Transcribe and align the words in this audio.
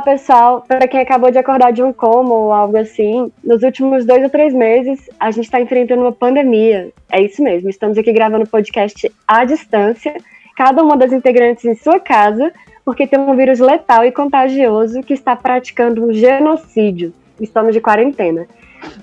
Olá, 0.00 0.12
pessoal. 0.16 0.64
Para 0.66 0.88
quem 0.88 0.98
acabou 0.98 1.30
de 1.30 1.36
acordar 1.36 1.74
de 1.74 1.82
um 1.82 1.92
coma 1.92 2.34
ou 2.34 2.52
algo 2.54 2.78
assim, 2.78 3.30
nos 3.44 3.62
últimos 3.62 4.06
dois 4.06 4.22
ou 4.22 4.30
três 4.30 4.54
meses, 4.54 5.10
a 5.20 5.30
gente 5.30 5.44
está 5.44 5.60
enfrentando 5.60 6.00
uma 6.00 6.10
pandemia. 6.10 6.90
É 7.12 7.20
isso 7.20 7.42
mesmo. 7.42 7.68
Estamos 7.68 7.98
aqui 7.98 8.10
gravando 8.10 8.44
o 8.44 8.48
podcast 8.48 9.12
à 9.28 9.44
distância, 9.44 10.16
cada 10.56 10.82
uma 10.82 10.96
das 10.96 11.12
integrantes 11.12 11.66
em 11.66 11.74
sua 11.74 12.00
casa, 12.00 12.50
porque 12.82 13.06
tem 13.06 13.20
um 13.20 13.36
vírus 13.36 13.58
letal 13.58 14.02
e 14.02 14.10
contagioso 14.10 15.02
que 15.02 15.12
está 15.12 15.36
praticando 15.36 16.02
um 16.02 16.14
genocídio. 16.14 17.12
Estamos 17.38 17.74
de 17.74 17.80
quarentena. 17.82 18.46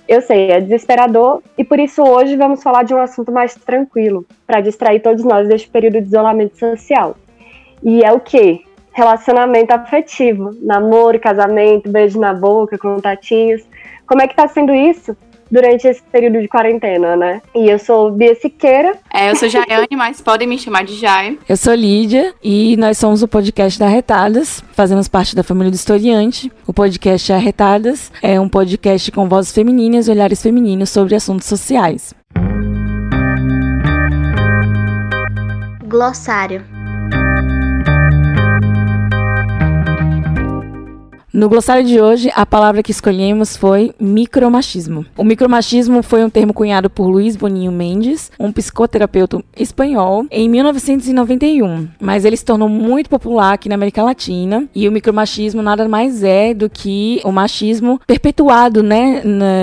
Eu 0.08 0.20
sei, 0.20 0.50
é 0.50 0.59
desesperador 0.59 1.44
e 1.56 1.64
por 1.64 1.80
isso 1.80 2.02
hoje 2.02 2.36
vamos 2.36 2.64
falar 2.64 2.81
de 2.81 2.95
um 2.95 3.00
assunto 3.00 3.31
mais 3.31 3.53
tranquilo, 3.53 4.25
para 4.48 4.62
distrair 4.62 5.02
todos 5.02 5.23
nós 5.23 5.48
deste 5.48 5.70
período 5.70 6.02
de 6.02 6.08
isolamento 6.08 6.58
social. 6.58 7.16
E 7.84 8.03
é 8.03 8.12
o 8.12 8.20
quê? 8.20 8.62
Relacionamento 8.98 9.72
afetivo, 9.72 10.58
namoro, 10.59 11.20
casamento, 11.20 11.88
beijo 11.88 12.20
na 12.20 12.34
boca, 12.34 12.80
contatinhos. 12.80 13.62
Como 14.08 14.23
é 14.23 14.28
que 14.28 14.36
tá 14.36 14.48
sendo 14.48 14.73
isso 14.73 15.16
durante 15.52 15.88
esse 15.88 16.02
período 16.02 16.42
de 16.42 16.48
quarentena, 16.48 17.16
né? 17.16 17.40
E 17.53 17.70
eu 17.70 17.78
sou 17.78 18.12
Bia 18.12 18.34
Siqueira. 18.34 18.98
É, 19.14 19.30
eu 19.30 19.36
sou 19.36 19.48
Jaiane, 19.48 19.95
mas 19.95 20.20
podem 20.20 20.48
me 20.48 20.58
chamar 20.58 20.84
de 20.84 20.95
Jai. 20.95 21.38
Eu 21.48 21.56
sou 21.56 21.75
Lídia 21.75 22.34
e 22.44 22.75
nós 22.78 22.98
somos 22.98 23.22
o 23.22 23.28
podcast 23.28 23.78
da 23.78 23.86
Arretadas, 23.86 24.64
fazemos 24.73 25.08
parte 25.08 25.36
da 25.36 25.44
família 25.44 25.70
do 25.70 25.75
Historiante. 25.75 26.52
O 26.66 26.73
podcast 26.73 27.31
Arretadas 27.31 28.12
é 28.20 28.40
um 28.40 28.50
podcast 28.50 29.12
com 29.12 29.30
vozes 29.30 29.52
femininas 29.52 30.08
e 30.08 30.12
olhares 30.12 30.42
femininos 30.42 30.90
sobre 30.90 31.14
assuntos 31.14 31.45
sociais. 31.45 32.16
Glossário. 35.86 36.77
No 41.38 41.48
glossário 41.48 41.84
de 41.84 42.02
hoje, 42.02 42.32
a 42.34 42.48
palavra 42.48 42.82
que 42.82 42.90
escolhemos 42.90 43.56
foi 43.56 43.94
micromachismo. 44.00 45.06
O 45.16 45.24
micromachismo 45.24 46.02
foi 46.02 46.26
um 46.26 46.32
termo 46.32 46.52
cunhado 46.52 46.90
por 46.90 47.06
Luiz 47.06 47.36
Boninho 47.36 47.72
Mendes, 47.72 48.32
um 48.40 48.52
psicoterapeuta 48.52 49.44
espanhol, 49.56 50.26
em 50.32 50.50
1991. 50.50 51.90
Mas 52.02 52.26
ele 52.26 52.36
se 52.36 52.44
tornou 52.44 52.68
muito 52.68 53.08
popular 53.08 53.54
aqui 53.54 53.70
na 53.70 53.76
América 53.76 54.02
Latina 54.02 54.68
e 54.74 54.88
o 54.88 54.92
micromachismo 54.92 55.62
nada 55.62 55.88
mais 55.88 56.24
é 56.24 56.56
do 56.56 56.68
que 56.68 57.22
o 57.24 57.32
machismo 57.32 58.02
perpetuado, 58.08 58.82
né, 58.82 59.22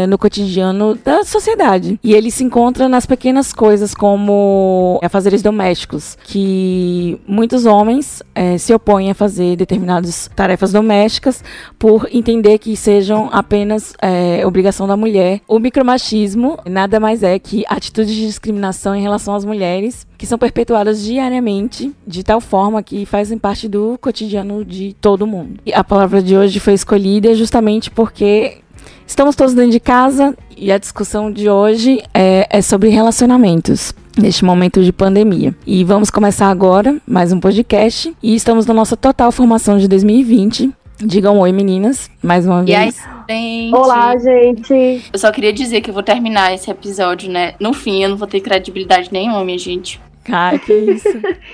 no 0.09 0.17
cotidiano 0.17 0.95
da 0.95 1.25
sociedade. 1.25 1.99
E 2.05 2.15
ele 2.15 2.31
se 2.31 2.45
encontra 2.45 2.89
nas 2.89 3.05
pequenas 3.05 3.53
coisas 3.53 3.93
como 3.97 5.01
afazeres 5.03 5.43
domésticos, 5.43 6.17
que 6.23 7.19
muitos 7.27 7.67
homens 7.67 8.23
eh, 8.33 8.59
se 8.59 8.73
opõem 8.73 9.11
a 9.11 9.15
fazer 9.15 9.57
determinadas 9.57 10.31
tarefas 10.37 10.71
domésticas 10.71 11.43
por 11.79 12.09
entender 12.13 12.59
que 12.59 12.77
sejam 12.77 13.29
apenas 13.33 13.95
é, 14.01 14.47
obrigação 14.47 14.87
da 14.87 14.97
mulher. 14.97 15.41
O 15.47 15.59
micromachismo 15.59 16.59
nada 16.67 16.99
mais 17.01 17.23
é 17.23 17.39
que 17.39 17.65
atitudes 17.69 18.15
de 18.15 18.27
discriminação 18.27 18.95
em 18.95 19.03
relação 19.03 19.35
às 19.35 19.45
mulheres 19.45 20.07
que 20.17 20.27
são 20.27 20.39
perpetuadas 20.39 21.03
diariamente 21.03 21.93
de 22.07 22.23
tal 22.23 22.41
forma 22.41 22.83
que 22.83 23.05
fazem 23.05 23.39
parte 23.39 23.69
do 23.69 23.99
cotidiano 24.01 24.65
de 24.65 24.95
todo 25.01 25.27
mundo. 25.27 25.61
E 25.67 25.73
a 25.73 25.85
palavra 25.85 26.23
de 26.23 26.37
hoje 26.37 26.61
foi 26.61 26.75
escolhida 26.75 27.35
justamente 27.35 27.91
porque 27.91 28.59
Estamos 29.07 29.37
todos 29.37 29.55
dentro 29.55 29.71
de 29.71 29.81
casa 29.81 30.35
e 30.57 30.73
a 30.73 30.79
discussão 30.79 31.31
de 31.31 31.49
hoje 31.49 32.03
é, 32.13 32.47
é, 32.51 32.63
sobre 32.63 32.89
relacionamentos 32.89 33.93
neste 34.17 34.45
momento 34.45 34.83
de 34.83 34.93
pandemia. 34.93 35.55
E 35.67 35.85
vamos 35.85 36.11
começar 36.11 36.49
agora 36.49 36.97
mais 37.07 37.31
um 37.33 37.39
podcast 37.39 38.15
e 38.23 38.35
estamos 38.35 38.65
na 38.67 38.73
nossa 38.73 38.97
total 38.97 39.31
formação 39.31 39.79
de 39.79 39.87
2020 39.89 40.73
Digam 40.99 41.39
oi, 41.41 41.51
meninas, 41.53 42.09
mais 42.23 42.47
uma 42.47 42.63
e 42.63 42.67
vez. 42.67 43.05
Aí, 43.29 43.37
gente? 43.37 43.75
Olá, 43.75 44.17
gente. 44.17 45.05
Eu 45.13 45.19
só 45.19 45.33
queria 45.33 45.53
dizer 45.53 45.81
que 45.81 45.91
eu 45.91 45.95
vou 45.95 46.03
terminar 46.03 46.55
esse 46.55 46.71
episódio, 46.71 47.31
né? 47.31 47.55
No 47.59 47.73
fim, 47.73 48.03
eu 48.03 48.11
não 48.11 48.17
vou 48.17 48.29
ter 48.29 48.41
credibilidade 48.41 49.13
nenhuma, 49.13 49.45
minha 49.45 49.59
gente. 49.59 50.01
Ai, 50.29 50.59
que 50.59 50.73
isso. 50.73 51.09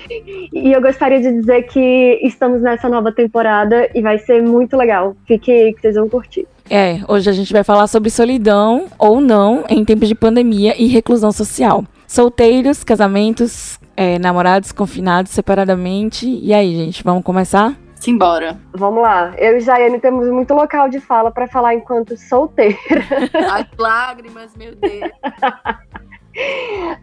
e 0.53 0.71
eu 0.71 0.81
gostaria 0.81 1.19
de 1.19 1.31
dizer 1.33 1.63
que 1.63 2.19
estamos 2.23 2.61
nessa 2.61 2.87
nova 2.87 3.11
temporada 3.11 3.89
e 3.95 4.01
vai 4.01 4.19
ser 4.19 4.41
muito 4.43 4.77
legal. 4.77 5.15
Fique 5.25 5.51
aí 5.51 5.73
que 5.73 5.81
vocês 5.81 5.95
vão 5.95 6.07
curtir. 6.07 6.47
É, 6.69 6.99
hoje 7.07 7.29
a 7.29 7.33
gente 7.33 7.51
vai 7.51 7.63
falar 7.63 7.87
sobre 7.87 8.09
solidão 8.09 8.85
ou 8.97 9.19
não 9.19 9.65
em 9.67 9.83
tempos 9.83 10.07
de 10.07 10.15
pandemia 10.15 10.79
e 10.81 10.87
reclusão 10.87 11.31
social. 11.31 11.83
Solteiros, 12.07 12.83
casamentos, 12.83 13.79
é, 13.97 14.19
namorados, 14.19 14.71
confinados 14.71 15.31
separadamente. 15.31 16.27
E 16.27 16.53
aí, 16.53 16.75
gente, 16.75 17.03
vamos 17.03 17.23
começar? 17.23 17.75
Simbora. 18.01 18.59
Vamos 18.73 19.03
lá. 19.03 19.31
Eu 19.37 19.57
e 19.57 19.59
Jaiane 19.59 19.99
temos 19.99 20.27
muito 20.27 20.55
local 20.55 20.89
de 20.89 20.99
fala 20.99 21.29
para 21.29 21.47
falar 21.47 21.75
enquanto 21.75 22.17
solteira. 22.17 22.75
Ai, 23.51 23.67
lágrimas, 23.77 24.55
meu 24.57 24.75
Deus. 24.75 25.11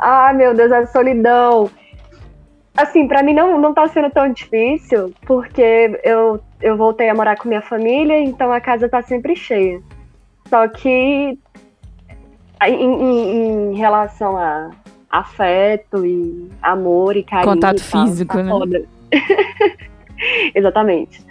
Ai, 0.00 0.34
meu 0.36 0.54
Deus, 0.54 0.72
a 0.72 0.86
solidão. 0.88 1.70
Assim, 2.76 3.06
para 3.06 3.22
mim 3.22 3.32
não, 3.32 3.60
não 3.60 3.72
tá 3.72 3.86
sendo 3.86 4.10
tão 4.10 4.32
difícil, 4.32 5.14
porque 5.24 6.00
eu, 6.02 6.40
eu 6.60 6.76
voltei 6.76 7.08
a 7.08 7.14
morar 7.14 7.36
com 7.36 7.48
minha 7.48 7.62
família, 7.62 8.18
então 8.18 8.52
a 8.52 8.60
casa 8.60 8.88
tá 8.88 9.00
sempre 9.00 9.36
cheia. 9.36 9.80
Só 10.48 10.66
que 10.66 11.38
em, 12.60 12.74
em, 12.74 13.72
em 13.72 13.76
relação 13.76 14.36
a 14.36 14.70
afeto 15.08 16.04
e 16.04 16.50
amor 16.60 17.16
e 17.16 17.22
carinho. 17.22 17.54
Contato 17.54 17.78
e 17.78 17.88
tal, 17.88 18.06
físico, 18.06 18.36
tá 18.36 18.42
né? 18.42 18.84
Exatamente. 20.54 21.24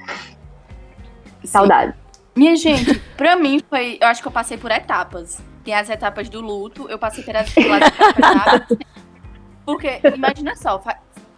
Saudade. 1.43 1.93
Minha 2.35 2.55
gente, 2.55 2.99
pra 3.17 3.35
mim 3.35 3.59
foi. 3.69 3.97
Eu 3.99 4.07
acho 4.07 4.21
que 4.21 4.27
eu 4.27 4.31
passei 4.31 4.57
por 4.57 4.69
etapas. 4.71 5.41
Tem 5.63 5.73
as 5.73 5.89
etapas 5.89 6.29
do 6.29 6.39
luto, 6.39 6.87
eu 6.89 6.97
passei 6.99 7.23
pelas, 7.23 7.49
pelas 7.53 7.81
etapas. 7.81 8.77
Porque, 9.65 9.99
imagina 10.15 10.55
só, 10.55 10.81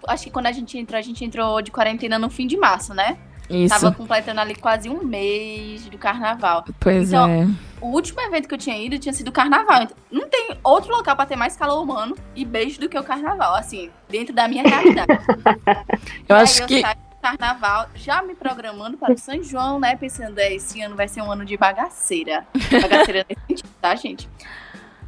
acho 0.08 0.24
que 0.26 0.30
quando 0.30 0.48
a 0.48 0.52
gente 0.52 0.78
entrou, 0.78 0.98
a 1.00 1.02
gente 1.02 1.24
entrou 1.26 1.62
de 1.62 1.72
quarentena 1.72 2.20
no 2.20 2.30
fim 2.30 2.46
de 2.46 2.58
março, 2.58 2.94
né? 2.94 3.18
Isso. 3.50 3.74
Tava 3.74 3.92
completando 3.96 4.40
ali 4.40 4.54
quase 4.54 4.88
um 4.90 5.04
mês 5.04 5.86
do 5.90 5.98
carnaval. 5.98 6.64
Pois 6.80 7.08
então, 7.08 7.28
é. 7.28 7.48
O 7.82 7.88
último 7.88 8.22
evento 8.22 8.48
que 8.48 8.54
eu 8.54 8.60
tinha 8.60 8.78
ido 8.78 9.00
tinha 9.00 9.12
sido 9.14 9.30
o 9.30 9.32
carnaval. 9.32 9.82
Então, 9.84 9.98
não 10.12 10.30
tem 10.30 10.50
outro 10.64 10.92
local 10.96 11.16
pra 11.16 11.26
ter 11.26 11.36
mais 11.36 11.56
calor 11.56 11.82
humano 11.82 12.16
e 12.36 12.46
beijo 12.46 12.80
do 12.80 12.88
que 12.88 13.00
o 13.00 13.04
carnaval, 13.04 13.56
assim, 13.56 13.90
dentro 14.08 14.36
da 14.36 14.48
minha 14.48 14.62
realidade. 14.62 15.10
Eu 16.30 16.36
E 16.36 16.40
aí 16.40 16.42
acho 16.44 16.68
que. 16.68 16.82
saí 16.82 16.94
do 16.94 17.09
carnaval, 17.22 17.90
já 17.96 18.22
me 18.22 18.36
programando 18.36 18.98
para 18.98 19.14
o 19.14 19.18
São 19.18 19.42
João, 19.44 19.80
né? 19.80 19.96
Pensando, 19.96 20.40
é, 20.40 20.54
esse 20.54 20.82
ano 20.82 20.96
vai 20.96 21.08
ser 21.08 21.22
um 21.22 21.32
ano 21.32 21.46
de 21.46 21.56
bagaceira. 21.58 22.48
Bagaceira 22.82 23.26
nesse 23.30 23.42
sentido, 23.48 23.70
tá, 23.82 23.96
gente? 23.96 24.30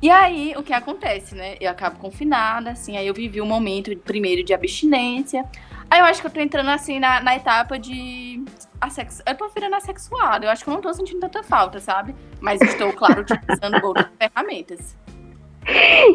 E 0.01 0.09
aí, 0.09 0.53
o 0.57 0.63
que 0.63 0.73
acontece, 0.73 1.35
né? 1.35 1.55
Eu 1.61 1.69
acabo 1.69 1.99
confinada, 1.99 2.71
assim, 2.71 2.97
aí 2.97 3.05
eu 3.05 3.13
vivi 3.13 3.39
um 3.39 3.45
momento 3.45 3.95
primeiro 3.97 4.43
de 4.43 4.53
abstinência. 4.53 5.45
Aí 5.89 5.99
eu 5.99 6.05
acho 6.05 6.21
que 6.21 6.27
eu 6.27 6.31
tô 6.31 6.39
entrando, 6.39 6.69
assim, 6.69 6.99
na, 6.99 7.21
na 7.21 7.35
etapa 7.35 7.77
de. 7.77 8.43
Assex... 8.79 9.21
Eu 9.27 9.35
tô 9.35 9.47
virando 9.49 9.75
assexuada. 9.75 10.45
Eu 10.45 10.49
acho 10.49 10.63
que 10.63 10.69
eu 10.69 10.73
não 10.73 10.81
tô 10.81 10.91
sentindo 10.93 11.19
tanta 11.19 11.43
falta, 11.43 11.79
sabe? 11.79 12.15
Mas 12.39 12.59
estou, 12.61 12.91
claro, 12.93 13.21
utilizando 13.29 13.85
outras 13.85 14.07
ferramentas. 14.17 14.97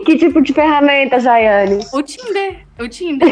Que 0.04 0.16
tipo 0.18 0.42
de 0.42 0.52
ferramenta, 0.52 1.20
Jaiane? 1.20 1.84
O 1.92 2.02
Tinder. 2.02 2.66
O 2.78 2.88
Tinder 2.88 3.28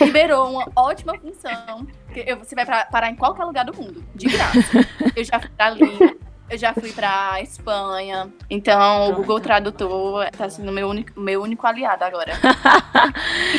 liberou 0.00 0.50
uma 0.50 0.68
ótima 0.76 1.14
função. 1.18 1.86
Que 2.12 2.34
você 2.34 2.54
vai 2.54 2.64
pra- 2.66 2.86
parar 2.86 3.10
em 3.10 3.14
qualquer 3.16 3.44
lugar 3.44 3.64
do 3.64 3.74
mundo, 3.76 4.04
de 4.14 4.26
graça. 4.26 4.86
Eu 5.14 5.24
já 5.24 5.38
fui 5.38 5.50
pra 5.56 5.70
Lima, 5.70 6.14
eu 6.50 6.58
já 6.58 6.72
fui 6.74 6.90
pra 6.92 7.40
Espanha. 7.42 8.28
Então, 8.50 9.10
o 9.10 9.14
Google 9.16 9.40
Tradutor 9.40 10.26
tá 10.36 10.48
sendo 10.48 10.72
meu 10.72 10.88
único, 10.88 11.18
meu 11.20 11.42
único 11.42 11.66
aliado 11.66 12.04
agora. 12.04 12.32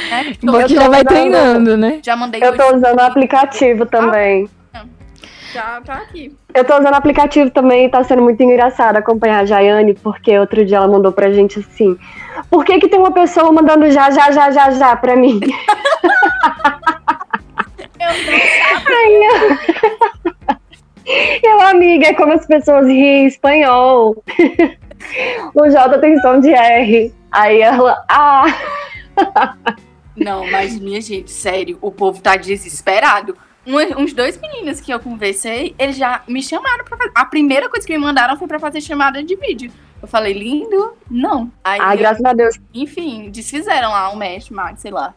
Né? 0.09 0.29
Eu 0.29 0.67
que 0.67 0.73
tô 0.75 0.81
já 0.81 0.87
vai 0.89 1.03
treinando, 1.03 1.77
né? 1.77 1.99
Já 2.03 2.15
mandei 2.15 2.41
Eu 2.43 2.55
tô 2.55 2.75
usando 2.75 2.97
o 2.97 3.01
aplicativo 3.01 3.85
também. 3.85 4.49
Já 5.53 5.81
tá 5.81 5.93
aqui. 5.95 6.35
Eu 6.53 6.65
tô 6.65 6.73
usando 6.73 6.93
o 6.93 6.97
aplicativo 6.97 7.49
também 7.49 7.85
e 7.85 7.89
tá 7.89 8.03
sendo 8.03 8.21
muito 8.21 8.41
engraçado 8.41 8.97
acompanhar 8.97 9.41
a 9.41 9.45
Jaiane, 9.45 9.93
porque 9.95 10.37
outro 10.37 10.65
dia 10.65 10.77
ela 10.77 10.87
mandou 10.87 11.11
pra 11.11 11.31
gente 11.31 11.59
assim: 11.59 11.97
por 12.49 12.65
que 12.65 12.79
que 12.79 12.87
tem 12.87 12.99
uma 12.99 13.11
pessoa 13.11 13.51
mandando 13.51 13.89
já, 13.89 14.11
já, 14.11 14.31
já, 14.31 14.51
já, 14.51 14.71
já 14.71 14.95
pra 14.95 15.15
mim? 15.15 15.39
Eu 17.99 18.09
não 18.09 18.17
Ai, 21.09 21.39
eu... 21.43 21.61
amiga, 21.61 22.07
é 22.07 22.13
como 22.13 22.33
as 22.33 22.45
pessoas 22.45 22.85
riem 22.87 23.23
em 23.23 23.27
espanhol. 23.27 24.23
O 25.55 25.69
J 25.69 25.97
tem 25.99 26.19
som 26.19 26.39
de 26.39 26.53
R. 26.53 27.13
Aí 27.31 27.61
ela. 27.61 28.03
Ah! 28.09 28.45
Não, 30.15 30.49
mas 30.49 30.79
minha 30.79 31.01
gente, 31.01 31.31
sério, 31.31 31.77
o 31.81 31.91
povo 31.91 32.21
tá 32.21 32.35
desesperado. 32.35 33.35
Um- 33.67 34.01
uns 34.03 34.13
dois 34.13 34.37
meninos 34.39 34.79
que 34.79 34.91
eu 34.93 34.99
conversei, 34.99 35.75
eles 35.77 35.97
já 35.97 36.23
me 36.27 36.41
chamaram 36.41 36.85
pra 36.85 36.95
fazer. 36.97 37.11
A 37.13 37.25
primeira 37.25 37.69
coisa 37.69 37.85
que 37.85 37.93
me 37.93 37.99
mandaram 38.03 38.37
foi 38.37 38.47
pra 38.47 38.59
fazer 38.59 38.79
chamada 38.81 39.21
de 39.21 39.35
vídeo. 39.35 39.71
Eu 40.01 40.07
falei, 40.07 40.31
lindo? 40.33 40.93
Não. 41.09 41.51
Aí, 41.63 41.79
Ai, 41.81 41.95
eu- 41.95 41.99
graças 41.99 42.23
a 42.23 42.31
Deus. 42.33 42.57
enfim, 42.73 43.29
desfizeram 43.29 43.89
lá 43.89 44.11
um 44.11 44.15
mesh, 44.15 44.49
sei 44.77 44.91
lá. 44.91 45.13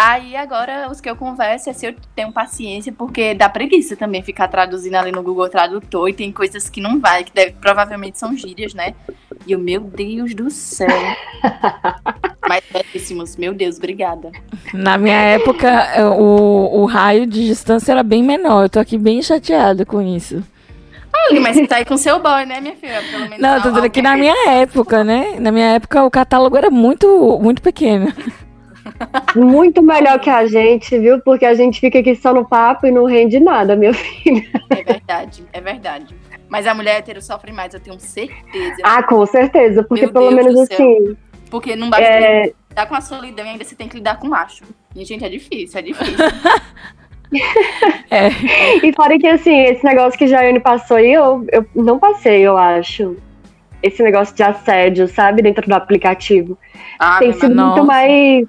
Aí 0.00 0.36
agora 0.36 0.88
os 0.88 1.00
que 1.00 1.10
eu 1.10 1.16
converso 1.16 1.68
é 1.68 1.72
se 1.72 1.84
eu 1.84 1.92
tenho 2.14 2.30
paciência, 2.30 2.92
porque 2.96 3.34
dá 3.34 3.48
preguiça 3.48 3.96
também 3.96 4.22
ficar 4.22 4.46
traduzindo 4.46 4.94
ali 4.94 5.10
no 5.10 5.24
Google 5.24 5.48
Tradutor 5.48 6.08
e 6.08 6.12
tem 6.12 6.30
coisas 6.30 6.70
que 6.70 6.80
não 6.80 7.00
vai, 7.00 7.24
que 7.24 7.32
deve- 7.32 7.56
provavelmente 7.60 8.16
são 8.16 8.32
gírias, 8.36 8.74
né? 8.74 8.94
E 9.44 9.50
eu, 9.50 9.58
meu 9.58 9.80
Deus 9.80 10.36
do 10.36 10.50
céu. 10.50 10.86
Mas 12.48 12.62
belíssimos, 12.72 13.36
meu 13.36 13.52
Deus, 13.52 13.76
obrigada. 13.76 14.30
Na 14.72 14.96
minha 14.96 15.20
época, 15.20 15.68
eh, 15.68 16.04
o, 16.04 16.70
o 16.80 16.84
raio 16.86 17.26
de 17.26 17.44
distância 17.46 17.90
era 17.90 18.04
bem 18.04 18.22
menor. 18.22 18.66
Eu 18.66 18.70
tô 18.70 18.78
aqui 18.78 18.96
bem 18.96 19.20
chateada 19.20 19.84
com 19.84 20.00
isso. 20.00 20.40
Olha, 21.30 21.40
mas 21.40 21.56
você 21.56 21.66
tá 21.66 21.76
aí 21.76 21.84
com 21.84 21.96
seu 21.96 22.20
boy, 22.20 22.46
né, 22.46 22.60
minha 22.60 22.76
filha? 22.76 23.02
Pelo 23.10 23.24
menos 23.24 23.38
Não, 23.40 23.56
eu 23.56 23.62
tô 23.62 23.68
dizendo 23.70 23.90
que 23.90 24.00
na 24.00 24.16
minha 24.16 24.50
época, 24.50 25.02
né? 25.02 25.40
Na 25.40 25.50
minha 25.50 25.72
época 25.72 26.04
o 26.04 26.10
catálogo 26.10 26.56
era 26.56 26.70
muito, 26.70 27.36
muito 27.42 27.60
pequeno. 27.60 28.12
Muito 29.34 29.82
melhor 29.82 30.18
que 30.18 30.30
a 30.30 30.46
gente, 30.46 30.98
viu? 30.98 31.20
Porque 31.20 31.44
a 31.44 31.54
gente 31.54 31.80
fica 31.80 31.98
aqui 31.98 32.14
só 32.16 32.32
no 32.32 32.48
papo 32.48 32.86
e 32.86 32.90
não 32.90 33.04
rende 33.04 33.38
nada, 33.40 33.76
meu 33.76 33.92
filho. 33.94 34.44
É 34.70 34.82
verdade, 34.82 35.44
é 35.52 35.60
verdade. 35.60 36.14
Mas 36.48 36.66
a 36.66 36.74
mulher 36.74 36.98
hétero 36.98 37.20
sofre 37.20 37.52
mais, 37.52 37.74
eu 37.74 37.80
tenho 37.80 37.98
certeza. 38.00 38.76
Ah, 38.82 39.02
com 39.02 39.24
certeza. 39.26 39.82
Porque 39.82 40.04
Meu 40.04 40.12
pelo 40.12 40.30
Deus 40.30 40.44
menos 40.44 40.60
assim. 40.70 41.16
Porque 41.50 41.76
não 41.76 41.90
basta 41.90 42.06
É, 42.06 42.52
lidar 42.70 42.86
com 42.86 42.94
a 42.94 43.00
solidão 43.00 43.44
e 43.44 43.48
ainda 43.50 43.64
você 43.64 43.74
tem 43.74 43.88
que 43.88 43.96
lidar 43.96 44.18
com 44.18 44.26
o 44.26 44.30
macho. 44.30 44.64
E, 44.94 45.04
gente, 45.04 45.24
é 45.24 45.28
difícil, 45.28 45.78
é 45.78 45.82
difícil. 45.82 46.16
É. 48.10 48.28
E 48.82 48.92
fora 48.94 49.18
que 49.18 49.26
assim, 49.26 49.54
esse 49.64 49.84
negócio 49.84 50.18
que 50.18 50.26
Jaiane 50.26 50.60
passou 50.60 50.96
aí, 50.96 51.12
eu, 51.12 51.44
eu 51.52 51.66
não 51.74 51.98
passei, 51.98 52.40
eu 52.40 52.56
acho. 52.56 53.16
Esse 53.82 54.02
negócio 54.02 54.34
de 54.34 54.42
assédio, 54.42 55.06
sabe? 55.06 55.42
Dentro 55.42 55.66
do 55.68 55.74
aplicativo. 55.74 56.58
Ah, 56.98 57.18
Tem 57.18 57.32
sido 57.32 57.54
nossa. 57.54 57.76
muito 57.76 57.86
mais. 57.86 58.48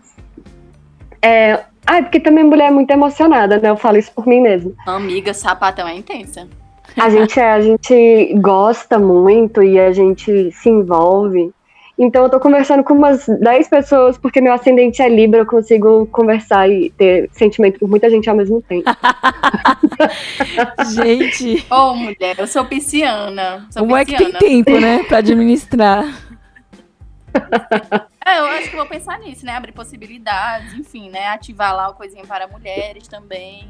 É... 1.22 1.60
Ah, 1.86 1.98
é 1.98 2.02
porque 2.02 2.20
também 2.20 2.44
mulher 2.44 2.68
é 2.68 2.72
muito 2.72 2.92
emocionada, 2.92 3.58
né? 3.58 3.70
Eu 3.70 3.78
falo 3.78 3.98
isso 3.98 4.12
por 4.12 4.28
mim 4.28 4.42
mesmo. 4.42 4.76
amiga, 4.86 5.34
sapatão 5.34 5.88
é 5.88 5.96
intensa. 5.96 6.48
A 6.98 7.10
gente, 7.10 7.40
é, 7.40 7.52
a 7.52 7.62
gente 7.62 8.34
gosta 8.36 9.00
muito 9.00 9.64
e 9.64 9.80
a 9.80 9.92
gente 9.92 10.52
se 10.52 10.70
envolve. 10.70 11.52
Então 11.98 12.24
eu 12.24 12.30
tô 12.30 12.40
conversando 12.40 12.82
com 12.82 12.94
umas 12.94 13.26
10 13.28 13.68
pessoas, 13.68 14.18
porque 14.18 14.40
meu 14.40 14.54
ascendente 14.54 15.02
é 15.02 15.10
Libra, 15.10 15.42
eu 15.42 15.46
consigo 15.46 16.06
conversar 16.08 16.70
e 16.70 16.90
ter 16.92 17.30
sentimento 17.34 17.78
por 17.78 17.90
muita 17.90 18.10
gente 18.10 18.30
ao 18.30 18.36
mesmo 18.38 18.62
tempo. 18.62 18.90
Gente, 20.96 21.66
Ô, 21.70 21.94
mulher, 21.94 22.40
eu 22.40 22.48
sou 22.48 22.64
pisciana. 22.64 23.68
Sou 23.70 23.82
como 23.82 23.98
é 23.98 24.06
que 24.06 24.16
tem 24.16 24.32
pisciana. 24.32 24.40
tempo, 24.40 24.80
né? 24.80 25.04
Pra 25.04 25.18
administrar. 25.18 26.06
É, 28.26 28.40
eu 28.40 28.46
acho 28.46 28.70
que 28.70 28.76
vou 28.76 28.86
pensar 28.86 29.20
nisso, 29.20 29.46
né? 29.46 29.54
Abrir 29.56 29.72
possibilidades, 29.72 30.74
enfim, 30.74 31.10
né? 31.10 31.28
Ativar 31.30 31.76
lá 31.76 31.90
o 31.90 31.94
coisinha 31.94 32.24
para 32.26 32.48
mulheres 32.48 33.08
também. 33.08 33.68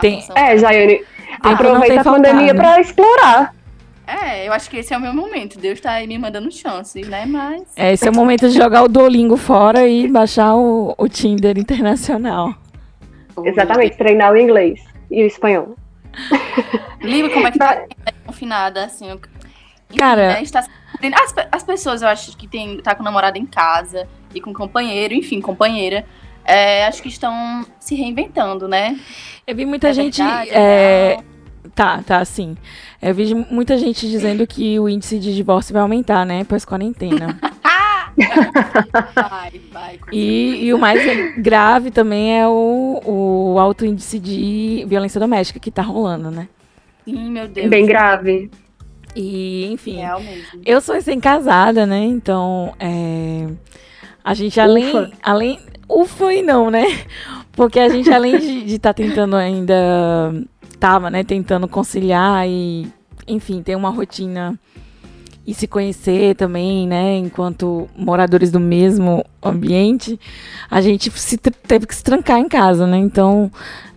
Tem- 0.00 0.24
É, 0.34 0.58
Jaiane, 0.58 1.04
não 1.42 1.52
aproveita 1.52 2.00
a 2.00 2.04
pandemia 2.04 2.54
faltado. 2.54 2.58
pra 2.58 2.80
explorar. 2.80 3.54
É, 4.06 4.46
eu 4.48 4.52
acho 4.52 4.68
que 4.68 4.76
esse 4.78 4.92
é 4.92 4.96
o 4.98 5.00
meu 5.00 5.14
momento. 5.14 5.58
Deus 5.58 5.80
tá 5.80 5.92
aí 5.92 6.06
me 6.06 6.18
mandando 6.18 6.50
chances, 6.50 7.06
né? 7.08 7.24
Mas. 7.26 7.62
É, 7.76 7.92
esse 7.92 8.06
é 8.06 8.10
o 8.10 8.14
momento 8.14 8.48
de 8.48 8.54
jogar 8.56 8.82
o 8.82 8.88
Duolingo 8.88 9.36
fora 9.36 9.86
e 9.86 10.08
baixar 10.08 10.54
o, 10.56 10.94
o 10.98 11.08
Tinder 11.08 11.56
internacional. 11.56 12.52
Exatamente, 13.44 13.96
treinar 13.96 14.32
o 14.32 14.36
inglês 14.36 14.80
e 15.10 15.22
o 15.22 15.26
espanhol. 15.26 15.76
Lívia, 17.00 17.30
como 17.32 17.46
é 17.46 17.50
que 17.50 17.58
tá 17.58 17.84
confinada, 18.26 18.84
assim? 18.84 19.18
Cara- 19.96 20.34
né, 20.34 20.42
está. 20.42 20.64
As, 21.14 21.34
as 21.52 21.62
pessoas, 21.62 22.02
eu 22.02 22.08
acho 22.08 22.36
que 22.36 22.46
tem, 22.48 22.78
tá 22.80 22.94
com 22.94 23.02
namorado 23.02 23.38
em 23.38 23.46
casa 23.46 24.08
e 24.34 24.40
com 24.40 24.52
companheiro, 24.52 25.14
enfim, 25.14 25.40
companheira, 25.40 26.04
é, 26.44 26.86
acho 26.86 27.02
que 27.02 27.08
estão 27.08 27.64
se 27.80 27.94
reinventando, 27.94 28.66
né? 28.68 28.98
Eu 29.46 29.54
vi 29.54 29.64
muita 29.66 29.88
É 29.88 29.92
gente. 29.92 30.22
verdade, 30.22 30.50
é. 30.52 31.18
Tá, 31.74 32.02
tá, 32.06 32.24
sim. 32.24 32.56
Eu 33.02 33.14
vi 33.14 33.34
muita 33.34 33.76
gente 33.78 34.08
dizendo 34.08 34.46
que 34.46 34.78
o 34.78 34.88
índice 34.88 35.18
de 35.18 35.34
divórcio 35.34 35.72
vai 35.72 35.82
aumentar, 35.82 36.24
né? 36.24 36.44
Pós-quarentena. 36.44 37.38
Vai, 38.16 39.60
vai. 39.72 39.98
E, 40.12 40.66
e 40.66 40.72
o 40.74 40.78
mais 40.78 41.00
grave 41.38 41.90
também 41.90 42.38
é 42.38 42.46
o, 42.46 43.00
o 43.04 43.58
alto 43.58 43.84
índice 43.84 44.20
de 44.20 44.84
violência 44.86 45.18
doméstica 45.18 45.58
que 45.58 45.68
tá 45.70 45.82
rolando, 45.82 46.30
né? 46.30 46.48
Sim, 47.04 47.30
meu 47.32 47.48
Deus. 47.48 47.68
Bem 47.68 47.84
grave. 47.86 48.50
E, 49.14 49.66
enfim. 49.66 49.98
Eu 50.64 50.80
sou 50.80 50.94
recém-casada, 50.94 51.86
né? 51.86 52.04
Então, 52.04 52.74
é, 52.78 53.46
a 54.22 54.34
gente 54.34 54.60
além, 54.60 54.88
Ufa. 54.88 55.10
além, 55.22 55.60
ufa 55.88 56.32
e 56.32 56.42
não, 56.42 56.70
né? 56.70 56.84
Porque 57.52 57.78
a 57.78 57.88
gente 57.88 58.10
além 58.10 58.38
de 58.64 58.74
estar 58.74 58.92
tentando 58.94 59.36
ainda, 59.36 59.74
tava, 60.80 61.10
né? 61.10 61.22
Tentando 61.22 61.68
conciliar 61.68 62.48
e, 62.48 62.86
enfim, 63.28 63.62
ter 63.62 63.76
uma 63.76 63.90
rotina 63.90 64.58
e 65.46 65.52
se 65.52 65.66
conhecer 65.66 66.34
também, 66.36 66.86
né? 66.88 67.16
Enquanto 67.18 67.88
moradores 67.96 68.50
do 68.50 68.58
mesmo 68.58 69.24
ambiente, 69.42 70.18
a 70.70 70.80
gente 70.80 71.10
se 71.10 71.36
teve 71.36 71.86
que 71.86 71.94
se 71.94 72.02
trancar 72.02 72.38
em 72.38 72.48
casa, 72.48 72.86
né? 72.86 72.96
Então, 72.96 73.50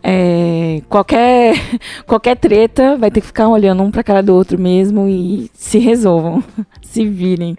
é, 0.04 0.82
qualquer 0.90 1.54
qualquer 2.06 2.38
treta 2.38 2.98
vai 2.98 3.12
ter 3.12 3.22
que 3.22 3.28
ficar 3.28 3.48
olhando 3.48 3.84
um 3.84 3.92
pra 3.92 4.04
cara 4.04 4.22
do 4.22 4.34
outro 4.34 4.60
mesmo 4.60 5.08
e 5.08 5.50
se 5.54 5.80
resolvam, 5.80 6.44
se 6.82 7.06
virem. 7.06 7.56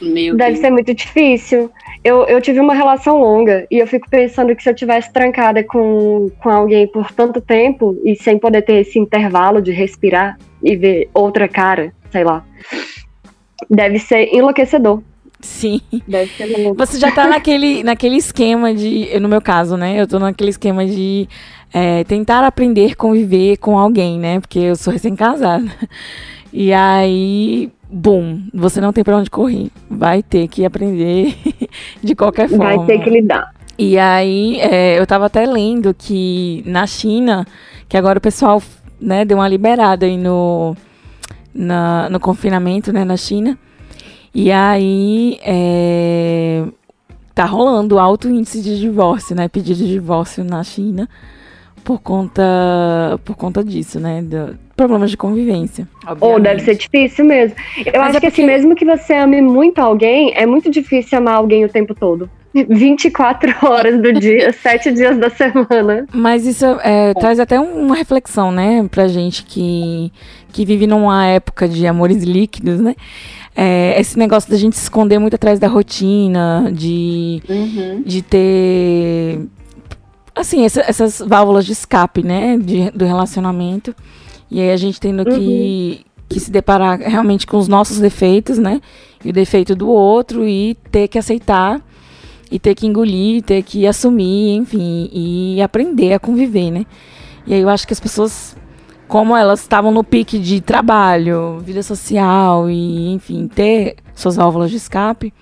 Meu 0.00 0.36
Deve 0.36 0.52
Deus. 0.52 0.60
ser 0.60 0.70
muito 0.70 0.94
difícil. 0.94 1.70
Eu, 2.04 2.24
eu 2.26 2.40
tive 2.40 2.60
uma 2.60 2.74
relação 2.74 3.18
longa 3.20 3.66
e 3.70 3.78
eu 3.78 3.86
fico 3.86 4.08
pensando 4.08 4.54
que 4.54 4.62
se 4.62 4.70
eu 4.70 4.74
tivesse 4.74 5.12
trancada 5.12 5.64
com, 5.64 6.30
com 6.40 6.48
alguém 6.48 6.86
por 6.86 7.10
tanto 7.10 7.40
tempo 7.40 8.00
e 8.04 8.14
sem 8.14 8.38
poder 8.38 8.62
ter 8.62 8.74
esse 8.74 8.98
intervalo 8.98 9.60
de 9.60 9.72
respirar 9.72 10.38
e 10.62 10.76
ver 10.76 11.10
outra 11.12 11.48
cara, 11.48 11.92
sei 12.12 12.22
lá, 12.22 12.44
deve 13.68 13.98
ser 13.98 14.32
enlouquecedor. 14.32 15.02
Sim. 15.40 15.80
Deve 16.06 16.32
ser 16.32 16.46
louco. 16.46 16.76
Você 16.78 16.98
já 16.98 17.12
tá 17.12 17.28
naquele, 17.28 17.82
naquele 17.84 18.16
esquema 18.16 18.74
de. 18.74 19.18
No 19.20 19.28
meu 19.28 19.40
caso, 19.40 19.76
né? 19.76 20.00
Eu 20.00 20.06
tô 20.06 20.18
naquele 20.18 20.50
esquema 20.50 20.84
de 20.84 21.28
é, 21.72 22.04
tentar 22.04 22.44
aprender 22.44 22.92
a 22.92 22.96
conviver 22.96 23.56
com 23.58 23.78
alguém, 23.78 24.18
né? 24.18 24.40
Porque 24.40 24.58
eu 24.58 24.76
sou 24.76 24.92
recém-casada. 24.92 25.66
E 26.52 26.72
aí, 26.72 27.70
bum, 27.90 28.42
você 28.54 28.80
não 28.80 28.92
tem 28.92 29.04
pra 29.04 29.16
onde 29.18 29.30
correr. 29.30 29.70
Vai 29.90 30.22
ter 30.22 30.48
que 30.48 30.64
aprender 30.64 31.34
de 32.02 32.14
qualquer 32.14 32.48
forma. 32.48 32.64
Vai 32.64 32.86
ter 32.86 32.98
que 33.04 33.10
lidar. 33.10 33.52
E 33.78 33.98
aí, 33.98 34.58
é, 34.60 34.98
eu 34.98 35.06
tava 35.06 35.26
até 35.26 35.46
lendo 35.46 35.94
que 35.94 36.62
na 36.66 36.86
China, 36.86 37.46
que 37.88 37.96
agora 37.96 38.18
o 38.18 38.22
pessoal 38.22 38.62
né, 39.00 39.24
deu 39.24 39.36
uma 39.38 39.46
liberada 39.46 40.04
aí 40.06 40.16
no, 40.16 40.74
na- 41.54 42.08
no 42.10 42.18
confinamento 42.18 42.92
né, 42.92 43.04
na 43.04 43.16
China. 43.16 43.56
E 44.34 44.50
aí, 44.50 45.38
é, 45.42 46.64
tá 47.34 47.44
rolando 47.44 47.98
alto 47.98 48.28
índice 48.28 48.60
de 48.62 48.80
divórcio, 48.80 49.36
né? 49.36 49.48
Pedido 49.48 49.78
de 49.78 49.86
divórcio 49.88 50.42
na 50.42 50.64
China 50.64 51.08
por 51.84 52.00
conta, 52.00 52.42
por 53.24 53.36
conta 53.36 53.62
disso, 53.64 53.98
né? 54.00 54.22
Do, 54.22 54.58
problemas 54.76 55.10
de 55.10 55.16
convivência. 55.16 55.88
Ou 56.20 56.38
deve 56.38 56.60
ser 56.62 56.76
difícil 56.76 57.24
mesmo. 57.24 57.56
Eu 57.84 58.00
Mas 58.00 58.08
acho 58.10 58.16
é 58.18 58.20
que 58.20 58.26
assim, 58.28 58.42
porque- 58.42 58.46
mesmo 58.46 58.74
que 58.76 58.84
você 58.84 59.12
ame 59.14 59.40
muito 59.42 59.78
alguém, 59.80 60.32
é 60.36 60.46
muito 60.46 60.70
difícil 60.70 61.18
amar 61.18 61.34
alguém 61.34 61.64
o 61.64 61.68
tempo 61.68 61.94
todo. 61.94 62.30
24 62.54 63.54
horas 63.66 64.00
do 64.00 64.12
dia, 64.12 64.52
7 64.54 64.92
dias 64.92 65.18
da 65.18 65.30
semana. 65.30 66.06
Mas 66.12 66.46
isso 66.46 66.64
é, 66.82 67.12
traz 67.14 67.38
até 67.40 67.58
um- 67.60 67.86
uma 67.86 67.94
reflexão, 67.96 68.50
né, 68.52 68.86
pra 68.90 69.08
gente 69.08 69.42
que, 69.44 70.12
que 70.52 70.64
vive 70.64 70.86
numa 70.86 71.26
época 71.26 71.68
de 71.68 71.86
amores 71.86 72.22
líquidos, 72.22 72.80
né? 72.80 72.94
É, 73.56 74.00
esse 74.00 74.16
negócio 74.16 74.48
da 74.48 74.56
gente 74.56 74.76
se 74.76 74.84
esconder 74.84 75.18
muito 75.18 75.34
atrás 75.34 75.58
da 75.58 75.66
rotina, 75.66 76.70
de, 76.72 77.42
Uhum. 77.48 78.02
de 78.06 78.22
ter. 78.22 79.40
Assim, 80.38 80.64
essa- 80.64 80.84
essas 80.86 81.20
válvulas 81.26 81.66
de 81.66 81.72
escape, 81.72 82.22
né, 82.22 82.56
de- 82.58 82.90
do 82.92 83.04
relacionamento. 83.04 83.94
E 84.50 84.60
aí 84.60 84.70
a 84.70 84.76
gente 84.76 85.00
tendo 85.00 85.24
que, 85.24 86.06
que 86.28 86.38
se 86.40 86.50
deparar 86.50 86.98
realmente 87.00 87.46
com 87.46 87.56
os 87.58 87.68
nossos 87.68 87.98
defeitos, 87.98 88.56
né? 88.58 88.80
E 89.24 89.30
o 89.30 89.32
defeito 89.32 89.74
do 89.74 89.88
outro 89.88 90.46
e 90.46 90.76
ter 90.92 91.08
que 91.08 91.18
aceitar 91.18 91.80
e 92.50 92.58
ter 92.58 92.74
que 92.74 92.86
engolir, 92.86 93.42
ter 93.42 93.62
que 93.62 93.86
assumir, 93.86 94.54
enfim, 94.56 95.10
e 95.12 95.60
aprender 95.60 96.12
a 96.14 96.18
conviver, 96.18 96.70
né? 96.70 96.86
E 97.46 97.52
aí 97.54 97.60
eu 97.60 97.68
acho 97.68 97.86
que 97.86 97.92
as 97.92 98.00
pessoas, 98.00 98.56
como 99.08 99.36
elas 99.36 99.60
estavam 99.60 99.90
no 99.90 100.04
pique 100.04 100.38
de 100.38 100.60
trabalho, 100.60 101.58
vida 101.60 101.82
social 101.82 102.70
e, 102.70 103.10
enfim, 103.12 103.48
ter 103.48 103.96
suas 104.14 104.36
válvulas 104.36 104.70
de 104.70 104.76
escape, 104.76 105.32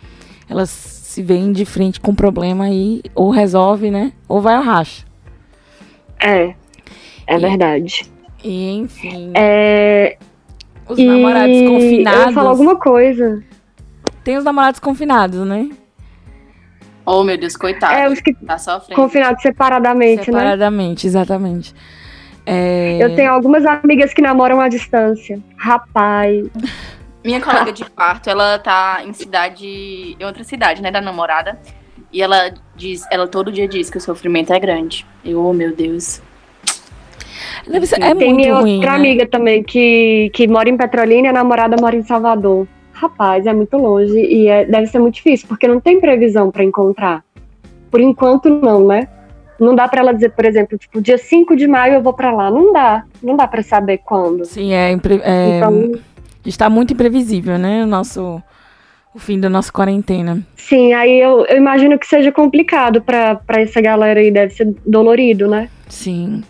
elas 0.48 0.95
se 1.16 1.22
veem 1.22 1.50
de 1.50 1.64
frente 1.64 1.98
com 1.98 2.10
um 2.10 2.14
problema 2.14 2.68
e 2.68 3.00
ou 3.14 3.30
resolve, 3.30 3.90
né? 3.90 4.12
Ou 4.28 4.38
vai 4.38 4.54
ao 4.54 4.62
racha. 4.62 5.02
É, 6.22 6.52
é 7.26 7.36
E- 7.36 7.38
verdade. 7.38 8.02
E, 8.44 8.70
enfim, 8.76 9.32
É, 9.34 10.18
os 10.86 10.98
e 10.98 11.06
namorados 11.06 11.56
Eu 11.56 11.70
confinados. 11.72 12.34
falar 12.34 12.50
alguma 12.50 12.76
coisa. 12.76 13.42
Tem 14.22 14.36
os 14.36 14.44
namorados 14.44 14.78
confinados, 14.78 15.40
né? 15.48 15.70
Oh, 17.06 17.24
meu 17.24 17.38
Deus, 17.38 17.56
coitado. 17.56 17.94
É, 17.94 18.10
os 18.10 18.20
que 18.20 18.34
Tá 18.34 18.58
sofrendo. 18.58 19.00
confinados 19.00 19.40
separadamente, 19.40 20.18
né? 20.18 20.24
Separadamente, 20.24 21.06
exatamente. 21.06 21.74
É, 22.44 22.98
Eu 23.02 23.16
tenho 23.16 23.32
algumas 23.32 23.64
amigas 23.64 24.12
que 24.12 24.20
namoram 24.20 24.60
à 24.60 24.68
distância. 24.68 25.40
Rapaz. 25.56 26.46
Minha 27.26 27.40
colega 27.40 27.72
de 27.72 27.84
quarto, 27.84 28.30
ela 28.30 28.58
tá 28.58 29.02
em 29.04 29.12
cidade. 29.12 30.16
em 30.18 30.24
outra 30.24 30.44
cidade, 30.44 30.80
né? 30.80 30.90
Da 30.90 31.00
namorada. 31.00 31.58
E 32.12 32.22
ela 32.22 32.52
diz, 32.76 33.04
ela 33.10 33.26
todo 33.26 33.50
dia 33.52 33.66
diz 33.66 33.90
que 33.90 33.98
o 33.98 34.00
sofrimento 34.00 34.52
é 34.52 34.58
grande. 34.60 35.04
Eu, 35.24 35.44
oh 35.44 35.52
meu 35.52 35.74
Deus. 35.74 36.22
deve 37.66 37.86
ser- 37.86 38.00
é 38.00 38.14
Tem 38.14 38.28
muito 38.28 38.36
minha 38.36 38.54
ruim, 38.54 38.74
outra 38.76 38.92
né? 38.92 38.96
amiga 38.96 39.26
também 39.26 39.62
que, 39.62 40.30
que 40.32 40.46
mora 40.46 40.68
em 40.68 40.76
Petrolina 40.76 41.26
e 41.26 41.30
a 41.30 41.32
namorada 41.32 41.76
mora 41.80 41.96
em 41.96 42.02
Salvador. 42.02 42.66
Rapaz, 42.92 43.44
é 43.44 43.52
muito 43.52 43.76
longe 43.76 44.16
e 44.18 44.46
é- 44.48 44.64
deve 44.64 44.86
ser 44.86 44.98
muito 45.00 45.14
difícil, 45.16 45.46
porque 45.48 45.66
não 45.68 45.80
tem 45.80 46.00
previsão 46.00 46.50
pra 46.50 46.64
encontrar. 46.64 47.22
Por 47.90 48.00
enquanto, 48.00 48.48
não, 48.48 48.86
né? 48.86 49.08
Não 49.58 49.74
dá 49.74 49.88
pra 49.88 50.00
ela 50.00 50.12
dizer, 50.14 50.30
por 50.30 50.44
exemplo, 50.44 50.78
tipo, 50.78 51.00
dia 51.00 51.18
5 51.18 51.56
de 51.56 51.66
maio 51.66 51.94
eu 51.94 52.02
vou 52.02 52.12
pra 52.12 52.30
lá. 52.30 52.50
Não 52.50 52.72
dá. 52.72 53.04
Não 53.22 53.36
dá 53.36 53.46
pra 53.46 53.62
saber 53.62 53.98
quando. 53.98 54.44
Sim, 54.44 54.72
é, 54.72 54.92
é, 54.92 55.56
Então, 55.56 55.92
está 56.48 56.70
muito 56.70 56.92
imprevisível, 56.94 57.58
né? 57.58 57.84
O 57.84 57.86
nosso 57.86 58.42
o 59.14 59.18
fim 59.18 59.40
da 59.40 59.48
nossa 59.48 59.72
quarentena. 59.72 60.46
sim, 60.56 60.92
aí 60.92 61.18
eu, 61.18 61.46
eu 61.46 61.56
imagino 61.56 61.98
que 61.98 62.06
seja 62.06 62.30
complicado 62.30 63.00
pra, 63.00 63.34
pra 63.36 63.62
essa 63.62 63.80
galera 63.80 64.20
aí. 64.20 64.30
Deve 64.30 64.52
ser 64.52 64.74
dolorido, 64.86 65.48
né? 65.48 65.70
Sim. 65.88 66.42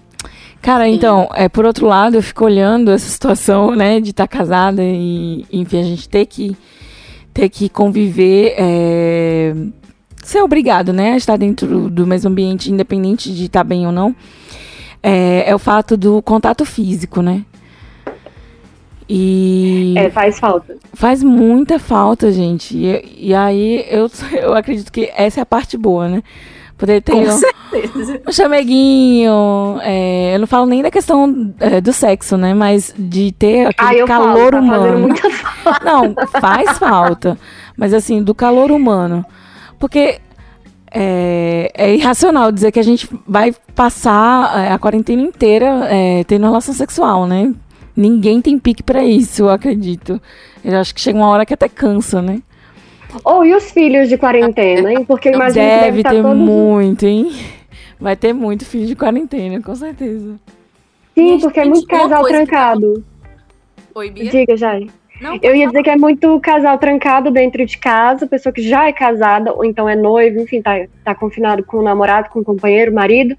Cara, 0.60 0.88
então, 0.88 1.28
é, 1.32 1.48
por 1.48 1.64
outro 1.64 1.86
lado, 1.86 2.16
eu 2.16 2.22
fico 2.22 2.44
olhando 2.44 2.90
essa 2.90 3.08
situação, 3.08 3.70
né, 3.76 4.00
de 4.00 4.10
estar 4.10 4.26
casada 4.26 4.82
e, 4.82 5.46
enfim, 5.52 5.78
a 5.78 5.84
gente 5.84 6.08
ter 6.08 6.26
que, 6.26 6.56
ter 7.32 7.48
que 7.48 7.68
conviver, 7.68 8.54
é, 8.58 9.54
ser 10.24 10.40
obrigado, 10.40 10.92
né, 10.92 11.12
a 11.12 11.16
estar 11.16 11.36
dentro 11.36 11.88
do 11.88 12.04
mesmo 12.04 12.30
ambiente, 12.30 12.72
independente 12.72 13.32
de 13.32 13.44
estar 13.44 13.62
bem 13.62 13.86
ou 13.86 13.92
não, 13.92 14.12
é, 15.00 15.48
é 15.48 15.54
o 15.54 15.58
fato 15.58 15.96
do 15.96 16.20
contato 16.20 16.64
físico, 16.64 17.22
né? 17.22 17.44
E 19.08 19.94
É, 19.96 20.10
faz 20.10 20.38
falta. 20.38 20.76
faz 20.94 21.22
muita 21.22 21.78
falta, 21.78 22.32
gente. 22.32 22.76
E, 22.76 23.28
e 23.28 23.34
aí 23.34 23.84
eu, 23.88 24.10
eu 24.32 24.54
acredito 24.54 24.90
que 24.92 25.10
essa 25.16 25.40
é 25.40 25.42
a 25.42 25.46
parte 25.46 25.76
boa, 25.76 26.08
né? 26.08 26.22
Poder 26.76 27.00
ter 27.00 27.12
Com 27.12 27.22
um, 27.22 27.30
certeza. 27.32 28.20
um 28.28 28.32
chameguinho. 28.32 29.78
é, 29.82 30.34
eu 30.34 30.40
não 30.40 30.46
falo 30.46 30.66
nem 30.66 30.82
da 30.82 30.90
questão 30.90 31.54
é, 31.58 31.80
do 31.80 31.90
sexo, 31.92 32.36
né? 32.36 32.52
Mas 32.52 32.94
de 32.98 33.32
ter 33.32 33.68
aquele 33.68 33.88
Ah, 33.88 33.94
eu 33.94 34.06
calor 34.06 34.36
falo, 34.36 34.50
tá 34.50 34.60
humano. 34.60 34.98
muita 34.98 35.22
Não, 35.82 36.14
faz 36.40 36.76
falta. 36.78 37.38
Mas 37.76 37.94
assim, 37.94 38.22
do 38.22 38.34
calor 38.34 38.70
humano. 38.70 39.24
Porque 39.78 40.18
é, 40.92 41.70
é 41.74 41.94
irracional 41.94 42.52
dizer 42.52 42.72
que 42.72 42.80
a 42.80 42.84
gente 42.84 43.08
vai 43.26 43.54
passar 43.74 44.58
é, 44.66 44.72
a 44.72 44.78
quarentena 44.78 45.22
inteira 45.22 45.86
é, 45.90 46.24
tendo 46.24 46.44
relação 46.44 46.74
sexual, 46.74 47.26
né? 47.26 47.54
Ninguém 47.96 48.40
tem 48.42 48.58
pique 48.58 48.82
pra 48.82 49.04
isso, 49.04 49.44
eu 49.44 49.48
acredito. 49.48 50.20
Eu 50.64 50.76
acho 50.78 50.94
que 50.94 51.00
chega 51.00 51.18
uma 51.18 51.28
hora 51.28 51.46
que 51.46 51.54
até 51.54 51.68
cansa, 51.68 52.20
né? 52.20 52.42
Ou 53.24 53.44
e 53.44 53.54
os 53.54 53.70
filhos 53.70 54.08
de 54.08 54.18
quarentena, 54.18 54.92
hein? 54.92 55.04
Porque 55.04 55.30
eu 55.30 55.34
imagino 55.34 55.64
que 55.64 55.70
Deve 55.70 55.84
deve 55.84 55.98
estar 56.00 56.10
ter 56.10 56.22
todos. 56.22 56.36
muito, 56.38 57.06
hein? 57.06 57.32
Vai 57.98 58.14
ter 58.14 58.34
muito 58.34 58.66
filho 58.66 58.86
de 58.86 58.94
quarentena, 58.94 59.62
com 59.62 59.74
certeza. 59.74 60.34
Sim, 61.14 61.38
porque 61.40 61.60
é 61.60 61.64
muito 61.64 61.86
casal 61.86 62.22
tá 62.22 62.28
trancado. 62.28 63.02
Oi, 63.94 64.10
Bia. 64.10 64.30
Diga, 64.30 64.54
Jai. 64.56 64.88
Não, 65.20 65.38
Eu 65.42 65.54
ia 65.54 65.66
dizer 65.66 65.82
que 65.82 65.90
é 65.90 65.96
muito 65.96 66.38
casal 66.40 66.78
trancado 66.78 67.30
dentro 67.30 67.64
de 67.64 67.78
casa, 67.78 68.26
pessoa 68.26 68.52
que 68.52 68.62
já 68.62 68.86
é 68.86 68.92
casada, 68.92 69.52
ou 69.52 69.64
então 69.64 69.88
é 69.88 69.96
noivo, 69.96 70.40
enfim, 70.40 70.60
tá, 70.60 70.86
tá 71.04 71.14
confinado 71.14 71.64
com 71.64 71.78
o 71.78 71.82
namorado, 71.82 72.28
com 72.28 72.40
o 72.40 72.44
companheiro, 72.44 72.92
marido. 72.92 73.36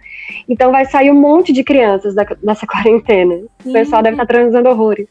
Então 0.50 0.72
vai 0.72 0.86
sair 0.86 1.12
um 1.12 1.20
monte 1.20 1.54
de 1.54 1.64
crianças 1.64 2.16
da, 2.16 2.24
dessa 2.42 2.66
quarentena. 2.68 3.36
O 3.64 3.72
pessoal 3.72 4.02
deve 4.02 4.16
estar 4.16 4.26
transando 4.26 4.70
horrores. 4.70 5.08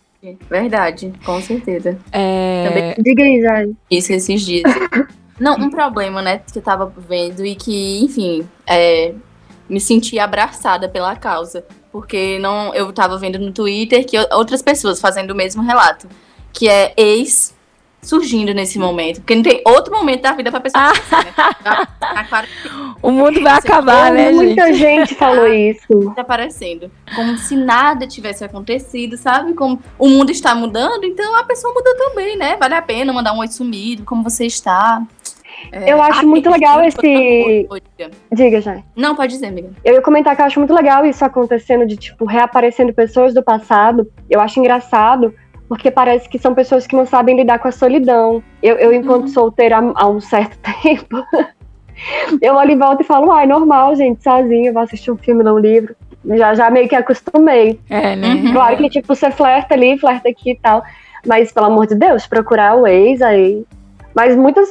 Verdade, 0.50 1.12
com 1.25 1.40
certeza. 1.40 1.96
É, 2.11 2.96
Diga 2.99 3.23
aí, 3.23 3.40
Jai. 3.40 3.70
Isso 3.90 4.12
esses 4.12 4.42
dias. 4.42 4.64
Não, 5.38 5.54
um 5.56 5.70
problema, 5.70 6.23
né, 6.23 6.40
que 6.50 6.58
eu 6.58 6.62
tava 6.62 6.90
vendo 7.08 7.44
e 7.44 7.54
que, 7.54 8.02
enfim, 8.02 8.49
é, 8.66 9.12
me 9.68 9.78
senti 9.78 10.18
abraçada 10.18 10.88
pela 10.88 11.14
causa. 11.14 11.62
Porque 11.92 12.38
não, 12.38 12.75
eu 12.75 12.92
tava 12.92 13.18
vendo 13.18 13.38
no 13.38 13.52
Twitter 13.52 14.04
que 14.06 14.16
outras 14.32 14.62
pessoas 14.62 15.00
fazendo 15.00 15.30
o 15.32 15.35
mesmo 15.35 15.62
relato. 15.62 16.08
Que 16.56 16.68
é 16.68 16.92
ex 16.96 17.54
surgindo 18.02 18.54
nesse 18.54 18.78
momento. 18.78 19.16
Porque 19.16 19.34
não 19.34 19.42
tem 19.42 19.60
outro 19.66 19.92
momento 19.92 20.22
da 20.22 20.32
vida 20.32 20.50
pra 20.50 20.60
pessoa 20.60 20.92
pensar, 20.92 21.25
né? 21.25 21.32
Na- 21.64 21.88
na 22.14 22.25
quarentena 22.25 22.96
o 23.02 23.10
mundo 23.10 23.42
vai 23.42 23.54
acabar, 23.54 24.12
né, 24.12 24.32
gente? 24.32 24.36
Muita 24.36 24.72
gente 24.72 25.14
falou 25.14 25.46
isso. 25.46 26.12
tá 26.14 26.22
aparecendo. 26.22 26.90
Como 27.14 27.36
se 27.36 27.56
nada 27.56 28.06
tivesse 28.06 28.44
acontecido, 28.44 29.16
sabe? 29.16 29.54
Como 29.54 29.80
o 29.98 30.08
mundo 30.08 30.30
está 30.30 30.54
mudando, 30.54 31.04
então 31.04 31.34
a 31.36 31.44
pessoa 31.44 31.75
muda 31.75 31.94
também, 31.96 32.36
né? 32.36 32.56
Vale 32.56 32.75
a 32.75 32.82
pena 32.82 33.12
mandar 33.12 33.32
um 33.32 33.38
oi 33.38 33.48
sumido, 33.48 34.04
como 34.04 34.22
você 34.22 34.46
está. 34.46 35.02
É, 35.72 35.92
Eu 35.92 36.00
acho 36.02 36.20
ah, 36.20 36.22
muito 36.22 36.50
legal 36.50 36.82
esse-. 36.84 37.66
Diga, 38.32 38.60
Jai. 38.60 38.84
Não, 38.94 39.14
pode 39.14 39.32
dizer, 39.32 39.46
amiga. 39.46 39.70
Eu 39.84 39.94
ia 39.94 40.02
comentar 40.02 40.36
que 40.36 40.42
eu 40.42 40.46
acho 40.46 40.58
muito 40.58 40.75
legal 40.75 41.04
isso 41.06 41.25
acontecendo, 41.25 41.86
de, 41.86 41.96
tipo, 41.96 42.25
reaparecendo 42.25 42.92
pessoas 42.92 43.32
do 43.32 43.42
passado. 43.42 44.06
Eu 44.28 44.40
acho 44.40 44.60
engraçado, 44.60 45.34
porque 45.68 45.90
parece 45.90 46.28
que 46.28 46.38
são 46.38 46.54
pessoas 46.54 46.87
que 46.87 46.96
não 46.96 47.06
sabem 47.06 47.37
lidar 47.37 47.58
com 47.58 47.68
a 47.68 47.73
solidão. 47.73 48.42
Eu, 48.62 48.76
eu 48.76 48.92
enquanto 48.92 49.23
Uhum. 49.23 49.28
solteira 49.28 49.78
há, 49.78 49.92
há 49.94 50.08
um 50.08 50.20
certo 50.20 50.58
tempo, 50.82 51.25
eu 52.40 52.54
olho 52.54 52.70
em 52.70 52.78
volta 52.78 53.02
e 53.02 53.06
falo, 53.06 53.32
ai, 53.32 53.46
normal, 53.46 53.94
gente, 53.96 54.23
sozinha, 54.23 54.73
vou 54.73 54.82
assistir 54.82 55.11
um 55.11 55.16
filme, 55.16 55.42
ler 55.42 55.52
um 55.52 55.58
livro. 55.58 55.96
Já, 56.25 56.54
já 56.54 56.70
meio 56.70 56.88
que 56.88 56.96
acostumei. 56.96 57.78
É, 57.88 58.16
né? 58.16 58.35
Uhum. 58.35 58.52
Claro 58.52 58.76
que, 58.76 58.88
tipo, 58.88 59.14
você 59.14 59.30
flerta 59.30 59.75
ali, 59.75 59.99
flerta 59.99 60.28
aqui 60.28 60.52
e 60.52 60.56
tal. 60.56 60.82
Mas, 61.25 61.52
pelo 61.52 61.66
amor 61.66 61.87
de 61.87 61.94
Deus, 61.94 62.26
procurar 62.26 62.76
o 62.76 62.87
ex 62.87 63.23
aí. 63.23 63.64
Mas 64.14 64.35
muitas 64.37 64.68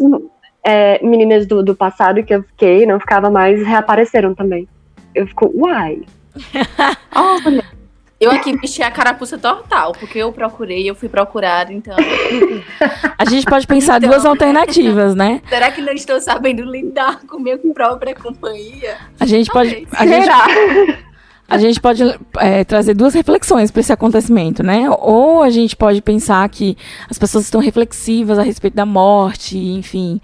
é, 0.63 0.99
meninas 1.05 1.45
do, 1.45 1.63
do 1.63 1.75
passado 1.75 2.23
que 2.23 2.33
eu 2.33 2.43
fiquei, 2.43 2.85
não 2.85 2.99
ficava 2.99 3.29
mais, 3.29 3.65
reapareceram 3.65 4.33
também. 4.35 4.67
Eu 5.13 5.27
fico, 5.27 5.51
uai. 5.55 6.01
Olha, 7.15 7.63
eu 8.19 8.31
aqui 8.31 8.55
vesti 8.57 8.81
a 8.81 8.89
carapuça 8.89 9.37
total, 9.37 9.91
porque 9.91 10.19
eu 10.19 10.31
procurei, 10.31 10.89
eu 10.89 10.95
fui 10.95 11.09
procurar, 11.09 11.69
então. 11.69 11.95
A 13.17 13.25
gente 13.25 13.45
pode 13.45 13.67
pensar 13.67 13.97
Então, 13.97 14.09
duas 14.09 14.25
alternativas, 14.25 15.13
né? 15.13 15.41
Será 15.49 15.71
que 15.71 15.81
não 15.81 15.91
estou 15.91 16.19
sabendo 16.21 16.63
lidar 16.63 17.21
com 17.27 17.39
minha 17.39 17.57
própria 17.73 18.15
companhia? 18.15 18.97
A 19.19 19.25
gente 19.25 19.51
pode, 19.51 19.85
a 19.91 20.05
gente, 20.05 20.29
a 21.47 21.57
gente 21.57 21.81
pode 21.81 22.03
é, 22.39 22.63
trazer 22.63 22.93
duas 22.93 23.13
reflexões 23.13 23.69
para 23.69 23.81
esse 23.81 23.91
acontecimento, 23.91 24.63
né? 24.63 24.87
Ou 24.99 25.43
a 25.43 25.49
gente 25.49 25.75
pode 25.75 26.01
pensar 26.01 26.47
que 26.47 26.77
as 27.09 27.19
pessoas 27.19 27.43
estão 27.43 27.59
reflexivas 27.59 28.39
a 28.39 28.43
respeito 28.43 28.75
da 28.75 28.85
morte, 28.85 29.57
enfim. 29.57 30.21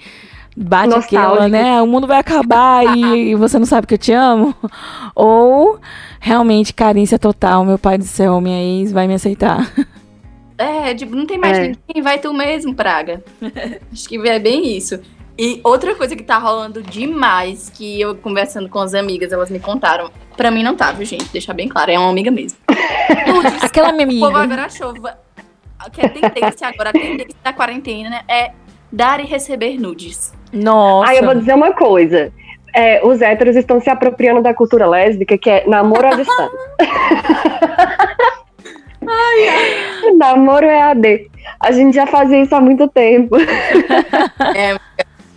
Bate 0.55 0.93
aquela, 0.93 1.27
Nostálgicas. 1.29 1.51
né? 1.51 1.81
O 1.81 1.87
mundo 1.87 2.05
vai 2.07 2.19
acabar 2.19 2.83
e 2.97 3.33
você 3.35 3.57
não 3.57 3.65
sabe 3.65 3.87
que 3.87 3.93
eu 3.93 3.97
te 3.97 4.11
amo. 4.11 4.53
Ou 5.15 5.79
realmente 6.19 6.73
carência 6.73 7.17
total, 7.17 7.63
meu 7.65 7.77
pai 7.79 7.97
do 7.97 8.03
céu, 8.03 8.39
minha 8.41 8.61
ex 8.61 8.91
vai 8.91 9.07
me 9.07 9.13
aceitar. 9.13 9.71
É, 10.57 10.93
tipo, 10.93 11.15
não 11.15 11.25
tem 11.25 11.37
mais 11.39 11.57
É. 11.57 11.61
ninguém, 11.87 12.01
vai 12.03 12.19
tu 12.19 12.33
mesmo, 12.33 12.75
Praga. 12.75 13.23
Acho 13.91 14.07
que 14.07 14.17
é 14.27 14.39
bem 14.39 14.75
isso. 14.77 14.99
E 15.37 15.59
outra 15.63 15.95
coisa 15.95 16.15
que 16.15 16.21
tá 16.21 16.37
rolando 16.37 16.83
demais, 16.83 17.71
que 17.73 17.99
eu 17.99 18.13
conversando 18.15 18.69
com 18.69 18.77
as 18.79 18.93
amigas, 18.93 19.31
elas 19.31 19.49
me 19.49 19.59
contaram. 19.59 20.11
Pra 20.37 20.51
mim 20.51 20.61
não 20.61 20.75
tá, 20.75 20.91
viu, 20.91 21.05
gente? 21.05 21.25
Deixar 21.31 21.53
bem 21.53 21.67
claro, 21.67 21.89
é 21.89 21.97
uma 21.97 22.09
amiga 22.11 22.29
mesmo. 22.29 22.59
Nudes. 23.25 23.63
Aquela 23.63 23.91
minha 23.91 24.05
O 24.05 24.11
povo 24.11 24.25
amiga. 24.37 24.41
agora 24.53 24.65
achou. 24.65 24.93
Que 25.91 26.01
é 26.05 26.09
tendência 26.09 26.67
agora, 26.67 26.89
a 26.89 26.93
tendência 26.93 27.35
da 27.43 27.53
quarentena 27.53 28.09
né, 28.09 28.21
é 28.27 28.51
dar 28.91 29.19
e 29.19 29.25
receber 29.25 29.79
nudes. 29.79 30.31
Nossa. 30.53 31.11
Aí 31.11 31.17
eu 31.17 31.25
vou 31.25 31.35
dizer 31.35 31.53
uma 31.53 31.73
coisa. 31.73 32.31
É, 32.73 33.05
os 33.05 33.21
héteros 33.21 33.55
estão 33.55 33.81
se 33.81 33.89
apropriando 33.89 34.41
da 34.41 34.53
cultura 34.53 34.87
lésbica, 34.87 35.37
que 35.37 35.49
é 35.49 35.67
namoro 35.67 36.07
à 36.07 36.11
distância. 36.11 36.59
namoro 40.17 40.65
é 40.65 40.81
AD. 40.81 41.29
A 41.59 41.71
gente 41.71 41.95
já 41.95 42.07
fazia 42.07 42.41
isso 42.41 42.55
há 42.55 42.61
muito 42.61 42.87
tempo. 42.87 43.35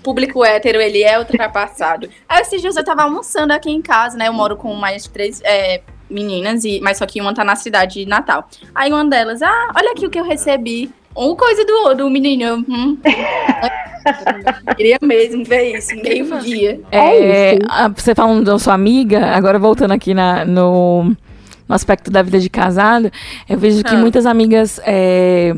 público 0.05 0.45
hétero, 0.45 0.81
ele 0.81 1.03
é 1.03 1.19
ultrapassado. 1.19 2.09
Aí 2.29 2.43
esses 2.43 2.61
dias 2.61 2.77
eu 2.77 2.85
tava 2.85 3.03
almoçando 3.03 3.55
aqui 3.55 3.71
em 3.71 3.81
casa, 3.81 4.19
né? 4.19 4.29
Eu 4.29 4.35
moro 4.35 4.55
com 4.55 4.75
mais 4.75 5.09
três 5.09 5.41
é, 5.43 5.81
meninas, 6.11 6.63
e, 6.65 6.79
mas 6.83 6.99
só 6.99 7.07
que 7.07 7.21
uma 7.21 7.35
tá 7.35 7.43
na 7.43 7.57
cidade 7.57 8.01
de 8.01 8.07
Natal. 8.07 8.47
Aí 8.75 8.93
uma 8.93 9.05
delas, 9.07 9.43
ah, 9.43 9.73
olha 9.75 9.93
aqui 9.93 10.07
o 10.07 10.11
que 10.11 10.21
eu 10.21 10.25
recebi. 10.25 10.93
Uma 11.17 11.37
coisa 11.37 11.65
do, 11.65 11.95
do 11.95 12.11
menino. 12.11 12.65
Hum. 12.69 12.97
Queria 14.77 14.99
mesmo 15.03 15.45
ver 15.45 15.77
isso, 15.77 15.95
meio 15.97 16.39
dia. 16.41 16.81
É, 16.91 17.59
a- 17.69 17.89
você 17.89 18.15
falando 18.15 18.45
da 18.45 18.59
sua 18.59 18.75
amiga, 18.75 19.27
agora 19.35 19.59
voltando 19.59 19.93
aqui 19.93 20.13
na, 20.13 20.45
no, 20.45 21.05
no 21.05 21.75
aspecto 21.75 22.11
da 22.11 22.21
vida 22.23 22.39
de 22.39 22.51
casado, 22.51 23.11
eu 23.49 23.59
vejo 23.59 23.83
que 23.83 23.95
Ah. 23.95 23.99
muitas 23.99 24.27
amigas 24.27 24.81
é, 24.85 25.55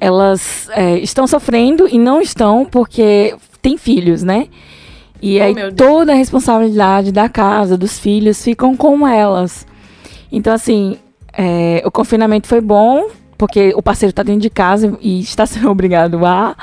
elas 0.00 0.68
é, 0.72 0.98
estão 0.98 1.26
sofrendo 1.26 1.88
e 1.88 1.98
não 1.98 2.20
estão 2.20 2.64
porque 2.64 3.34
têm 3.62 3.78
filhos, 3.78 4.22
né? 4.22 4.48
E 5.22 5.38
Oh, 5.38 5.44
aí 5.44 5.54
toda 5.74 6.12
a 6.12 6.16
responsabilidade 6.16 7.12
da 7.12 7.28
casa, 7.28 7.78
dos 7.78 7.98
filhos, 7.98 8.42
ficam 8.42 8.76
com 8.76 9.06
elas. 9.06 9.64
Então, 10.32 10.52
assim, 10.52 10.98
é, 11.32 11.80
o 11.86 11.90
confinamento 11.90 12.48
foi 12.48 12.60
bom, 12.60 13.06
porque 13.42 13.72
o 13.74 13.82
parceiro 13.82 14.10
está 14.10 14.22
dentro 14.22 14.40
de 14.40 14.48
casa 14.48 14.96
e 15.00 15.18
está 15.18 15.44
sendo 15.46 15.66
obrigado 15.68 16.24
a, 16.24 16.54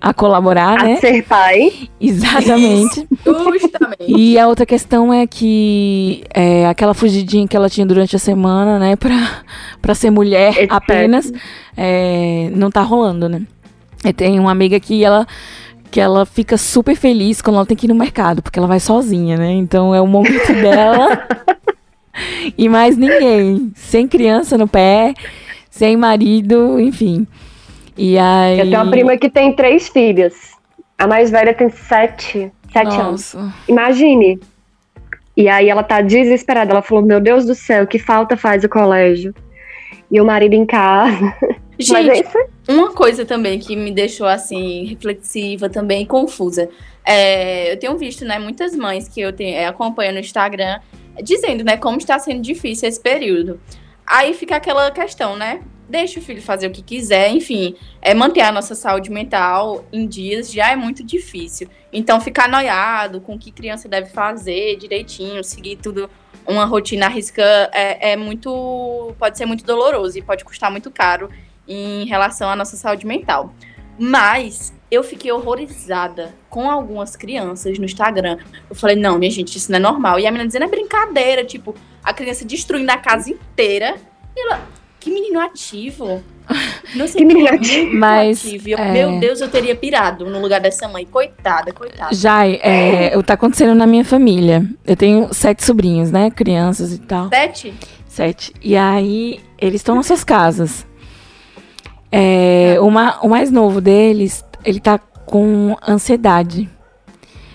a 0.00 0.14
colaborar, 0.14 0.80
A 0.80 0.84
né? 0.84 0.96
ser 0.96 1.22
pai. 1.24 1.90
Exatamente. 2.00 3.06
Justamente. 3.60 4.04
E 4.08 4.38
a 4.38 4.48
outra 4.48 4.64
questão 4.64 5.12
é 5.12 5.26
que 5.26 6.24
é, 6.32 6.66
aquela 6.66 6.94
fugidinha 6.94 7.46
que 7.46 7.54
ela 7.54 7.68
tinha 7.68 7.84
durante 7.84 8.16
a 8.16 8.18
semana, 8.18 8.78
né, 8.78 8.96
pra, 8.96 9.42
pra 9.82 9.94
ser 9.94 10.08
mulher 10.08 10.54
apenas, 10.70 11.30
é, 11.76 12.50
não 12.54 12.70
tá 12.70 12.80
rolando, 12.80 13.28
né? 13.28 13.42
Eu 14.02 14.14
tenho 14.14 14.40
uma 14.40 14.52
amiga 14.52 14.80
que 14.80 15.04
ela, 15.04 15.26
que 15.90 16.00
ela 16.00 16.24
fica 16.24 16.56
super 16.56 16.96
feliz 16.96 17.42
quando 17.42 17.56
ela 17.56 17.66
tem 17.66 17.76
que 17.76 17.84
ir 17.84 17.90
no 17.90 17.94
mercado, 17.94 18.40
porque 18.40 18.58
ela 18.58 18.66
vai 18.66 18.80
sozinha, 18.80 19.36
né? 19.36 19.50
Então 19.50 19.94
é 19.94 20.00
o 20.00 20.06
momento 20.06 20.48
dela 20.62 21.28
e 22.56 22.70
mais 22.70 22.96
ninguém. 22.96 23.70
Sem 23.76 24.08
criança 24.08 24.56
no 24.56 24.66
pé, 24.66 25.12
sem 25.72 25.96
marido, 25.96 26.78
enfim. 26.78 27.26
E 27.96 28.18
aí. 28.18 28.58
Eu 28.58 28.66
tenho 28.66 28.82
uma 28.82 28.90
prima 28.90 29.16
que 29.16 29.30
tem 29.30 29.56
três 29.56 29.88
filhas. 29.88 30.34
A 30.98 31.06
mais 31.06 31.30
velha 31.30 31.54
tem 31.54 31.70
sete, 31.70 32.52
sete 32.70 32.94
anos. 32.94 33.34
Imagine. 33.66 34.38
E 35.34 35.48
aí 35.48 35.70
ela 35.70 35.82
tá 35.82 36.02
desesperada. 36.02 36.72
Ela 36.72 36.82
falou: 36.82 37.02
Meu 37.02 37.18
Deus 37.18 37.46
do 37.46 37.54
céu, 37.54 37.86
que 37.86 37.98
falta 37.98 38.36
faz 38.36 38.62
o 38.64 38.68
colégio? 38.68 39.34
E 40.10 40.20
o 40.20 40.26
marido 40.26 40.52
em 40.52 40.66
casa. 40.66 41.34
É 41.78 41.84
Gente, 41.84 42.28
uma 42.68 42.92
coisa 42.92 43.24
também 43.24 43.58
que 43.58 43.74
me 43.74 43.90
deixou 43.90 44.26
assim 44.26 44.84
reflexiva 44.84 45.68
também 45.68 46.06
confusa. 46.06 46.68
É, 47.04 47.72
eu 47.72 47.78
tenho 47.78 47.96
visto, 47.96 48.24
né, 48.24 48.38
muitas 48.38 48.76
mães 48.76 49.08
que 49.08 49.20
eu 49.20 49.32
tenho, 49.32 49.56
é, 49.56 49.66
acompanho 49.66 50.12
no 50.12 50.20
Instagram 50.20 50.78
dizendo, 51.24 51.64
né, 51.64 51.76
como 51.76 51.96
está 51.96 52.18
sendo 52.20 52.40
difícil 52.40 52.88
esse 52.88 53.00
período. 53.00 53.58
Aí 54.12 54.34
fica 54.34 54.56
aquela 54.56 54.90
questão, 54.90 55.36
né? 55.36 55.62
Deixa 55.88 56.20
o 56.20 56.22
filho 56.22 56.42
fazer 56.42 56.66
o 56.66 56.70
que 56.70 56.82
quiser, 56.82 57.30
enfim, 57.30 57.74
é 58.02 58.12
manter 58.12 58.42
a 58.42 58.52
nossa 58.52 58.74
saúde 58.74 59.10
mental 59.10 59.86
em 59.90 60.06
dias 60.06 60.52
já 60.52 60.70
é 60.70 60.76
muito 60.76 61.02
difícil. 61.02 61.66
Então 61.90 62.20
ficar 62.20 62.46
noiado 62.46 63.22
com 63.22 63.36
o 63.36 63.38
que 63.38 63.50
criança 63.50 63.88
deve 63.88 64.10
fazer 64.10 64.76
direitinho, 64.76 65.42
seguir 65.42 65.76
tudo 65.76 66.10
uma 66.46 66.66
rotina 66.66 67.06
à 67.06 67.08
risca 67.08 67.42
é, 67.72 68.12
é 68.12 68.16
muito 68.16 69.14
pode 69.18 69.38
ser 69.38 69.46
muito 69.46 69.64
doloroso 69.64 70.18
e 70.18 70.22
pode 70.22 70.44
custar 70.44 70.70
muito 70.70 70.90
caro 70.90 71.30
em 71.66 72.04
relação 72.04 72.50
à 72.50 72.54
nossa 72.54 72.76
saúde 72.76 73.06
mental. 73.06 73.54
Mas 73.98 74.74
eu 74.90 75.02
fiquei 75.02 75.32
horrorizada 75.32 76.34
com 76.50 76.70
algumas 76.70 77.16
crianças 77.16 77.78
no 77.78 77.86
Instagram. 77.86 78.36
Eu 78.68 78.76
falei, 78.76 78.94
não, 78.94 79.18
minha 79.18 79.30
gente, 79.30 79.56
isso 79.56 79.72
não 79.72 79.78
é 79.78 79.80
normal. 79.80 80.20
E 80.20 80.26
a 80.26 80.30
menina 80.30 80.46
dizendo, 80.46 80.66
é 80.66 80.68
brincadeira, 80.68 81.42
tipo, 81.44 81.74
a 82.02 82.12
criança 82.12 82.44
destruindo 82.44 82.90
a 82.92 82.96
casa 82.96 83.30
inteira. 83.30 83.94
E 84.36 84.40
ela, 84.40 84.60
que 85.00 85.10
menino 85.10 85.40
ativo. 85.40 86.22
Não 86.96 87.06
sei 87.06 87.20
Que 87.20 87.24
menino 87.24 87.46
como, 87.48 87.60
ativo. 87.60 87.82
muito 87.86 87.96
Mas, 87.98 88.44
ativo. 88.46 88.68
Eu, 88.68 88.78
é. 88.78 88.92
Meu 88.92 89.20
Deus, 89.20 89.40
eu 89.40 89.48
teria 89.48 89.74
pirado 89.76 90.26
no 90.28 90.40
lugar 90.40 90.60
dessa 90.60 90.88
mãe. 90.88 91.06
Coitada, 91.06 91.72
coitada. 91.72 92.14
Jai, 92.14 92.58
é, 92.62 93.16
o 93.16 93.22
tá 93.22 93.34
acontecendo 93.34 93.74
na 93.74 93.86
minha 93.86 94.04
família. 94.04 94.66
Eu 94.84 94.96
tenho 94.96 95.32
sete 95.32 95.64
sobrinhos, 95.64 96.10
né? 96.10 96.30
Crianças 96.30 96.92
e 96.92 96.98
tal. 96.98 97.28
Sete? 97.28 97.74
Sete. 98.08 98.52
E 98.60 98.76
aí, 98.76 99.40
eles 99.58 99.76
estão 99.80 99.94
nas 99.94 100.06
suas 100.06 100.24
casas. 100.24 100.84
É, 102.10 102.76
o, 102.80 102.90
ma- 102.90 103.18
o 103.22 103.28
mais 103.28 103.50
novo 103.50 103.80
deles, 103.80 104.44
ele 104.64 104.80
tá 104.80 104.98
com 104.98 105.76
ansiedade. 105.86 106.68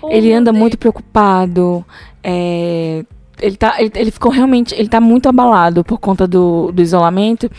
Oh, 0.02 0.10
ele 0.10 0.34
anda 0.34 0.52
Deus. 0.52 0.60
muito 0.60 0.78
preocupado. 0.78 1.86
é, 2.24 3.04
ele, 3.40 3.56
tá, 3.58 3.76
ele, 3.80 3.92
ele 3.96 4.12
ficou 4.12 4.32
realmente. 4.32 4.74
Ele 4.76 4.88
tá 4.90 5.00
muito 5.02 5.28
abalado 5.30 5.84
por 5.84 5.98
conta 6.00 6.28
do, 6.28 6.72
do 6.72 6.82
isolamento. 6.82 7.50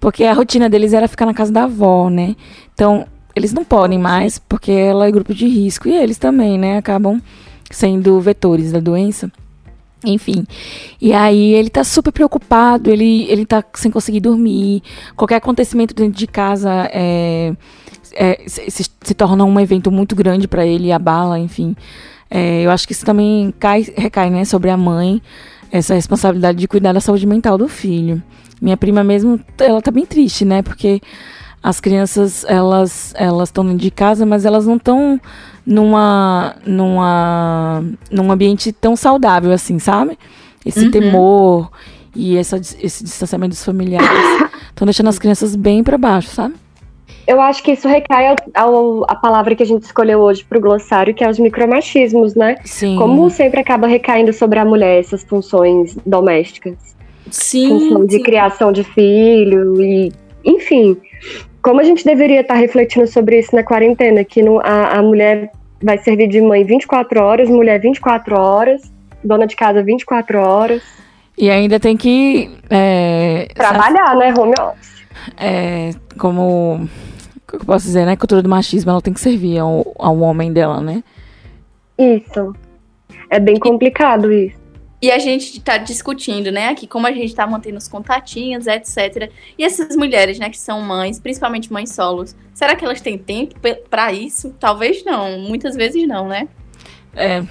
Porque 0.00 0.24
a 0.24 0.32
rotina 0.34 0.68
deles 0.68 0.92
era 0.92 1.08
ficar 1.08 1.26
na 1.26 1.34
casa 1.34 1.52
da 1.52 1.64
avó, 1.64 2.08
né? 2.10 2.36
Então, 2.74 3.06
eles 3.34 3.52
não 3.52 3.64
podem 3.64 3.98
mais, 3.98 4.38
porque 4.38 4.70
ela 4.70 5.06
é 5.06 5.10
grupo 5.12 5.34
de 5.34 5.46
risco. 5.46 5.88
E 5.88 5.92
eles 5.92 6.18
também, 6.18 6.58
né? 6.58 6.78
Acabam 6.78 7.20
sendo 7.70 8.20
vetores 8.20 8.72
da 8.72 8.80
doença. 8.80 9.30
Enfim. 10.06 10.46
E 11.00 11.12
aí 11.14 11.54
ele 11.54 11.70
tá 11.70 11.82
super 11.82 12.12
preocupado, 12.12 12.90
ele, 12.90 13.24
ele 13.24 13.46
tá 13.46 13.64
sem 13.74 13.90
conseguir 13.90 14.20
dormir. 14.20 14.82
Qualquer 15.16 15.36
acontecimento 15.36 15.94
dentro 15.94 16.18
de 16.18 16.26
casa 16.26 16.70
é, 16.92 17.54
é, 18.12 18.42
se, 18.46 18.70
se- 18.70 19.14
torna 19.14 19.44
um 19.44 19.58
evento 19.58 19.90
muito 19.90 20.14
grande 20.14 20.46
para 20.46 20.66
ele, 20.66 20.92
abala, 20.92 21.38
enfim. 21.38 21.74
É, 22.36 22.62
eu 22.62 22.70
acho 22.72 22.84
que 22.84 22.92
isso 22.92 23.06
também 23.06 23.54
cai, 23.60 23.86
recai 23.96 24.28
né, 24.28 24.44
sobre 24.44 24.68
a 24.68 24.76
mãe, 24.76 25.22
essa 25.70 25.94
responsabilidade 25.94 26.58
de 26.58 26.66
cuidar 26.66 26.92
da 26.92 26.98
saúde 27.00 27.24
mental 27.28 27.56
do 27.56 27.68
filho. 27.68 28.20
Minha 28.60 28.76
prima 28.76 29.04
mesmo, 29.04 29.38
ela 29.56 29.80
tá 29.80 29.92
bem 29.92 30.04
triste, 30.04 30.44
né? 30.44 30.60
Porque 30.60 31.00
as 31.62 31.78
crianças, 31.78 32.44
elas 32.48 33.14
elas 33.16 33.50
estão 33.50 33.64
dentro 33.64 33.78
de 33.78 33.90
casa, 33.90 34.26
mas 34.26 34.44
elas 34.44 34.66
não 34.66 34.74
estão 34.76 35.20
numa, 35.64 36.56
numa, 36.66 37.84
num 38.10 38.32
ambiente 38.32 38.72
tão 38.72 38.96
saudável 38.96 39.52
assim, 39.52 39.78
sabe? 39.78 40.18
Esse 40.66 40.86
Uhum. 40.86 40.90
temor 40.90 41.70
e 42.16 42.36
essa, 42.36 42.56
esse 42.56 43.04
distanciamento 43.04 43.50
dos 43.50 43.64
familiares 43.64 44.08
estão 44.70 44.86
deixando 44.86 45.08
as 45.08 45.20
crianças 45.20 45.54
bem 45.54 45.84
para 45.84 45.96
baixo, 45.96 46.30
sabe? 46.30 46.54
Eu 47.26 47.40
acho 47.40 47.62
que 47.62 47.72
isso 47.72 47.88
recai 47.88 48.28
ao, 48.28 48.36
ao- 48.54 49.04
a 49.08 49.14
palavra 49.14 49.54
que 49.54 49.62
a 49.62 49.66
gente 49.66 49.82
escolheu 49.84 50.20
hoje 50.20 50.44
pro 50.44 50.60
glossário, 50.60 51.14
que 51.14 51.24
é 51.24 51.28
os 51.28 51.38
micromachismos, 51.38 52.34
né? 52.34 52.56
Sim. 52.64 52.96
Como 52.96 53.30
sempre 53.30 53.60
acaba 53.60 53.86
recaindo 53.86 54.32
sobre 54.32 54.58
a 54.58 54.64
mulher 54.64 55.00
essas 55.00 55.24
funções 55.24 55.96
domésticas. 56.04 56.74
Sim. 57.30 57.68
função 57.68 58.04
de 58.04 58.16
sim. 58.16 58.22
criação 58.22 58.70
de 58.70 58.84
filho 58.84 59.80
e 59.82 60.12
enfim 60.44 60.94
como 61.62 61.80
a 61.80 61.82
gente 61.82 62.04
deveria 62.04 62.42
estar 62.42 62.54
refletindo 62.54 63.06
sobre 63.06 63.38
isso 63.38 63.56
na 63.56 63.62
quarentena 63.64 64.22
que 64.22 64.42
não, 64.42 64.60
a, 64.60 64.98
a 64.98 65.02
mulher 65.02 65.50
vai 65.82 65.96
servir 65.96 66.28
de 66.28 66.42
mãe 66.42 66.62
24 66.64 67.22
horas 67.22 67.48
mulher 67.48 67.80
24 67.80 68.38
horas 68.38 68.82
dona 69.24 69.46
de 69.46 69.56
casa 69.56 69.82
24 69.82 70.38
horas 70.38 70.82
E 71.38 71.50
ainda 71.50 71.80
tem 71.80 71.96
que. 71.96 72.50
É, 72.68 73.48
trabalhar 73.54 74.14
né 74.16 74.32
home 74.36 74.54
office 74.60 74.94
é, 75.38 75.90
como. 76.18 76.88
O 77.54 77.58
que 77.58 77.62
eu 77.62 77.66
posso 77.66 77.86
dizer, 77.86 78.04
né? 78.04 78.12
A 78.12 78.16
cultura 78.16 78.42
do 78.42 78.48
machismo 78.48 78.90
ela 78.90 79.00
tem 79.00 79.14
que 79.14 79.20
servir 79.20 79.58
ao, 79.58 79.94
ao 79.98 80.18
homem 80.20 80.52
dela, 80.52 80.80
né? 80.80 81.02
isso 81.98 82.54
é 83.30 83.38
bem 83.38 83.56
complicado 83.56 84.32
isso 84.32 84.56
E 85.00 85.10
a 85.10 85.18
gente 85.18 85.60
tá 85.60 85.76
discutindo, 85.76 86.50
né, 86.50 86.68
aqui 86.68 86.86
como 86.86 87.06
a 87.06 87.12
gente 87.12 87.34
tá 87.34 87.46
mantendo 87.46 87.78
os 87.78 87.86
contatinhos, 87.86 88.66
etc. 88.66 89.30
E 89.58 89.64
essas 89.64 89.94
mulheres, 89.96 90.38
né, 90.38 90.48
que 90.48 90.58
são 90.58 90.80
mães, 90.80 91.20
principalmente 91.20 91.72
mães 91.72 91.92
solos, 91.92 92.34
será 92.52 92.74
que 92.74 92.84
elas 92.84 93.00
têm 93.00 93.18
tempo 93.18 93.54
pra 93.90 94.12
isso? 94.12 94.54
Talvez 94.58 95.04
não, 95.04 95.38
muitas 95.40 95.76
vezes 95.76 96.06
não, 96.08 96.26
né? 96.26 96.48
É, 97.14 97.44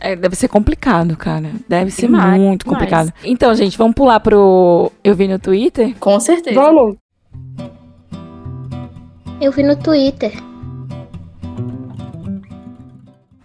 é, 0.00 0.16
deve 0.16 0.36
ser 0.36 0.48
complicado, 0.48 1.16
cara. 1.16 1.52
Deve 1.68 1.90
ser 1.90 2.06
Demais, 2.06 2.40
muito 2.40 2.66
complicado. 2.66 3.12
Então, 3.24 3.54
gente, 3.54 3.78
vamos 3.78 3.94
pular 3.94 4.20
pro. 4.20 4.92
Eu 5.02 5.14
vi 5.14 5.26
no 5.26 5.38
Twitter. 5.38 5.94
Com 5.98 6.20
certeza. 6.20 6.60
vamos 6.60 6.96
Eu 9.40 9.52
vi 9.52 9.62
no 9.62 9.76
Twitter. 9.76 10.32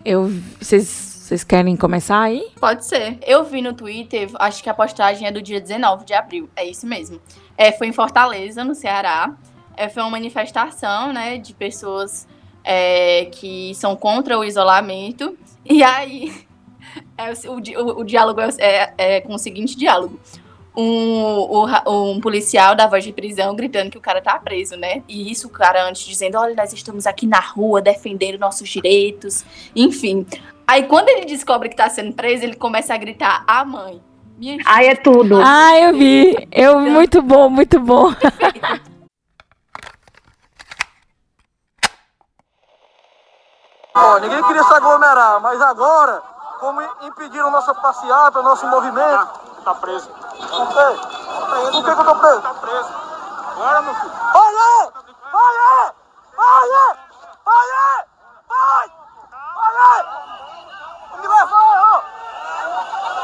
Eu. 0.03 0.29
Vocês 0.59 1.11
vocês 1.23 1.43
querem 1.43 1.75
começar 1.77 2.19
aí? 2.21 2.51
Pode 2.59 2.85
ser. 2.85 3.17
Eu 3.25 3.43
vi 3.45 3.61
no 3.61 3.73
Twitter, 3.73 4.29
acho 4.35 4.61
que 4.61 4.69
a 4.69 4.73
postagem 4.73 5.25
é 5.27 5.31
do 5.31 5.41
dia 5.41 5.61
19 5.61 6.03
de 6.05 6.13
abril. 6.13 6.49
É 6.55 6.65
isso 6.65 6.85
mesmo. 6.85 7.19
É, 7.57 7.71
foi 7.71 7.87
em 7.87 7.93
Fortaleza, 7.93 8.63
no 8.63 8.75
Ceará. 8.75 9.33
É, 9.77 9.87
foi 9.87 10.03
uma 10.03 10.11
manifestação, 10.11 11.13
né, 11.13 11.37
de 11.37 11.53
pessoas 11.53 12.27
é, 12.63 13.25
que 13.31 13.73
são 13.75 13.95
contra 13.95 14.37
o 14.37 14.43
isolamento. 14.43 15.37
E 15.65 15.81
aí, 15.81 16.33
é, 17.17 17.31
o, 17.47 17.53
o- 17.81 18.01
o 18.01 18.03
diálogo 18.03 18.41
é, 18.41 18.49
é- 18.59 18.93
é 18.97 19.21
com 19.21 19.33
o 19.33 19.39
seguinte 19.39 19.77
diálogo. 19.77 20.19
Um, 20.75 21.65
um, 21.65 22.11
um, 22.11 22.19
policial 22.19 22.75
da 22.75 22.87
voz 22.87 23.03
de 23.03 23.13
prisão 23.13 23.55
gritando 23.55 23.91
que 23.91 23.97
o 23.97 24.01
cara 24.01 24.21
tá 24.21 24.37
preso, 24.39 24.75
né? 24.75 25.03
E 25.07 25.31
isso 25.31 25.47
o 25.47 25.49
cara 25.49 25.87
antes 25.87 26.03
dizendo, 26.03 26.37
olha, 26.37 26.55
nós 26.55 26.73
estamos 26.73 27.05
aqui 27.05 27.27
na 27.27 27.39
rua 27.39 27.81
defendendo 27.81 28.39
nossos 28.39 28.67
direitos, 28.67 29.45
enfim. 29.75 30.25
Aí 30.67 30.83
quando 30.83 31.09
ele 31.09 31.25
descobre 31.25 31.69
que 31.69 31.75
tá 31.75 31.89
sendo 31.89 32.13
preso, 32.13 32.43
ele 32.43 32.55
começa 32.55 32.93
a 32.93 32.97
gritar, 32.97 33.43
a 33.45 33.63
mãe. 33.63 34.01
Minha 34.37 34.57
Ai, 34.65 34.87
é 34.87 34.95
tudo. 34.95 35.39
Ah, 35.43 35.77
eu 35.77 35.93
vi. 35.93 36.47
Eu, 36.51 36.79
muito 36.79 37.21
bom, 37.21 37.49
muito 37.49 37.79
bom. 37.79 38.11
Ninguém 44.21 44.43
queria 44.43 44.63
se 44.63 44.73
aglomerar, 44.73 45.39
mas 45.41 45.61
agora, 45.61 46.21
como 46.59 46.81
impediram 47.03 47.51
nossa 47.51 47.75
passeata, 47.75 48.41
nosso 48.41 48.67
movimento. 48.67 49.52
Tá 49.63 49.73
preso. 49.75 50.09
Por 50.09 50.67
quê? 50.67 50.87
Por 51.71 51.71
que, 51.71 51.83
que 51.83 51.89
eu 51.89 52.05
tô 52.05 52.15
preso? 52.15 52.41
Tá 52.41 52.53
preso. 52.55 52.89
Bora, 53.55 53.81
meu 53.81 53.95
filho. 53.95 54.11
Olha! 54.35 54.91
Olha! 55.33 55.95
Olha! 56.37 56.97
Olha! 57.45 58.05
Vai! 58.49 58.91
Olha! 59.55 59.89
Vamos 61.11 61.21
me 61.21 61.27
levar, 61.27 61.77
ó! 61.79 62.01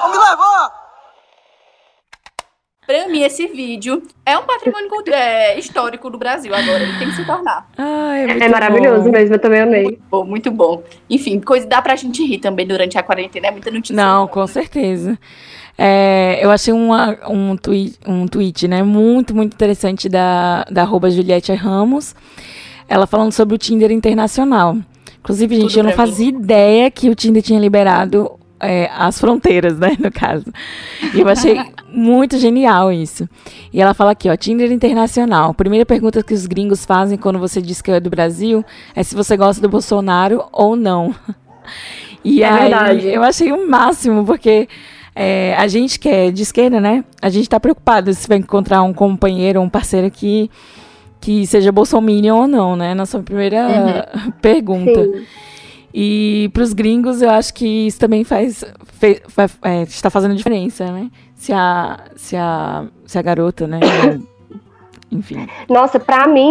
Vamos 0.02 0.18
me 0.18 0.24
levar! 0.24 0.59
Pra 2.90 3.08
mim, 3.08 3.22
esse 3.22 3.46
vídeo 3.46 4.02
é 4.26 4.36
um 4.36 4.42
patrimônio 4.42 4.90
é, 5.14 5.60
histórico 5.60 6.10
do 6.10 6.18
Brasil 6.18 6.52
agora. 6.56 6.82
Ele 6.82 6.98
tem 6.98 7.08
que 7.08 7.18
se 7.18 7.24
tornar. 7.24 7.70
Ai, 7.78 8.26
é, 8.26 8.46
é 8.46 8.50
maravilhoso 8.50 9.04
bom. 9.04 9.12
mesmo, 9.12 9.36
eu 9.36 9.40
também 9.40 9.62
amei. 9.62 9.84
Muito 9.84 10.02
bom, 10.10 10.26
muito 10.26 10.52
bom. 10.52 10.84
Enfim, 11.08 11.40
coisa 11.40 11.68
dá 11.68 11.84
pra 11.84 11.96
gente 11.96 12.26
rir 12.26 12.40
também 12.40 12.66
durante 12.66 12.98
a 12.98 13.04
quarentena. 13.04 13.50
É 13.50 13.52
muita 13.52 13.70
notícia. 13.70 13.96
Não, 13.96 14.28
com 14.28 14.48
certeza. 14.48 15.20
É, 15.78 16.40
eu 16.42 16.50
achei 16.50 16.74
uma, 16.74 17.16
um, 17.30 17.56
tweet, 17.56 18.00
um 18.08 18.28
tweet, 18.28 18.68
né, 18.68 18.82
muito, 18.82 19.36
muito 19.36 19.54
interessante 19.54 20.10
da, 20.10 20.66
da 20.72 20.82
arroba 20.82 21.12
Juliette 21.12 21.54
Ramos. 21.54 22.16
Ela 22.88 23.06
falando 23.06 23.34
sobre 23.34 23.54
o 23.54 23.60
Tinder 23.60 23.92
internacional. 23.92 24.76
Inclusive, 25.20 25.58
gente, 25.58 25.68
Tudo 25.68 25.80
eu 25.82 25.84
não 25.84 25.92
fazia 25.92 26.32
mim. 26.32 26.40
ideia 26.40 26.90
que 26.90 27.08
o 27.08 27.14
Tinder 27.14 27.44
tinha 27.44 27.60
liberado 27.60 28.40
é, 28.60 28.90
as 28.94 29.20
fronteiras, 29.20 29.78
né, 29.78 29.96
no 30.00 30.12
caso. 30.12 30.46
E 31.14 31.20
eu 31.20 31.28
achei 31.28 31.60
muito 31.92 32.38
genial 32.38 32.92
isso. 32.92 33.28
E 33.72 33.82
ela 33.82 33.94
fala 33.94 34.12
aqui, 34.12 34.30
ó, 34.30 34.36
Tinder 34.36 34.72
Internacional. 34.72 35.54
Primeira 35.54 35.86
pergunta 35.86 36.24
que 36.24 36.34
os 36.34 36.46
gringos 36.46 36.86
fazem 36.86 37.18
quando 37.18 37.40
você 37.40 37.62
diz 37.62 37.82
que 37.82 37.92
é 37.92 38.00
do 38.00 38.10
Brasil 38.10 38.64
é 38.96 39.04
se 39.04 39.16
você 39.16 39.38
gosta 39.38 39.62
do 39.62 39.70
Bolsonaro 39.70 40.44
ou 40.52 40.76
não. 40.76 41.14
E 42.22 42.44
é 42.44 42.50
aí, 42.50 42.60
verdade. 42.60 43.08
eu 43.08 43.24
achei 43.24 43.50
o 43.54 43.66
máximo, 43.66 44.26
porque 44.26 44.68
é, 45.16 45.56
a 45.58 45.68
gente 45.68 45.98
que 45.98 46.10
é 46.10 46.30
de 46.30 46.44
esquerda, 46.44 46.78
né, 46.78 47.06
a 47.22 47.30
gente 47.30 47.48
tá 47.48 47.58
preocupado 47.60 48.14
se 48.14 48.28
vai 48.28 48.38
encontrar 48.38 48.84
um 48.84 48.94
companheiro, 48.94 49.62
um 49.62 49.70
parceiro 49.70 50.06
aqui 50.06 50.52
que 51.22 51.46
seja 51.46 51.72
bolsominion 51.72 52.38
ou 52.38 52.48
não, 52.48 52.76
né? 52.76 52.94
Nossa 52.94 53.20
primeira 53.20 53.68
uhum. 53.68 54.32
pergunta. 54.42 55.04
Sim. 55.04 55.26
E 55.94 56.50
para 56.54 56.64
os 56.64 56.74
gringos, 56.74 57.22
eu 57.22 57.30
acho 57.30 57.54
que 57.54 57.88
isso 57.88 58.00
também 58.00 58.24
faz, 58.24 58.64
fe, 58.86 59.22
é, 59.64 59.84
está 59.84 60.10
fazendo 60.10 60.36
diferença, 60.36 60.92
né? 60.92 61.10
Se 61.36 61.52
a, 61.52 62.00
se 62.16 62.36
a, 62.36 62.86
se 63.06 63.18
a 63.18 63.22
garota, 63.22 63.68
né? 63.68 63.80
Enfim. 65.12 65.48
Nossa, 65.68 66.00
para 66.00 66.28
mim 66.28 66.50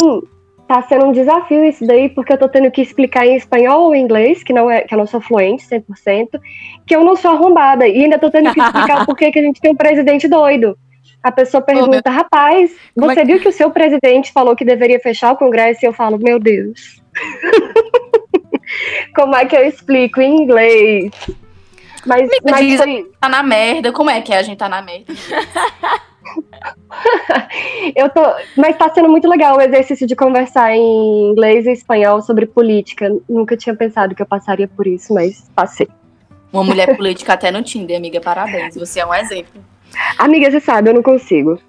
tá 0.67 0.83
sendo 0.83 1.07
um 1.07 1.13
desafio 1.13 1.65
isso 1.65 1.87
daí, 1.87 2.11
porque 2.11 2.33
eu 2.33 2.39
tô 2.39 2.49
tendo 2.49 2.71
que 2.71 2.83
explicar 2.83 3.27
em 3.27 3.37
espanhol 3.37 3.87
ou 3.87 3.95
inglês, 3.95 4.43
que 4.43 4.53
não 4.53 4.71
é, 4.71 4.83
que 4.83 4.93
eu 4.93 4.99
não 4.99 5.07
sou 5.07 5.21
fluente 5.21 5.65
100%, 5.67 6.39
que 6.87 6.95
eu 6.95 7.03
não 7.03 7.17
sou 7.17 7.31
arrombada 7.31 7.89
e 7.89 8.05
ainda 8.05 8.19
tô 8.19 8.31
tendo 8.31 8.53
que 8.53 8.61
explicar 8.61 9.05
por 9.07 9.17
que 9.17 9.25
a 9.25 9.43
gente 9.43 9.61
tem 9.61 9.73
um 9.73 9.77
presidente 9.77 10.29
doido. 10.29 10.77
A 11.23 11.33
pessoa 11.33 11.61
pergunta, 11.63 12.03
oh, 12.07 12.11
rapaz, 12.11 12.71
é 12.71 13.01
você 13.01 13.21
é 13.21 13.25
viu 13.25 13.41
que 13.41 13.49
o 13.49 13.53
seu 13.53 13.71
presidente 13.71 14.31
falou 14.31 14.55
que 14.55 14.65
deveria 14.65 15.01
fechar 15.01 15.33
o 15.33 15.37
Congresso? 15.37 15.85
E 15.85 15.87
eu 15.87 15.93
falo, 15.93 16.19
meu 16.19 16.39
Deus. 16.39 17.03
Como 19.15 19.35
é 19.35 19.45
que 19.45 19.57
eu 19.57 19.67
explico 19.67 20.21
em 20.21 20.43
inglês? 20.43 21.11
Mas, 22.07 22.29
mas 22.45 22.67
diz, 22.67 22.81
foi... 22.81 23.11
tá 23.21 23.29
na 23.29 23.43
merda. 23.43 23.93
Como 23.93 24.11
é 24.11 24.21
que 24.21 24.33
é 24.33 24.39
a 24.39 24.43
gente 24.43 24.59
tá 24.59 24.69
na 24.69 24.81
merda? 24.81 25.13
eu 27.95 28.09
tô, 28.11 28.21
mas 28.57 28.77
tá 28.77 28.91
sendo 28.95 29.09
muito 29.09 29.29
legal 29.29 29.57
o 29.57 29.61
exercício 29.61 30.07
de 30.07 30.17
conversar 30.17 30.75
em 30.75 31.31
inglês 31.31 31.67
e 31.67 31.73
espanhol 31.73 32.21
sobre 32.23 32.47
política. 32.47 33.11
Nunca 33.29 33.57
tinha 33.57 33.75
pensado 33.75 34.15
que 34.15 34.23
eu 34.23 34.27
passaria 34.27 34.69
por 34.69 34.87
isso, 34.87 35.13
mas 35.13 35.51
passei. 35.55 35.89
Uma 36.53 36.65
mulher 36.65 36.97
política 36.97 37.35
até 37.35 37.51
no 37.51 37.63
Tinder, 37.63 37.97
amiga. 37.97 38.21
Parabéns. 38.21 38.75
Você 38.75 39.01
é 39.01 39.07
um 39.07 39.15
exemplo. 39.15 39.63
Amiga, 40.19 40.51
você 40.51 40.61
sabe, 40.61 40.91
eu 40.91 40.95
não 40.95 41.03
consigo. 41.03 41.61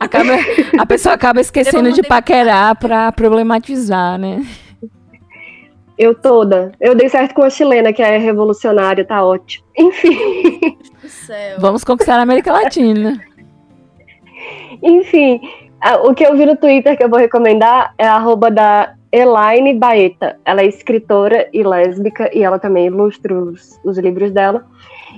Acaba, 0.00 0.32
a 0.78 0.86
pessoa 0.86 1.14
acaba 1.14 1.40
esquecendo 1.40 1.92
de 1.92 2.02
paquerar 2.02 2.76
pra 2.76 3.12
problematizar, 3.12 4.18
né? 4.18 4.44
Eu 5.96 6.14
toda. 6.14 6.72
Eu 6.80 6.94
dei 6.94 7.08
certo 7.08 7.34
com 7.34 7.42
a 7.42 7.50
chilena, 7.50 7.92
que 7.92 8.02
é 8.02 8.18
revolucionária, 8.18 9.04
tá 9.04 9.24
ótimo. 9.24 9.64
Enfim. 9.76 10.76
Vamos 11.58 11.84
conquistar 11.84 12.18
a 12.18 12.22
América 12.22 12.52
Latina. 12.52 13.20
Enfim, 14.82 15.40
o 16.04 16.14
que 16.14 16.26
eu 16.26 16.36
vi 16.36 16.46
no 16.46 16.56
Twitter 16.56 16.96
que 16.96 17.04
eu 17.04 17.08
vou 17.08 17.18
recomendar 17.18 17.94
é 17.96 18.06
a 18.06 18.14
arroba 18.14 18.50
da 18.50 18.94
Elaine 19.12 19.74
Baeta. 19.74 20.36
Ela 20.44 20.62
é 20.62 20.66
escritora 20.66 21.48
e 21.52 21.62
lésbica 21.62 22.28
e 22.36 22.42
ela 22.42 22.58
também 22.58 22.86
ilustra 22.86 23.32
os, 23.32 23.78
os 23.84 23.96
livros 23.98 24.32
dela. 24.32 24.66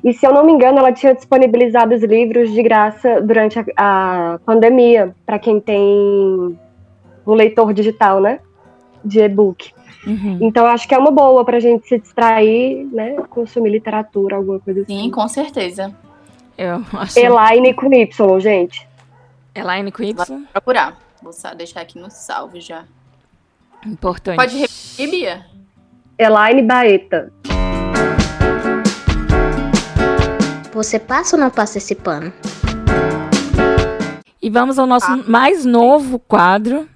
E 0.05 0.12
se 0.12 0.27
eu 0.27 0.33
não 0.33 0.45
me 0.45 0.53
engano, 0.53 0.79
ela 0.79 0.93
tinha 0.93 1.15
disponibilizado 1.15 1.95
os 1.95 2.03
livros 2.03 2.53
de 2.53 2.62
graça 2.62 3.21
durante 3.23 3.59
a, 3.59 3.65
a 3.77 4.39
pandemia, 4.45 5.15
para 5.25 5.39
quem 5.39 5.59
tem 5.59 6.59
o 7.25 7.35
leitor 7.35 7.73
digital, 7.73 8.21
né? 8.21 8.41
De 9.05 9.21
e-book. 9.21 9.73
Uhum. 10.07 10.38
Então 10.40 10.64
acho 10.66 10.87
que 10.87 10.95
é 10.95 10.99
uma 10.99 11.11
boa 11.11 11.45
pra 11.45 11.59
gente 11.59 11.88
se 11.88 11.99
distrair, 11.99 12.87
né? 12.92 13.16
Consumir 13.29 13.71
literatura, 13.71 14.37
alguma 14.37 14.61
coisa 14.61 14.83
assim. 14.83 15.03
Sim, 15.03 15.11
com 15.11 15.27
certeza. 15.27 15.92
Eu 16.57 16.83
acho... 16.92 17.19
Elaine 17.19 17.75
com 17.75 17.92
Y, 17.92 18.40
gente. 18.40 18.87
Elaine 19.55 19.90
com 19.90 20.03
Y? 20.03 20.14
Vou 20.14 20.47
procurar. 20.53 20.97
Vou 21.21 21.33
deixar 21.57 21.81
aqui 21.81 21.99
no 21.99 22.11
salve 22.11 22.61
já. 22.61 22.85
Importante. 23.85 24.37
Pode 24.37 24.57
repetir, 24.57 25.11
Bia? 25.11 25.47
Elaine 26.19 26.62
Baeta. 26.62 27.33
Você 30.73 30.99
passa 30.99 31.37
ou 31.37 31.42
não 31.42 31.51
passa 31.51 31.79
esse 31.79 31.95
pano? 31.95 32.33
E 34.40 34.51
vamos 34.51 34.79
ao 34.79 34.87
nosso 34.87 35.11
ah. 35.11 35.25
mais 35.27 35.64
novo 35.64 36.19
quadro, 36.19 36.88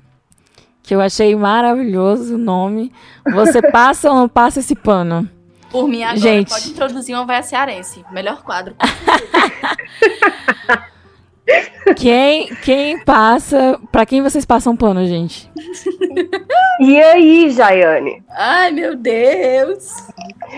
que 0.83 0.95
eu 0.95 1.01
achei 1.01 1.35
maravilhoso 1.37 2.35
o 2.35 2.39
nome. 2.39 2.93
Você 3.33 3.63
passa 3.71 4.11
ou 4.11 4.17
não 4.17 4.29
passa 4.29 4.61
esse 4.61 4.75
pano? 4.75 5.29
Por 5.71 5.87
mim, 5.87 6.03
agora 6.03 6.19
Gente. 6.19 6.51
pode 6.51 6.71
introduzir 6.71 7.15
uma 7.15 7.25
véia 7.25 7.43
cearense. 7.43 8.05
Melhor 8.11 8.43
quadro. 8.43 8.75
quem, 11.97 12.49
quem 12.57 12.99
passa. 13.05 13.79
Pra 13.93 14.05
quem 14.05 14.21
vocês 14.21 14.45
passam 14.45 14.77
pano, 14.77 15.07
gente? 15.07 15.49
E 16.81 16.99
aí, 16.99 17.51
Jaiane? 17.51 18.23
Ai, 18.31 18.71
meu 18.71 18.97
Deus. 18.97 19.95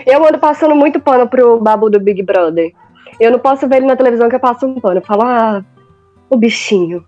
Eu 0.05 0.25
ando 0.25 0.39
passando 0.39 0.73
muito 0.73 0.97
pano 0.97 1.27
pro 1.27 1.59
babu 1.59 1.89
do 1.89 1.99
Big 1.99 2.23
Brother. 2.23 2.71
Eu 3.19 3.31
não 3.31 3.39
posso 3.39 3.67
ver 3.67 3.77
ele 3.77 3.87
na 3.87 3.97
televisão 3.97 4.29
que 4.29 4.35
eu 4.35 4.39
passo 4.39 4.65
um 4.65 4.79
pano. 4.79 4.99
Eu 4.99 5.05
falo, 5.05 5.23
ah, 5.23 5.65
o 6.29 6.37
bichinho. 6.37 7.03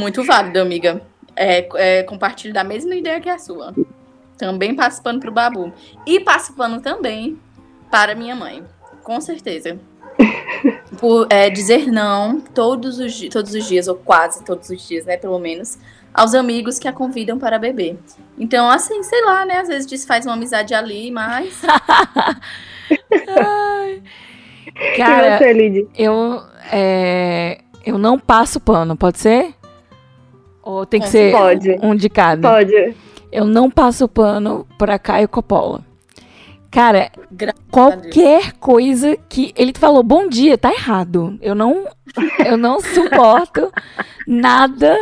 Muito 0.00 0.24
válido, 0.24 0.58
amiga. 0.58 1.02
É, 1.36 1.68
é, 1.74 2.02
compartilho 2.02 2.54
da 2.54 2.64
mesma 2.64 2.94
ideia 2.94 3.20
que 3.20 3.28
a 3.28 3.38
sua. 3.38 3.74
Também 4.38 4.74
passo 4.74 5.02
pano 5.02 5.20
pro 5.20 5.30
Babu. 5.30 5.70
E 6.06 6.18
passo 6.20 6.54
pano 6.54 6.80
também 6.80 7.38
para 7.90 8.14
minha 8.14 8.34
mãe. 8.34 8.64
Com 9.04 9.20
certeza. 9.20 9.78
Por 10.98 11.26
é, 11.28 11.50
dizer 11.50 11.86
não 11.92 12.40
todos 12.40 12.98
os, 12.98 13.20
todos 13.28 13.54
os 13.54 13.68
dias, 13.68 13.88
ou 13.88 13.94
quase 13.94 14.42
todos 14.42 14.70
os 14.70 14.88
dias, 14.88 15.04
né? 15.04 15.18
Pelo 15.18 15.38
menos, 15.38 15.78
aos 16.14 16.34
amigos 16.34 16.78
que 16.78 16.88
a 16.88 16.92
convidam 16.92 17.38
para 17.38 17.58
beber. 17.58 17.98
Então, 18.38 18.70
assim, 18.70 19.02
sei 19.02 19.22
lá, 19.24 19.44
né? 19.44 19.58
Às 19.58 19.68
vezes 19.68 19.86
desfaz 19.86 20.24
uma 20.24 20.32
amizade 20.34 20.72
ali, 20.72 21.10
mas. 21.10 21.60
Cara, 24.96 25.36
você, 25.36 25.86
eu, 25.94 26.42
é, 26.72 27.60
eu 27.84 27.98
não 27.98 28.18
passo 28.18 28.58
pano, 28.58 28.96
pode 28.96 29.18
ser? 29.18 29.59
Ou 30.70 30.86
tem 30.86 31.00
que 31.00 31.06
é, 31.06 31.10
ser 31.10 31.32
pode. 31.32 31.76
um 31.82 31.94
de 31.94 32.08
cada? 32.08 32.48
Pode. 32.48 32.94
Eu 33.32 33.44
não 33.44 33.70
passo 33.70 34.08
pano 34.08 34.66
pra 34.78 34.98
Caio 34.98 35.28
Coppola. 35.28 35.80
Cara, 36.70 37.10
Graças 37.32 37.60
qualquer 37.70 38.52
coisa 38.52 39.16
que 39.28 39.52
ele 39.56 39.72
falou 39.76 40.04
bom 40.04 40.28
dia, 40.28 40.56
tá 40.56 40.72
errado. 40.72 41.36
Eu 41.42 41.54
não 41.54 41.84
eu 42.46 42.56
não 42.56 42.78
suporto 42.80 43.72
nada 44.26 44.96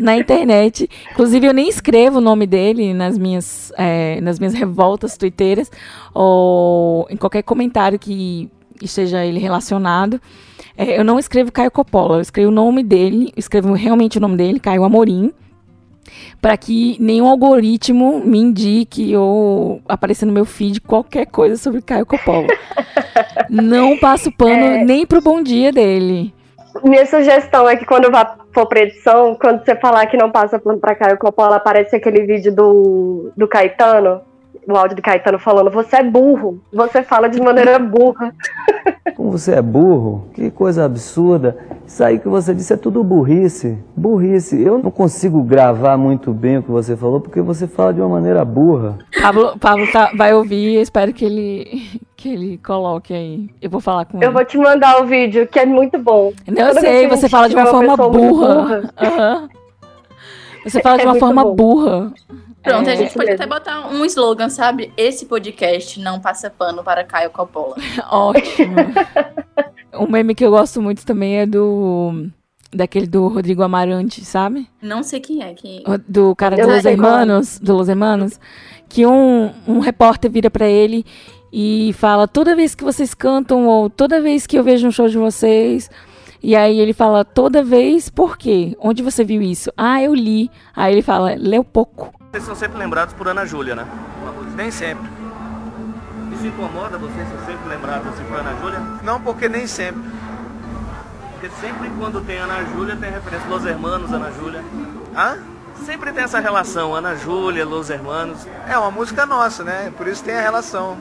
na 0.00 0.16
internet. 0.16 0.88
Inclusive, 1.10 1.48
eu 1.48 1.52
nem 1.52 1.68
escrevo 1.68 2.18
o 2.18 2.20
nome 2.20 2.46
dele 2.46 2.94
nas 2.94 3.18
minhas, 3.18 3.72
é, 3.76 4.20
nas 4.20 4.38
minhas 4.38 4.54
revoltas 4.54 5.16
twitteiras 5.16 5.70
ou 6.14 7.08
em 7.10 7.16
qualquer 7.16 7.42
comentário 7.42 7.98
que 7.98 8.48
esteja 8.80 9.24
ele 9.24 9.40
relacionado. 9.40 10.20
É, 10.76 10.98
eu 10.98 11.04
não 11.04 11.18
escrevo 11.18 11.52
Caio 11.52 11.70
Coppola, 11.70 12.16
eu 12.16 12.20
escrevo 12.20 12.50
o 12.50 12.54
nome 12.54 12.82
dele, 12.82 13.32
escrevo 13.36 13.72
realmente 13.72 14.18
o 14.18 14.20
nome 14.20 14.36
dele, 14.36 14.60
Caio 14.60 14.84
Amorim, 14.84 15.32
para 16.40 16.56
que 16.56 16.96
nenhum 17.00 17.26
algoritmo 17.26 18.20
me 18.24 18.38
indique 18.38 19.14
ou 19.16 19.80
apareça 19.88 20.24
no 20.24 20.32
meu 20.32 20.44
feed 20.44 20.80
qualquer 20.80 21.26
coisa 21.26 21.56
sobre 21.56 21.82
Caio 21.82 22.06
Coppola. 22.06 22.46
não 23.50 23.98
passo 23.98 24.30
pano 24.32 24.52
É. 24.52 24.84
nem 24.84 25.06
pro 25.06 25.20
bom 25.20 25.42
dia 25.42 25.70
dele. 25.72 26.32
Minha 26.84 27.04
sugestão 27.04 27.68
é 27.68 27.76
que 27.76 27.84
quando 27.84 28.10
vá 28.10 28.36
for 28.54 28.66
pra 28.66 28.80
edição, 28.82 29.34
quando 29.34 29.64
você 29.64 29.74
falar 29.76 30.06
que 30.06 30.16
não 30.16 30.30
passa 30.30 30.58
plano 30.58 30.78
pra 30.78 30.94
Caio 30.94 31.18
Coppola, 31.18 31.56
aparece 31.56 31.96
aquele 31.96 32.24
vídeo 32.24 32.54
do, 32.54 33.32
do 33.36 33.48
Caetano, 33.48 34.20
o 34.68 34.76
áudio 34.76 34.96
do 34.96 35.02
Caetano 35.02 35.38
falando, 35.38 35.70
você 35.70 35.96
é 35.96 36.02
burro, 36.02 36.60
você 36.72 37.02
fala 37.02 37.28
de 37.28 37.40
maneira 37.40 37.78
burra. 37.78 38.32
Como 39.16 39.32
você 39.32 39.52
é 39.54 39.62
burro, 39.62 40.28
que 40.34 40.50
coisa 40.50 40.84
absurda. 40.84 41.56
Isso 41.86 42.02
aí 42.02 42.18
que 42.18 42.28
você 42.28 42.54
disse 42.54 42.72
é 42.72 42.76
tudo 42.76 43.02
burrice. 43.04 43.76
Burrice. 43.96 44.60
Eu 44.62 44.78
não 44.78 44.90
consigo 44.90 45.42
gravar 45.42 45.96
muito 45.98 46.32
bem 46.32 46.58
o 46.58 46.62
que 46.62 46.70
você 46.70 46.96
falou 46.96 47.20
porque 47.20 47.40
você 47.40 47.66
fala 47.66 47.92
de 47.92 48.00
uma 48.00 48.08
maneira 48.08 48.44
burra. 48.44 48.96
Pablo, 49.20 49.58
Pablo 49.58 49.90
tá- 49.92 50.12
vai 50.16 50.32
ouvir, 50.34 50.76
eu 50.76 50.82
espero 50.82 51.12
que 51.12 51.24
ele, 51.24 52.00
que 52.16 52.32
ele 52.32 52.58
coloque 52.58 53.12
aí. 53.12 53.50
Eu 53.60 53.68
vou 53.68 53.80
falar 53.80 54.04
com 54.06 54.18
Eu 54.18 54.24
ele. 54.28 54.32
vou 54.32 54.44
te 54.44 54.56
mandar 54.56 55.02
o 55.02 55.06
vídeo, 55.06 55.46
que 55.46 55.58
é 55.58 55.66
muito 55.66 55.98
bom. 55.98 56.32
Não, 56.46 56.68
eu 56.68 56.74
sei, 56.80 57.06
você 57.08 57.28
fala 57.28 57.48
de 57.48 57.54
uma 57.56 57.66
forma 57.66 57.96
muito 57.96 58.18
burra. 58.18 58.82
Aham. 58.96 59.48
Você 60.64 60.80
fala 60.82 60.98
de 60.98 61.04
É 61.04 61.06
uma 61.06 61.14
forma 61.18 61.44
bom. 61.44 61.54
burra. 61.54 62.12
Pronto, 62.62 62.88
É, 62.90 62.92
a 62.92 62.96
gente 62.96 63.14
pode 63.14 63.30
mesmo. 63.30 63.42
até 63.42 63.46
botar 63.46 63.88
um 63.88 64.04
slogan, 64.04 64.50
sabe? 64.50 64.92
Esse 64.96 65.24
podcast 65.26 65.98
não 65.98 66.20
passa 66.20 66.50
pano 66.50 66.84
para 66.84 67.02
Caio 67.04 67.30
Coppola. 67.30 67.74
Ótimo. 68.10 68.76
um 69.94 70.06
meme 70.10 70.34
que 70.34 70.44
eu 70.44 70.50
gosto 70.50 70.80
muito 70.82 71.04
também 71.06 71.38
é 71.38 71.46
do. 71.46 72.26
Daquele 72.72 73.06
do 73.08 73.26
Rodrigo 73.26 73.64
Amarante, 73.64 74.24
sabe? 74.24 74.68
Não 74.80 75.02
sei 75.02 75.18
quem 75.18 75.42
é. 75.42 75.54
Quem... 75.54 75.82
O- 75.84 75.98
Do 76.06 76.36
cara 76.36 76.54
do 76.56 76.68
Los 76.68 76.84
é. 76.84 76.92
Hermanos, 76.92 77.58
do 77.58 77.74
Los 77.76 77.88
Hermanos, 77.88 78.38
que 78.88 79.04
um, 79.04 79.50
um 79.66 79.80
repórter 79.80 80.30
vira 80.30 80.48
pra 80.48 80.68
ele 80.68 81.04
e 81.52 81.92
fala: 81.94 82.28
toda 82.28 82.54
vez 82.54 82.74
que 82.76 82.84
vocês 82.84 83.12
cantam 83.12 83.66
ou 83.66 83.90
toda 83.90 84.20
vez 84.20 84.46
que 84.46 84.56
eu 84.56 84.62
vejo 84.62 84.86
um 84.86 84.92
show 84.92 85.08
de 85.08 85.18
vocês, 85.18 85.90
e 86.42 86.56
aí 86.56 86.78
ele 86.78 86.92
fala: 86.92 87.24
toda 87.24 87.62
vez, 87.62 88.08
por 88.08 88.36
quê? 88.36 88.76
Onde 88.80 89.02
você 89.02 89.24
viu 89.24 89.42
isso? 89.42 89.72
Ah, 89.76 90.02
eu 90.02 90.14
li. 90.14 90.50
Aí 90.74 90.92
ele 90.92 91.02
fala: 91.02 91.34
leu 91.36 91.62
pouco. 91.62 92.12
Vocês 92.30 92.44
são 92.44 92.54
sempre 92.54 92.78
lembrados 92.78 93.14
por 93.14 93.28
Ana 93.28 93.44
Júlia, 93.44 93.74
né? 93.74 93.86
Nem 94.56 94.70
sempre. 94.70 95.08
Isso 96.32 96.46
incomoda 96.46 96.96
vocês 96.96 97.28
ser 97.28 97.38
sempre 97.46 97.68
lembrados 97.68 98.08
assim 98.08 98.24
por 98.24 98.38
Ana 98.38 98.54
Júlia? 98.60 98.80
Não, 99.02 99.20
porque 99.20 99.48
nem 99.48 99.66
sempre. 99.66 100.02
Porque 101.32 101.50
sempre 101.60 101.90
quando 101.98 102.24
tem 102.24 102.38
Ana 102.38 102.64
Júlia 102.64 102.96
tem 102.96 103.10
referência 103.10 103.48
Los 103.48 103.64
Hermanos, 103.64 104.12
Ana 104.12 104.30
Júlia. 104.32 104.64
Hã? 105.14 105.38
Sempre 105.84 106.12
tem 106.12 106.24
essa 106.24 106.40
relação, 106.40 106.94
Ana 106.94 107.16
Júlia, 107.16 107.64
Los 107.64 107.90
Hermanos. 107.90 108.46
É 108.68 108.76
uma 108.76 108.90
música 108.90 109.24
nossa, 109.26 109.64
né? 109.64 109.92
Por 109.96 110.06
isso 110.06 110.22
tem 110.22 110.36
a 110.36 110.40
relação. 110.40 110.98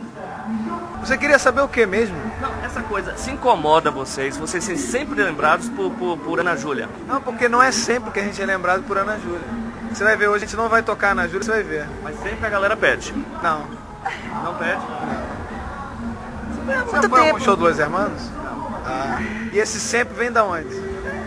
Você 1.01 1.17
queria 1.17 1.39
saber 1.39 1.61
o 1.61 1.67
que 1.67 1.85
mesmo? 1.85 2.17
Não, 2.41 2.51
essa 2.63 2.81
coisa 2.81 3.15
se 3.17 3.31
incomoda 3.31 3.89
vocês, 3.91 4.37
vocês 4.37 4.63
serem 4.63 4.79
sempre 4.79 5.23
lembrados 5.23 5.69
por, 5.69 5.91
por, 5.91 6.17
por 6.17 6.39
Ana 6.39 6.55
Júlia. 6.55 6.89
Não, 7.07 7.21
porque 7.21 7.47
não 7.47 7.61
é 7.61 7.71
sempre 7.71 8.11
que 8.11 8.19
a 8.19 8.23
gente 8.23 8.41
é 8.41 8.45
lembrado 8.45 8.83
por 8.83 8.97
Ana 8.97 9.17
Júlia. 9.17 9.41
Você 9.91 10.03
vai 10.03 10.15
ver 10.15 10.27
hoje, 10.27 10.43
a 10.43 10.47
gente 10.47 10.57
não 10.57 10.69
vai 10.69 10.83
tocar 10.83 11.11
Ana 11.11 11.27
Júlia, 11.27 11.43
você 11.43 11.51
vai 11.51 11.63
ver. 11.63 11.87
Mas 12.03 12.19
sempre 12.21 12.45
a 12.45 12.49
galera 12.49 12.75
pede. 12.75 13.13
Não. 13.41 13.65
Não 14.43 14.55
pede? 14.55 14.81
Você 16.85 16.95
não 16.95 17.09
foi 17.09 17.33
um 17.33 17.39
show 17.39 17.55
do 17.55 17.63
Los 17.63 17.79
Hermanos? 17.79 18.21
Ah. 18.85 19.19
E 19.51 19.57
esse 19.57 19.79
sempre 19.79 20.15
vem 20.15 20.31
da 20.31 20.43
onde? 20.43 20.75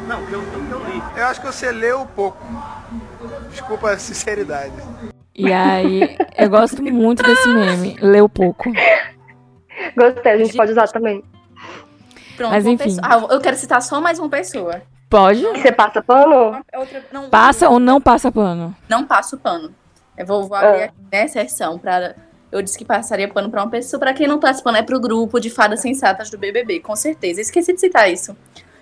Não, 0.07 0.25
que 0.27 0.33
eu, 0.33 0.43
que 0.43 0.73
eu 0.73 0.85
li. 0.85 1.03
Eu 1.17 1.27
acho 1.27 1.41
que 1.41 1.47
você 1.47 1.71
leu 1.71 2.07
pouco. 2.15 2.39
Desculpa 3.53 3.91
a 3.93 3.99
sinceridade. 3.99 4.73
E 5.35 5.53
aí, 5.53 6.17
eu 6.37 6.51
gosto 6.51 6.83
muito 6.83 7.23
desse 7.23 7.49
meme. 7.49 7.97
Leu 8.01 8.29
pouco. 8.29 8.71
Gostei, 9.97 10.33
a 10.33 10.37
gente 10.39 10.57
pode 10.57 10.73
usar 10.73 10.89
também. 10.89 11.23
Pronto, 12.37 12.51
Mas 12.51 12.65
uma 12.65 12.73
enfim. 12.73 12.85
pessoa- 12.85 13.03
Ah, 13.07 13.27
eu 13.35 13.41
quero 13.41 13.57
citar 13.57 13.81
só 13.83 14.01
mais 14.01 14.19
uma 14.19 14.29
pessoa. 14.29 14.83
Pode? 15.09 15.43
Você 15.43 15.71
passa 15.73 16.03
pano? 16.03 16.63
Outra- 16.75 17.05
não, 17.13 17.29
Passa 17.29 17.69
ou 17.69 17.79
não 17.79 18.01
passa 18.01 18.33
pano? 18.33 18.75
Não 18.89 19.05
passo 19.07 19.37
pano. 19.37 19.75
Eu 20.17 20.27
vou, 20.27 20.45
vou 20.49 20.57
abrir 20.57 20.83
Ah. 20.83 20.85
aqui 20.87 20.95
nessa 21.11 21.41
sessão 21.43 21.79
para. 21.79 22.17
Eu 22.51 22.61
disse 22.63 22.77
que 22.79 22.85
passaria 22.85 23.29
pano 23.29 23.51
para 23.51 23.63
uma 23.63 23.71
pessoa. 23.71 23.99
Para 24.01 24.13
quem 24.15 24.27
não 24.27 24.39
passa 24.39 24.63
pano, 24.63 24.77
é 24.79 24.83
pro 24.83 25.01
grupo 25.01 25.39
de 25.41 25.49
fadas 25.51 25.81
sensatas 25.81 26.31
do 26.31 26.37
BBB, 26.39 26.81
com 26.81 26.95
certeza. 26.97 27.41
Esqueci 27.41 27.73
de 27.73 27.81
citar 27.81 28.11
isso. 28.11 28.37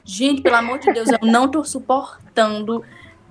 Gente, 0.05 0.43
pelo 0.43 0.57
amor 0.57 0.79
de 0.79 0.93
Deus, 0.93 1.09
eu 1.09 1.19
não 1.23 1.49
tô 1.49 1.63
suportando 1.65 2.85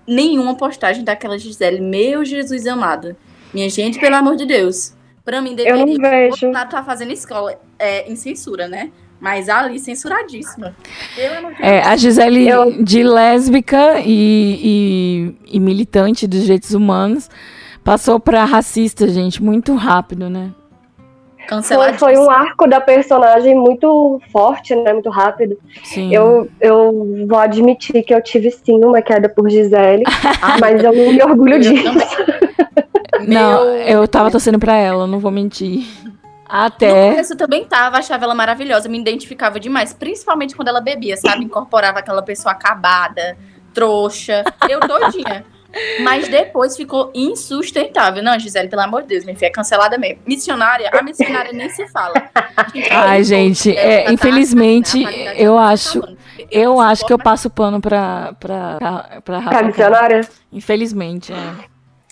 nenhuma 0.09 0.55
postagem 0.55 1.03
daquela 1.03 1.37
Gisele. 1.37 1.79
Meu 1.79 2.25
Jesus 2.25 2.65
amado. 2.67 3.15
Minha 3.53 3.69
gente, 3.69 3.99
pelo 3.99 4.15
amor 4.15 4.35
de 4.35 4.45
Deus. 4.45 4.93
Pra 5.23 5.41
mim, 5.41 5.55
Eu 5.59 5.77
não 5.77 5.85
deveria. 5.85 6.29
vejo. 6.31 6.51
Tá 6.51 6.83
fazendo 6.83 7.11
escola 7.11 7.59
é, 7.77 8.09
em 8.11 8.15
censura, 8.15 8.67
né? 8.67 8.91
Mas 9.21 9.49
ali, 9.49 9.79
censuradíssima. 9.79 10.75
Pelo 11.15 11.37
amor 11.39 11.53
de 11.53 11.61
É, 11.63 11.81
a 11.81 11.95
Gisele 11.97 12.47
Eu- 12.47 12.83
de 12.83 13.03
lésbica 13.03 13.99
e, 13.99 15.35
e, 15.51 15.55
e 15.57 15.59
militante 15.59 16.25
dos 16.25 16.41
direitos 16.41 16.73
humanos 16.73 17.29
passou 17.83 18.19
pra 18.19 18.45
racista, 18.45 19.07
gente, 19.07 19.43
muito 19.43 19.75
rápido, 19.75 20.29
né? 20.29 20.51
Foi, 21.63 21.93
foi 21.93 22.17
um 22.17 22.29
arco 22.29 22.67
da 22.67 22.79
personagem 22.79 23.55
muito 23.55 24.21
forte, 24.31 24.75
né? 24.75 24.93
Muito 24.93 25.09
rápido. 25.09 25.57
Sim. 25.83 26.13
Eu, 26.13 26.47
eu 26.61 27.25
vou 27.27 27.39
admitir 27.39 28.03
que 28.03 28.13
eu 28.13 28.21
tive 28.21 28.51
sim 28.51 28.83
uma 28.83 29.01
queda 29.01 29.27
por 29.29 29.49
Gisele, 29.49 30.03
mas 30.61 30.83
eu 30.83 30.93
não 30.93 31.11
me 31.13 31.23
orgulho 31.23 31.55
Eu 31.55 31.59
disso. 31.59 31.83
também. 31.83 32.07
Não, 33.27 33.65
Meu- 33.65 33.73
eu 33.81 34.07
tava 34.07 34.31
torcendo 34.31 34.57
pra 34.57 34.75
ela, 34.75 35.05
não 35.05 35.19
vou 35.19 35.29
mentir. 35.29 35.85
No 36.05 36.13
Até. 36.47 37.09
começo 37.11 37.33
eu 37.33 37.37
também 37.37 37.65
tava, 37.65 37.97
achava 37.97 38.23
ela 38.23 38.33
maravilhosa, 38.33 38.87
me 38.87 38.97
identificava 38.97 39.59
demais, 39.59 39.91
principalmente 39.93 40.55
quando 40.55 40.69
ela 40.69 40.79
bebia, 40.79 41.17
sabe? 41.17 41.43
Incorporava 41.43 41.99
aquela 41.99 42.21
pessoa 42.21 42.53
acabada, 42.53 43.37
trouxa, 43.73 44.43
eu 44.69 44.79
todinha. 44.79 45.43
Mas 46.01 46.27
depois 46.27 46.75
ficou 46.75 47.11
insustentável. 47.13 48.23
Não, 48.23 48.37
Gisele, 48.39 48.67
pelo 48.69 48.81
amor 48.81 49.03
de 49.03 49.09
Deus, 49.09 49.23
minha 49.23 49.35
filha, 49.35 49.47
é 49.47 49.51
cancelada 49.51 49.97
mesmo. 49.97 50.19
Missionária, 50.25 50.89
a 50.93 51.01
missionária 51.03 51.51
nem 51.53 51.69
se 51.69 51.87
fala. 51.89 52.13
Gente, 52.73 52.91
Ai, 52.91 53.23
gente, 53.23 53.77
é, 53.77 54.03
tá- 54.05 54.11
infelizmente, 54.13 54.99
a 55.03 55.09
qualidade 55.11 55.41
eu 55.43 55.55
tá 55.55 55.63
acho-. 55.69 56.17
Eu 56.51 56.79
acho 56.79 57.05
que 57.05 57.13
eu 57.13 57.17
passo 57.19 57.49
pano 57.49 57.79
pra, 57.79 58.33
pra, 58.39 58.77
pra, 58.77 58.91
pra 59.03 59.21
Pra 59.21 59.39
Rafa. 59.39 59.63
missionária? 59.63 60.21
Infelizmente, 60.51 61.31
é. 61.33 61.35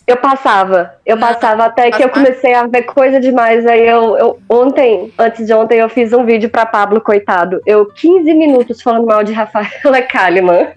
Eu 0.07 0.15
passava. 0.17 0.95
Eu 1.05 1.17
passava 1.19 1.65
até 1.65 1.91
que 1.91 2.01
eu 2.01 2.07
comecei 2.09 2.53
a 2.53 2.65
ver 2.65 2.83
coisa 2.83 3.19
demais. 3.19 3.65
Aí 3.67 3.85
eu, 3.85 4.17
eu- 4.17 4.39
ontem, 4.49 5.13
antes 5.19 5.45
de 5.45 5.53
ontem, 5.53 5.79
eu 5.79 5.89
fiz 5.89 6.13
um 6.13 6.23
vídeo 6.25 6.49
pra 6.49 6.65
Pablo, 6.65 7.01
coitado. 7.01 7.59
Eu 7.65 7.85
15 7.93 8.33
minutos 8.33 8.81
falando 8.81 9.05
mal 9.05 9.21
de 9.21 9.33
Rafaela 9.33 10.01
Kalimann. 10.09 10.69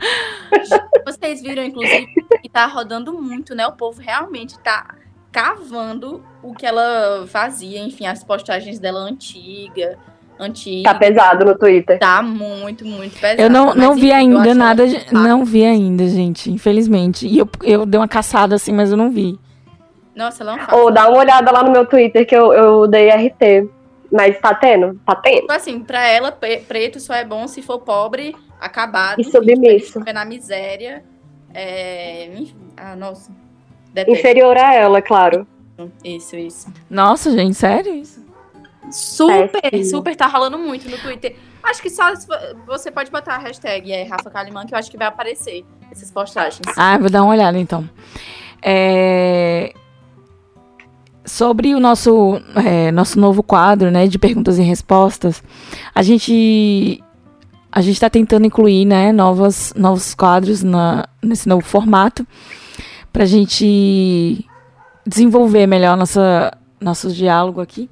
Vocês 1.07 1.40
viram, 1.43 1.62
inclusive, 1.62 2.09
que 2.43 2.49
tá 2.49 2.66
rodando 2.66 3.12
muito, 3.23 3.55
né? 3.55 3.64
O 3.69 3.73
povo 3.73 4.01
realmente 4.01 4.59
tá 4.59 4.97
cavando 5.31 6.25
o 6.43 6.53
que 6.53 6.66
ela 6.66 7.25
fazia, 7.29 7.81
enfim, 7.81 8.07
as 8.09 8.25
postagens 8.25 8.81
dela 8.81 8.99
antiga, 8.99 9.97
antiga. 10.40 10.92
Tá 10.92 10.98
pesado 10.98 11.44
no 11.44 11.57
Twitter. 11.59 11.98
Tá 11.98 12.22
muito, 12.22 12.85
muito 12.85 13.18
pesado. 13.20 13.40
Eu 13.42 13.50
não, 13.50 13.66
Mas, 13.66 13.76
não 13.76 13.94
vi 13.94 14.07
enfim, 14.07 14.12
ainda 14.12 14.55
nada, 14.55 14.87
de- 14.87 14.94
fantástica. 14.94 15.18
não 15.20 15.44
vi 15.44 15.64
ainda, 15.64 16.09
gente, 16.09 16.50
infelizmente. 16.50 17.26
E 17.26 17.38
eu, 17.38 17.48
eu 17.62 17.85
dei 17.87 18.00
uma 18.00 18.09
caçada 18.09 18.55
assim, 18.55 18.72
mas 18.72 18.90
eu 18.90 18.96
não 18.96 19.11
vi. 19.11 19.38
Nossa, 20.16 20.42
ela 20.42 20.59
fato. 20.59 20.74
Ou 20.76 20.90
dá 20.92 21.09
uma 21.09 21.18
olhada 21.18 21.50
lá 21.53 21.62
no 21.62 21.70
meu 21.70 21.87
Twitter 21.87 22.26
que 22.26 22.35
eu, 22.35 22.53
eu 22.53 22.87
dei 22.87 23.09
RT. 23.11 23.68
Mas 24.12 24.38
tá 24.40 24.53
tendo? 24.55 24.98
Tá 25.07 25.14
tendo. 25.14 25.42
Tipo 25.42 25.53
assim, 25.53 25.79
pra 25.81 26.05
ela, 26.09 26.33
preto 26.33 26.98
só 26.98 27.14
é 27.14 27.24
bom 27.24 27.46
se 27.46 27.62
for 27.62 27.79
pobre, 27.79 28.35
acabado. 28.61 29.20
E 29.20 29.24
submisso. 29.24 30.00
Viver 30.00 30.12
na 30.12 30.24
miséria. 30.24 31.05
É... 31.55 32.26
enfim, 32.37 32.55
Ah, 32.76 32.96
nossa. 32.96 33.31
Detesto. 33.94 34.18
Inferior 34.18 34.57
a 34.57 34.74
ela, 34.74 35.00
claro. 35.00 35.46
Isso, 36.05 36.37
isso. 36.37 36.68
Nossa, 36.90 37.31
gente, 37.31 37.55
sério 37.55 37.94
isso? 37.94 38.20
Super, 38.90 39.48
Péssimo. 39.70 39.85
super 39.98 40.16
tá 40.16 40.26
rolando 40.26 40.59
muito 40.59 40.88
no 40.88 40.98
Twitter. 40.98 41.37
Acho 41.62 41.83
que 41.83 41.90
só 41.90 42.12
você 42.66 42.90
pode 42.90 43.11
botar 43.11 43.35
a 43.35 43.38
hashtag 43.38 43.92
é, 43.92 44.05
Rafa 44.05 44.31
Kalimann, 44.31 44.66
que 44.66 44.74
eu 44.74 44.79
acho 44.79 44.90
que 44.90 44.96
vai 44.96 45.07
aparecer 45.07 45.64
essas 45.90 46.11
postagens. 46.11 46.62
Ah, 46.76 46.98
vou 46.98 47.11
dar 47.11 47.22
uma 47.22 47.33
olhada 47.33 47.59
então. 47.59 47.88
É, 48.62 49.72
Sobre 51.24 51.74
o 51.74 51.81
nosso, 51.81 52.40
é, 52.57 52.90
nosso 52.90 53.20
novo 53.20 53.42
quadro, 53.42 53.90
né, 53.90 54.07
de 54.07 54.18
perguntas 54.18 54.59
e 54.59 54.62
respostas, 54.62 55.42
a 55.94 56.03
gente 56.03 57.03
a 57.70 57.81
gente 57.81 57.94
está 57.94 58.11
tentando 58.11 58.46
incluir, 58.46 58.85
né, 58.85 59.12
novos, 59.12 59.72
novos 59.76 60.12
quadros 60.12 60.62
na, 60.62 61.09
nesse 61.22 61.48
novo 61.48 61.64
formato 61.64 62.26
para 63.12 63.22
a 63.22 63.26
gente 63.26 64.44
desenvolver 65.07 65.68
melhor 65.68 65.96
nossa, 65.96 66.53
nosso 66.81 67.12
diálogo 67.12 67.61
aqui. 67.61 67.88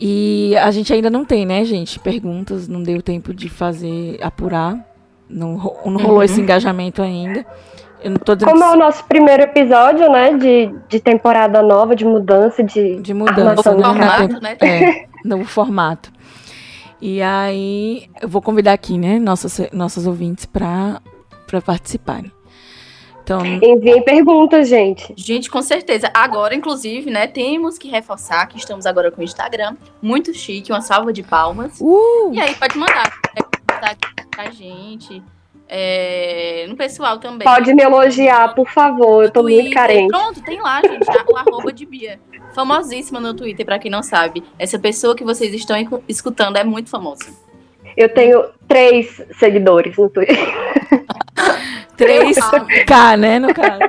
E 0.00 0.56
a 0.56 0.70
gente 0.70 0.92
ainda 0.92 1.10
não 1.10 1.24
tem, 1.24 1.44
né, 1.44 1.64
gente? 1.64 1.98
Perguntas, 1.98 2.68
não 2.68 2.82
deu 2.82 3.02
tempo 3.02 3.34
de 3.34 3.48
fazer, 3.48 4.18
apurar. 4.22 4.78
Não, 5.28 5.54
não 5.84 5.96
rolou 5.98 6.16
Uhum. 6.18 6.22
esse 6.22 6.40
engajamento 6.40 7.02
ainda. 7.02 7.44
Como 8.44 8.62
é 8.62 8.70
o 8.70 8.76
nosso 8.76 9.04
primeiro 9.06 9.42
episódio, 9.42 10.08
né? 10.10 10.34
De, 10.34 10.72
de 10.88 11.00
temporada 11.00 11.60
nova, 11.62 11.96
de 11.96 12.04
mudança, 12.04 12.62
de, 12.62 13.00
de 13.00 13.12
mudança, 13.12 13.44
né? 13.44 13.54
do 13.56 13.62
formato, 13.62 14.40
né? 14.40 14.56
É, 14.60 15.06
novo 15.26 15.44
formato. 15.44 16.12
E 17.00 17.20
aí, 17.20 18.08
eu 18.22 18.28
vou 18.28 18.40
convidar 18.40 18.72
aqui, 18.72 18.98
né, 18.98 19.18
nossas, 19.20 19.60
nossos 19.72 20.06
ouvintes 20.06 20.46
para 20.46 21.00
participarem. 21.64 22.30
Então, 23.28 23.44
Enviem 23.44 24.02
perguntas, 24.02 24.66
gente. 24.70 25.12
Gente, 25.14 25.50
com 25.50 25.60
certeza. 25.60 26.10
Agora, 26.14 26.54
inclusive, 26.54 27.10
né, 27.10 27.26
temos 27.26 27.76
que 27.76 27.86
reforçar 27.86 28.46
que 28.46 28.56
estamos 28.56 28.86
agora 28.86 29.10
com 29.10 29.20
o 29.20 29.24
Instagram. 29.24 29.76
Muito 30.00 30.32
chique, 30.32 30.72
uma 30.72 30.80
salva 30.80 31.12
de 31.12 31.22
palmas. 31.22 31.78
uh, 31.78 32.30
E 32.32 32.40
aí 32.40 32.54
pode 32.54 32.78
mandar. 32.78 33.12
Pode 33.34 33.48
mandar 33.70 33.90
aqui 33.90 34.26
pra 34.30 34.50
gente. 34.50 35.22
É, 35.68 36.64
no 36.70 36.74
pessoal 36.76 37.18
também. 37.18 37.46
Pode 37.46 37.74
me 37.74 37.82
elogiar, 37.82 38.54
por 38.54 38.66
favor. 38.70 39.24
Eu 39.24 39.30
tô 39.30 39.42
muito 39.42 39.56
Twitter. 39.56 39.74
carente. 39.74 40.08
Pronto, 40.08 40.42
tem 40.42 40.62
lá, 40.62 40.80
gente, 40.80 41.10
a- 41.10 41.24
o 41.30 41.36
arroba 41.36 41.70
de 41.70 41.84
Bia. 41.84 42.18
Famosíssima 42.54 43.20
no 43.20 43.34
Twitter, 43.34 43.66
pra 43.66 43.78
quem 43.78 43.90
não 43.90 44.02
sabe. 44.02 44.42
Essa 44.58 44.78
pessoa 44.78 45.14
que 45.14 45.22
vocês 45.22 45.52
estão 45.52 45.76
escu- 45.76 46.02
escutando 46.08 46.56
é 46.56 46.64
muito 46.64 46.88
famosa. 46.88 47.26
Eu 47.98 48.08
tenho 48.08 48.44
três 48.68 49.20
seguidores 49.40 49.96
no 49.96 50.08
Twitter. 50.08 50.38
3K, 51.98 53.16
né, 53.18 53.40
no 53.40 53.52
caso. 53.52 53.80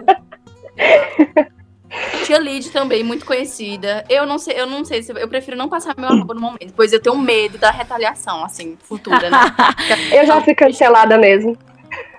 Tia 2.26 2.39
Lid 2.39 2.72
também, 2.72 3.04
muito 3.04 3.24
conhecida. 3.24 4.04
Eu 4.10 4.26
não 4.26 4.39
sei, 4.39 4.60
eu 4.60 4.65
não 4.65 4.84
sei 4.84 5.04
se 5.04 5.12
eu 5.12 5.28
prefiro 5.28 5.56
não 5.56 5.69
passar 5.69 5.93
meu 5.95 6.10
arroba 6.10 6.34
no 6.34 6.41
momento, 6.41 6.74
pois 6.76 6.91
eu 6.91 7.00
tenho 7.00 7.15
medo 7.19 7.60
da 7.60 7.69
retaliação, 7.69 8.43
assim, 8.43 8.76
futura, 8.82 9.30
né? 9.30 9.38
Eu 10.12 10.26
já 10.26 10.41
fui 10.41 10.56
cancelada 10.56 11.15
mesmo. 11.15 11.56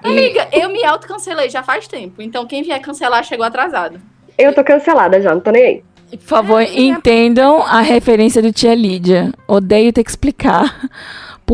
Amiga, 0.05 0.49
eu 0.53 0.71
me 0.71 0.85
autocancelei 0.85 1.51
já 1.51 1.63
faz 1.63 1.89
tempo. 1.89 2.23
Então 2.23 2.47
quem 2.47 2.63
vier 2.63 2.81
cancelar 2.81 3.25
chegou 3.25 3.45
atrasado. 3.45 4.01
Eu 4.39 4.55
tô 4.55 4.63
cancelada 4.63 5.21
já, 5.21 5.35
não 5.35 5.41
tô 5.41 5.51
nem 5.51 5.63
aí. 5.63 5.85
Por 6.11 6.21
favor, 6.21 6.63
entendam 6.63 7.63
a 7.63 7.81
referência 7.81 8.41
do 8.41 8.53
Tia 8.53 8.75
Lídia. 8.75 9.33
Odeio 9.47 9.93
ter 9.93 10.05
que 10.05 10.11
explicar 10.11 10.89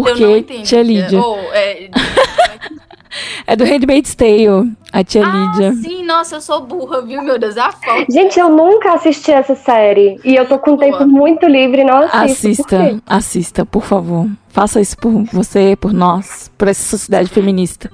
por 0.03 0.09
eu 0.09 0.17
não. 0.19 0.63
Tia 0.63 0.83
Lídia. 0.83 1.21
Ou, 1.21 1.39
é, 1.53 1.89
É 3.47 3.57
do 3.57 3.65
Handmaid's 3.65 4.15
Tale, 4.15 4.73
a 4.93 5.05
Tia 5.05 5.25
ah, 5.25 5.31
Lídia. 5.31 5.73
sim, 5.75 6.05
nossa, 6.05 6.37
eu 6.37 6.41
sou 6.41 6.61
burra, 6.61 7.01
viu, 7.01 7.23
meu 7.23 7.39
Deus? 7.39 7.57
A 7.57 7.71
falta. 7.73 8.13
Gente, 8.13 8.39
eu 8.39 8.51
nunca 8.51 8.93
assisti 8.93 9.33
essa 9.33 9.55
série. 9.55 10.21
E 10.25 10.35
eu 10.35 10.47
tô 10.47 10.59
com 10.59 10.77
tempo 10.77 11.07
muito 11.07 11.47
livre, 11.47 11.85
não 11.85 11.99
assisto. 11.99 12.13
Por 12.13 12.25
Assista, 12.25 12.79
quê? 12.79 12.97
assista, 13.07 13.65
por 13.65 13.85
favor. 13.85 14.27
Faça 14.49 14.81
isso 14.81 14.99
por 14.99 15.13
você, 15.33 15.77
por 15.77 15.93
nós, 15.93 16.51
por 16.59 16.69
essa 16.69 16.83
sociedade 16.83 17.29
feminista. 17.31 17.91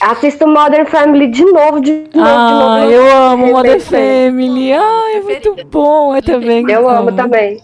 Assisto 0.00 0.46
Modern 0.46 0.86
Family 0.86 1.28
de 1.28 1.44
novo, 1.44 1.80
de 1.80 1.92
novo, 1.92 2.08
de 2.12 2.18
novo. 2.18 2.28
Ah, 2.28 2.78
de 2.78 2.84
novo. 2.84 2.92
eu 2.92 3.16
amo 3.16 3.46
Modern 3.48 3.78
Repetindo. 3.78 4.30
Family. 4.30 4.72
Ai, 4.72 5.16
é 5.16 5.20
muito 5.20 5.56
bom. 5.66 6.14
Eu 6.14 6.22
também 6.22 6.70
Eu 6.70 6.88
amo 6.88 7.10
também. 7.10 7.60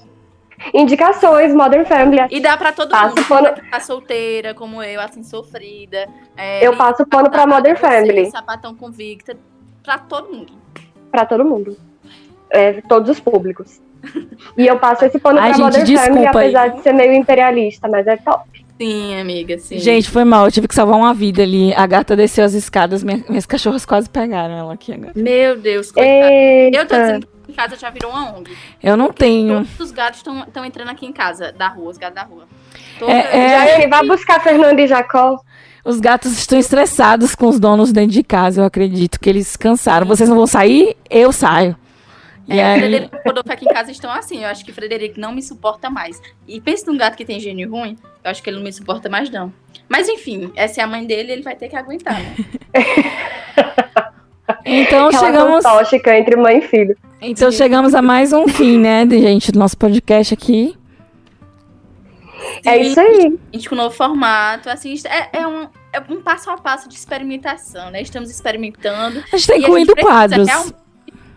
Indicações, 0.73 1.55
Modern 1.55 1.85
Family. 1.85 2.23
E 2.31 2.41
dá 2.41 2.57
pra 2.57 2.73
todo 2.73 2.91
Passo 2.91 3.15
mundo. 3.17 3.27
pano- 3.29 3.53
Que 3.55 3.71
tá 3.71 3.81
solteira, 3.81 4.55
como 4.55 4.83
eu, 4.83 5.01
assim, 5.01 5.23
sofrida. 5.23 6.07
é, 6.37 6.67
Eu 6.67 6.77
passo 6.77 7.07
pano 7.07 7.31
pra 7.31 7.47
Modern 7.47 7.77
como 7.77 7.89
você, 7.93 7.97
Family. 8.07 8.31
Sapatão 8.31 8.75
convicta. 8.75 9.37
Pra 9.83 9.99
todo 9.99 10.33
mundo. 10.33 10.53
Pra 11.11 11.27
todo 11.27 11.45
mundo. 11.45 11.77
É, 12.51 12.81
todos 12.89 13.11
os 13.11 13.21
públicos. 13.21 13.81
E 14.57 14.67
eu 14.67 14.79
passo 14.79 15.05
esse 15.05 15.19
pano 15.19 15.39
Ai, 15.39 15.49
pra 15.51 15.57
gente, 15.57 15.65
Modern 15.65 15.87
Family, 15.87 15.97
desculpa 16.15 16.39
aí. 16.39 16.47
apesar 16.55 16.69
de 16.69 16.83
ser 16.83 16.93
meio 16.93 17.13
imperialista, 17.15 17.89
mas 17.89 18.07
é 18.07 18.17
top. 18.17 18.65
Sim, 18.81 19.19
amiga, 19.21 19.57
sim. 19.59 19.79
Gente, 19.79 20.11
foi 20.11 20.25
mal. 20.25 20.47
Eu 20.47 20.53
tive 20.53 20.67
que 20.69 20.75
salvar 20.75 20.97
uma 20.97 21.15
vida 21.15 21.43
ali. 21.43 21.73
A 21.75 21.87
gata 21.87 22.17
desceu 22.17 22.45
as 22.45 22.55
escadas. 22.55 23.05
minha- 23.05 23.23
minhas 23.29 23.47
cachorras 23.47 23.87
quase 23.87 24.11
pegaram 24.11 24.55
ela 24.59 24.75
aqui 24.75 24.93
agora. 24.93 25.13
Meu 25.15 25.57
Deus, 25.57 25.93
coitada. 25.93 26.33
Eita. 26.33 26.77
Eu 26.79 26.87
tô 26.89 26.97
dizendo 26.97 27.29
casa 27.55 27.77
já 27.77 27.89
virou 27.91 28.11
uma 28.11 28.37
ONG. 28.37 28.57
Eu 28.83 28.97
não 28.97 29.11
tenho. 29.13 29.65
Todos 29.65 29.81
os 29.81 29.91
gatos 29.91 30.21
estão 30.21 30.65
entrando 30.65 30.91
aqui 30.91 31.07
em 31.07 31.13
casa, 31.13 31.53
da 31.53 31.69
rua, 31.69 31.91
os 31.91 31.97
gatos 31.99 32.15
da 32.17 32.23
rua. 32.25 32.47
Todos- 32.99 33.15
É, 33.15 33.37
é. 33.37 33.49
Jair, 33.77 33.89
vai 33.89 34.07
buscar 34.07 34.41
Fernando 34.43 34.79
e 34.81 34.87
Jacó. 34.87 35.39
Os 35.85 36.01
gatos 36.01 36.33
estão 36.33 36.59
estressados 36.59 37.35
com 37.35 37.47
os 37.49 37.61
donos 37.61 37.93
dentro 37.93 38.13
de 38.13 38.23
casa. 38.23 38.63
Eu 38.63 38.65
acredito 38.65 39.21
que 39.21 39.29
eles 39.29 39.55
cansaram. 39.57 40.07
Vocês 40.07 40.29
não 40.29 40.37
vão 40.37 40.47
sair? 40.47 40.97
Eu 41.11 41.31
saio. 41.31 41.77
E 42.49 42.59
É, 42.59 42.63
o 42.63 42.67
aí, 42.75 42.79
Frederico 42.81 43.17
e 43.17 43.29
Rodolfo 43.29 43.53
aqui 43.53 43.65
em 43.65 43.73
casa 43.73 43.91
estão 43.91 44.11
assim. 44.11 44.43
Eu 44.45 44.49
acho 44.49 44.65
que 44.65 44.71
o 44.71 44.75
Frederico 44.75 45.19
não 45.21 45.33
me 45.33 45.43
suporta 45.43 45.89
mais. 45.91 46.21
E 46.49 46.61
pensa 46.61 46.91
num 46.91 46.97
gato 46.97 47.17
que 47.17 47.25
tem 47.25 47.39
gênio 47.41 47.71
ruim, 47.71 47.97
eu 48.23 48.31
acho 48.31 48.43
que 48.43 48.51
ele 48.51 48.57
não 48.59 48.65
me 48.65 48.73
suporta 48.73 49.09
mais, 49.09 49.31
não. 49.31 49.53
Mas 49.89 50.09
enfim, 50.09 50.51
essa 50.55 50.81
é 50.81 50.85
a 50.85 50.87
mãe 50.87 51.07
dele, 51.07 51.33
ele 51.33 51.43
vai 51.43 51.55
ter 51.55 51.69
que 51.69 51.77
aguentar, 51.77 52.19
né? 52.21 52.35
então 54.65 55.09
Relação 55.11 55.27
chegamos, 55.27 55.65
tóxica 55.65 56.19
entre 56.19 56.37
mãe 56.37 56.59
e 56.59 56.63
filho. 56.63 56.97
então 57.21 57.51
chegamos 57.51 57.95
a 57.95 58.03
mais 58.03 58.33
um 58.33 58.47
fim, 58.47 58.79
né, 58.79 59.05
de 59.05 59.19
gente, 59.21 59.51
do 59.51 59.59
nosso 59.59 59.77
podcast 59.77 60.35
aqui. 60.35 60.77
É 62.65 62.77
isso 62.77 63.01
aí. 63.01 63.39
A 63.53 63.57
gente 63.57 63.69
com 63.69 63.75
um 63.75 63.79
novo 63.79 63.95
formato, 63.95 64.69
assim, 64.69 64.95
é, 65.07 65.41
é 65.41 65.47
um, 65.47 65.69
é 65.93 66.01
um 66.09 66.21
passo 66.21 66.51
a 66.51 66.57
passo 66.57 66.89
de 66.89 66.95
experimentação, 66.95 67.91
né? 67.91 68.03
Estamos 68.03 68.31
experimentando. 68.31 69.23
A 69.33 69.37
gente 69.37 69.47
tá 69.47 69.57
E 69.57 69.61
incluindo 69.61 69.95
quadros. 69.97 70.49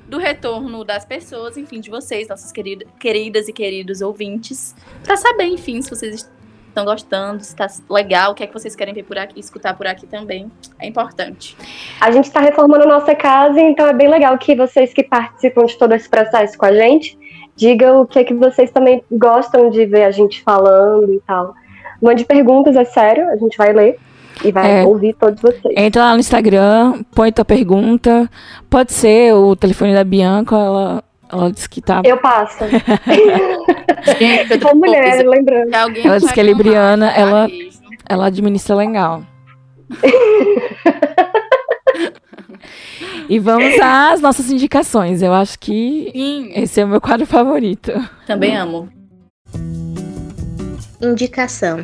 Do 0.07 0.17
retorno 0.17 0.85
das 0.85 1.03
pessoas, 1.03 1.57
enfim, 1.57 1.81
de 1.81 1.89
vocês, 1.89 2.29
nossas 2.29 2.51
querida, 2.51 2.85
queridas 2.97 3.49
e 3.49 3.53
queridos 3.53 3.99
ouvintes, 3.99 4.73
pra 5.03 5.17
saber, 5.17 5.45
enfim, 5.45 5.81
se 5.81 5.89
vocês 5.89 6.29
estão 6.77 6.85
gostando, 6.85 7.43
se 7.43 7.55
tá 7.55 7.67
legal, 7.89 8.31
o 8.31 8.35
que 8.35 8.43
é 8.43 8.47
que 8.47 8.53
vocês 8.53 8.75
querem 8.75 8.93
ver 8.93 9.03
por 9.03 9.17
aqui, 9.17 9.39
escutar 9.39 9.73
por 9.75 9.87
aqui 9.87 10.05
também. 10.05 10.51
É 10.79 10.87
importante. 10.87 11.57
A 11.99 12.11
gente 12.11 12.25
está 12.25 12.39
reformando 12.39 12.85
nossa 12.87 13.15
casa, 13.15 13.59
então 13.59 13.87
é 13.87 13.93
bem 13.93 14.07
legal 14.07 14.37
que 14.37 14.55
vocês 14.55 14.93
que 14.93 15.03
participam 15.03 15.65
de 15.65 15.77
todo 15.77 15.93
esse 15.93 16.07
processo 16.07 16.57
com 16.57 16.65
a 16.65 16.73
gente 16.73 17.17
digam 17.55 18.01
o 18.01 18.05
que 18.05 18.19
é 18.19 18.23
que 18.23 18.35
vocês 18.35 18.69
também 18.69 19.03
gostam 19.11 19.71
de 19.71 19.83
ver 19.87 20.03
a 20.03 20.11
gente 20.11 20.43
falando 20.43 21.11
e 21.11 21.19
tal. 21.25 21.55
Mande 21.99 22.23
perguntas, 22.23 22.75
é 22.75 22.85
sério, 22.85 23.27
a 23.29 23.35
gente 23.35 23.57
vai 23.57 23.73
ler 23.73 23.97
e 24.45 24.51
vai 24.51 24.81
É. 24.81 24.85
ouvir 24.85 25.15
todos 25.15 25.41
vocês. 25.41 25.73
Entra 25.75 26.03
lá 26.03 26.13
no 26.13 26.19
Instagram, 26.19 27.01
põe 27.15 27.31
tua 27.31 27.43
pergunta. 27.43 28.29
Pode 28.69 28.93
ser 28.93 29.33
o 29.33 29.55
telefone 29.55 29.95
da 29.95 30.03
Bianca, 30.03 30.55
ela, 30.55 31.03
ela 31.31 31.51
disse 31.51 31.69
que 31.69 31.81
tá. 31.81 32.01
Eu 32.05 32.17
passo. 32.17 32.63
Gente, 34.19 34.51
eu 34.51 34.59
tô 34.59 34.69
Sou 34.69 34.77
mulher, 34.77 35.15
coisa. 35.15 35.29
lembrando. 35.29 35.69
Se 35.69 35.75
alguém 35.75 36.05
Ela 36.07 36.19
disse 36.19 36.33
que 36.33 36.39
é 36.39 36.43
reclamar, 36.43 36.65
libriana, 36.65 37.11
ela, 37.11 37.47
ela 38.07 38.25
administra 38.27 38.75
legal. 38.75 39.23
e 43.29 43.39
vamos 43.39 43.79
às 43.81 44.21
nossas 44.21 44.49
indicações. 44.51 45.21
Eu 45.21 45.33
acho 45.33 45.57
que 45.59 46.09
Sim, 46.13 46.51
esse 46.55 46.79
é 46.81 46.85
o 46.85 46.87
meu 46.87 47.01
quadro 47.01 47.25
favorito. 47.25 47.91
também 48.25 48.55
amo. 48.55 48.89
Indicação. 51.01 51.79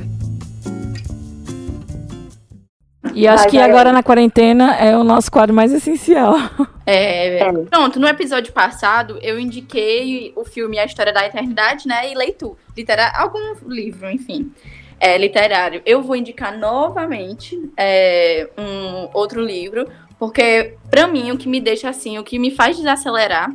E 3.14 3.28
acho 3.28 3.44
Vai, 3.44 3.52
que 3.52 3.58
vai, 3.58 3.70
agora 3.70 3.86
vai. 3.86 3.94
na 3.94 4.04
quarentena 4.04 4.76
é 4.76 4.98
o 4.98 5.04
nosso 5.04 5.32
quadro 5.32 5.54
mais 5.56 5.72
essencial. 5.72 6.36
É, 6.86 7.38
É. 7.38 7.54
Pronto, 7.70 7.98
no 7.98 8.06
episódio 8.06 8.52
passado 8.52 9.18
eu 9.22 9.40
indiquei 9.40 10.34
o 10.36 10.44
filme 10.44 10.78
A 10.78 10.84
História 10.84 11.14
da 11.14 11.26
Eternidade, 11.26 11.88
né? 11.88 12.12
E 12.12 12.14
leitura. 12.14 12.58
Litera 12.76 13.10
algum 13.16 13.56
livro, 13.68 14.10
enfim. 14.12 14.52
É, 15.00 15.18
literário. 15.18 15.82
Eu 15.86 16.02
vou 16.02 16.14
indicar 16.16 16.58
novamente 16.58 17.58
é, 17.78 18.50
um 18.58 19.10
outro 19.14 19.42
livro, 19.42 19.88
porque 20.20 20.76
pra 20.92 21.08
mim 21.08 21.32
o 21.32 21.38
que 21.38 21.48
me 21.48 21.62
deixa 21.62 21.88
assim, 21.90 22.18
o 22.18 22.24
que 22.24 22.38
me 22.38 22.52
faz 22.52 22.76
desacelerar 22.76 23.54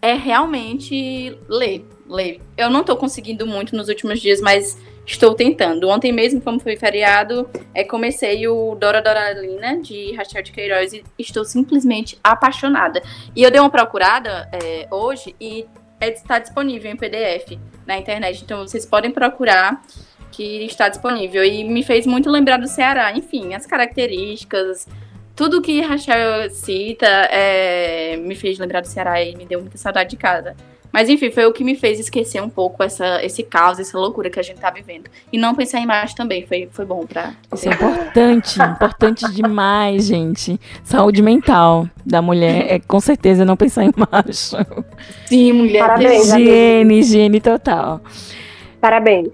é 0.00 0.14
realmente 0.14 1.36
ler. 1.48 1.84
Ler. 2.08 2.40
Eu 2.56 2.70
não 2.70 2.82
tô 2.84 2.96
conseguindo 2.96 3.46
muito 3.46 3.74
nos 3.76 3.88
últimos 3.88 4.20
dias, 4.20 4.40
mas 4.40 4.78
estou 5.06 5.34
tentando. 5.34 5.88
Ontem 5.88 6.12
mesmo, 6.12 6.40
como 6.40 6.60
foi 6.60 6.76
feriado, 6.76 7.48
é, 7.74 7.84
comecei 7.84 8.46
o 8.46 8.74
Dora 8.74 9.02
Doralina, 9.02 9.80
de 9.80 10.12
Rachel 10.14 10.42
de 10.42 10.52
Queiroz, 10.52 10.92
e 10.92 11.04
estou 11.18 11.44
simplesmente 11.44 12.18
apaixonada. 12.22 13.02
E 13.34 13.42
eu 13.42 13.50
dei 13.50 13.60
uma 13.60 13.70
procurada 13.70 14.48
é, 14.52 14.86
hoje 14.90 15.34
e 15.40 15.66
é- 16.00 16.10
está 16.10 16.38
disponível 16.38 16.90
em 16.90 16.96
PDF 16.96 17.58
na 17.86 17.98
internet, 17.98 18.42
então 18.42 18.66
vocês 18.66 18.86
podem 18.86 19.10
procurar 19.10 19.82
que 20.30 20.64
está 20.64 20.88
disponível. 20.88 21.44
E 21.44 21.64
me 21.64 21.82
fez 21.82 22.06
muito 22.06 22.30
lembrar 22.30 22.58
do 22.58 22.68
Ceará, 22.68 23.12
enfim, 23.12 23.54
as 23.54 23.66
características, 23.66 24.86
tudo 25.34 25.60
que 25.60 25.80
Rachel 25.80 26.50
cita 26.50 27.06
é, 27.06 28.16
me 28.16 28.34
fez 28.34 28.58
lembrar 28.58 28.80
do 28.80 28.86
Ceará 28.86 29.22
e 29.22 29.34
me 29.36 29.44
deu 29.44 29.60
muita 29.60 29.78
saudade 29.78 30.10
de 30.10 30.16
casa. 30.16 30.54
Mas 30.92 31.08
enfim, 31.08 31.30
foi 31.30 31.46
o 31.46 31.52
que 31.52 31.62
me 31.62 31.76
fez 31.76 32.00
esquecer 32.00 32.42
um 32.42 32.48
pouco 32.48 32.82
essa, 32.82 33.24
esse 33.24 33.42
caos, 33.42 33.78
essa 33.78 33.98
loucura 33.98 34.28
que 34.28 34.40
a 34.40 34.42
gente 34.42 34.60
tá 34.60 34.70
vivendo. 34.70 35.04
E 35.32 35.38
não 35.38 35.54
pensar 35.54 35.78
em 35.78 35.84
imagem 35.84 36.16
também, 36.16 36.46
foi, 36.46 36.68
foi 36.72 36.84
bom 36.84 37.06
pra. 37.06 37.32
Isso 37.54 37.68
é 37.68 37.72
importante, 37.72 38.62
importante 38.62 39.32
demais, 39.32 40.06
gente. 40.06 40.60
Saúde 40.82 41.22
mental 41.22 41.88
da 42.04 42.20
mulher 42.20 42.66
é 42.68 42.80
com 42.80 43.00
certeza 43.00 43.44
não 43.44 43.56
pensar 43.56 43.84
em 43.84 43.92
macho. 43.96 44.56
Sim, 45.26 45.52
mulher. 45.52 45.80
Parabéns, 45.80 46.30
amiga. 46.32 46.50
Higiene, 46.50 46.98
higiene 46.98 47.40
total. 47.40 48.00
Parabéns. 48.80 49.28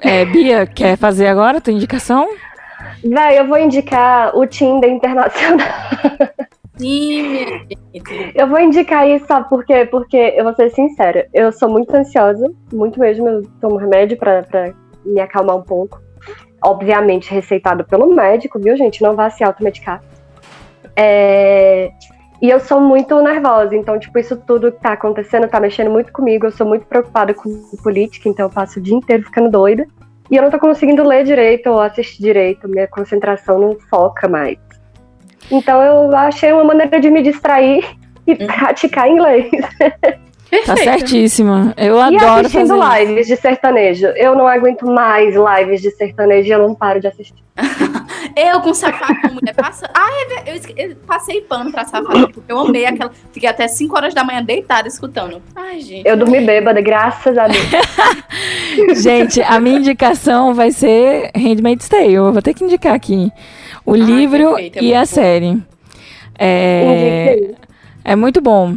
É, 0.00 0.24
Bia, 0.24 0.66
quer 0.66 0.96
fazer 0.96 1.28
agora 1.28 1.58
a 1.58 1.60
tua 1.60 1.72
indicação? 1.72 2.28
Véi, 3.04 3.38
eu 3.38 3.46
vou 3.46 3.58
indicar 3.58 4.36
o 4.36 4.46
Tinder 4.46 4.90
Internacional. 4.90 5.66
Sim. 6.76 7.66
Eu 8.34 8.48
vou 8.48 8.58
indicar 8.58 9.08
isso, 9.08 9.26
sabe? 9.26 9.48
Porque, 9.48 10.34
eu 10.36 10.44
vou 10.44 10.54
ser 10.54 10.70
sincera, 10.70 11.28
eu 11.32 11.52
sou 11.52 11.68
muito 11.68 11.94
ansiosa, 11.94 12.50
muito 12.72 12.98
mesmo, 12.98 13.28
eu 13.28 13.42
tomo 13.60 13.76
remédio 13.76 14.16
pra, 14.16 14.42
pra 14.42 14.72
me 15.04 15.20
acalmar 15.20 15.56
um 15.56 15.62
pouco. 15.62 16.00
Obviamente 16.64 17.32
receitado 17.32 17.84
pelo 17.84 18.14
médico, 18.14 18.58
viu, 18.58 18.76
gente? 18.76 19.02
Não 19.02 19.14
vá 19.14 19.28
se 19.30 19.42
automedicar. 19.42 20.02
É... 20.96 21.90
E 22.40 22.50
eu 22.50 22.58
sou 22.58 22.80
muito 22.80 23.20
nervosa, 23.22 23.76
então, 23.76 23.98
tipo, 23.98 24.18
isso 24.18 24.36
tudo 24.36 24.72
que 24.72 24.80
tá 24.80 24.94
acontecendo 24.94 25.48
tá 25.48 25.60
mexendo 25.60 25.90
muito 25.90 26.12
comigo. 26.12 26.46
Eu 26.46 26.50
sou 26.50 26.66
muito 26.66 26.84
preocupada 26.86 27.32
com 27.32 27.48
política, 27.82 28.28
então 28.28 28.46
eu 28.46 28.50
passo 28.50 28.80
o 28.80 28.82
dia 28.82 28.96
inteiro 28.96 29.22
ficando 29.22 29.48
doida. 29.48 29.86
E 30.30 30.36
eu 30.36 30.42
não 30.42 30.50
tô 30.50 30.58
conseguindo 30.58 31.04
ler 31.04 31.24
direito 31.24 31.68
ou 31.68 31.80
assistir 31.80 32.20
direito, 32.22 32.68
minha 32.68 32.88
concentração 32.88 33.58
não 33.58 33.76
foca 33.88 34.28
mais. 34.28 34.58
Então 35.50 35.82
eu 35.82 36.14
achei 36.16 36.52
uma 36.52 36.64
maneira 36.64 37.00
de 37.00 37.10
me 37.10 37.22
distrair 37.22 37.84
e 38.26 38.34
praticar 38.36 39.08
inglês. 39.08 39.50
Tá 40.66 40.76
certíssima. 40.76 41.72
Eu 41.78 41.96
e 41.96 42.00
adoro 42.00 42.46
assistindo 42.46 42.68
fazer 42.78 43.00
isso. 43.00 43.10
lives 43.10 43.26
de 43.26 43.36
sertanejo. 43.36 44.06
Eu 44.08 44.34
não 44.34 44.46
aguento 44.46 44.84
mais 44.86 45.34
lives 45.34 45.80
de 45.80 45.90
sertanejo 45.90 46.48
e 46.48 46.50
eu 46.50 46.58
não 46.58 46.74
paro 46.74 47.00
de 47.00 47.06
assistir. 47.06 47.42
Eu 48.36 48.60
com 48.60 48.72
safadão, 48.74 49.34
mulher, 49.34 49.54
passa. 49.54 49.88
Ah, 49.94 50.08
é, 50.46 50.50
eu, 50.50 50.54
esque- 50.56 50.74
eu 50.76 50.96
passei 51.06 51.40
pano 51.42 51.70
pra 51.72 51.84
safadão, 51.84 52.30
porque 52.30 52.50
eu 52.52 52.58
amei 52.58 52.86
aquela. 52.86 53.10
Fiquei 53.32 53.48
até 53.48 53.68
5 53.68 53.96
horas 53.96 54.14
da 54.14 54.24
manhã 54.24 54.42
deitada 54.42 54.88
escutando. 54.88 55.42
Ai, 55.54 55.80
gente. 55.80 56.06
Eu 56.08 56.16
dormi 56.16 56.40
bêbada, 56.40 56.80
graças 56.80 57.36
a 57.38 57.46
Deus. 57.48 57.66
Gente, 59.02 59.42
a 59.42 59.60
minha 59.60 59.78
indicação 59.78 60.54
vai 60.54 60.70
ser 60.70 61.30
Handmaid's 61.36 61.88
Tale. 61.88 62.14
Eu 62.14 62.32
vou 62.32 62.40
ter 62.42 62.54
que 62.54 62.64
indicar 62.64 62.94
aqui. 62.94 63.30
O 63.84 63.94
livro 63.94 64.50
perfeito, 64.54 64.78
é 64.78 64.82
e 64.82 64.94
a 64.94 65.00
bom. 65.00 65.06
série. 65.06 65.62
É, 66.38 67.34
Indique 67.36 67.56
é 68.04 68.16
muito 68.16 68.40
bom. 68.40 68.76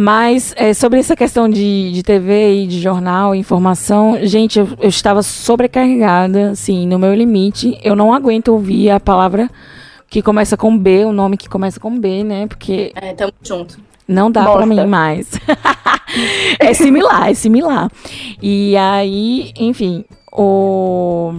Mas 0.00 0.54
é, 0.56 0.72
sobre 0.72 0.98
essa 0.98 1.14
questão 1.14 1.46
de, 1.46 1.92
de 1.92 2.02
TV 2.02 2.62
e 2.62 2.66
de 2.66 2.80
jornal, 2.80 3.34
informação, 3.34 4.18
gente, 4.22 4.58
eu, 4.58 4.66
eu 4.80 4.88
estava 4.88 5.22
sobrecarregada, 5.22 6.52
assim, 6.52 6.86
no 6.86 6.98
meu 6.98 7.14
limite. 7.14 7.78
Eu 7.84 7.94
não 7.94 8.14
aguento 8.14 8.48
ouvir 8.48 8.88
a 8.88 8.98
palavra 8.98 9.50
que 10.08 10.22
começa 10.22 10.56
com 10.56 10.76
B, 10.76 11.04
o 11.04 11.12
nome 11.12 11.36
que 11.36 11.50
começa 11.50 11.78
com 11.78 11.98
B, 12.00 12.24
né? 12.24 12.46
Porque 12.46 12.92
É, 12.94 13.12
tamo 13.12 13.30
junto. 13.42 13.78
não 14.08 14.30
dá 14.30 14.42
Bosta. 14.44 14.56
pra 14.56 14.66
mim 14.66 14.86
mais. 14.86 15.32
é 16.58 16.72
similar, 16.72 17.30
é 17.30 17.34
similar. 17.34 17.90
E 18.40 18.74
aí, 18.78 19.52
enfim, 19.54 20.06
o 20.32 21.34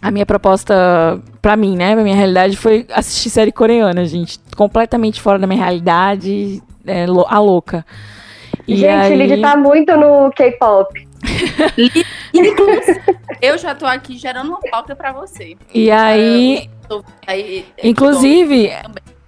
a 0.00 0.10
minha 0.10 0.24
proposta 0.24 1.20
pra 1.42 1.54
mim, 1.54 1.76
né, 1.76 1.92
pra 1.94 2.02
minha 2.04 2.16
realidade 2.16 2.56
foi 2.56 2.86
assistir 2.94 3.28
série 3.30 3.52
coreana, 3.52 4.06
gente, 4.06 4.38
completamente 4.56 5.20
fora 5.20 5.38
da 5.38 5.46
minha 5.46 5.60
realidade, 5.62 6.62
é, 6.88 7.04
a 7.04 7.38
louca. 7.38 7.84
E 8.66 8.76
Gente, 8.76 8.90
aí... 9.12 9.16
Lid 9.16 9.40
tá 9.40 9.56
muito 9.56 9.96
no 9.96 10.30
K-pop. 10.32 11.06
Inclusive, 12.32 13.00
eu 13.40 13.58
já 13.58 13.74
tô 13.74 13.86
aqui 13.86 14.16
gerando 14.16 14.48
uma 14.50 14.60
pauta 14.70 14.94
pra 14.94 15.12
você. 15.12 15.56
E 15.74 15.90
aí, 15.90 16.70
Tô- 16.88 17.04
aí- 17.26 17.66
é, 17.76 17.88
inclusive, 17.88 18.70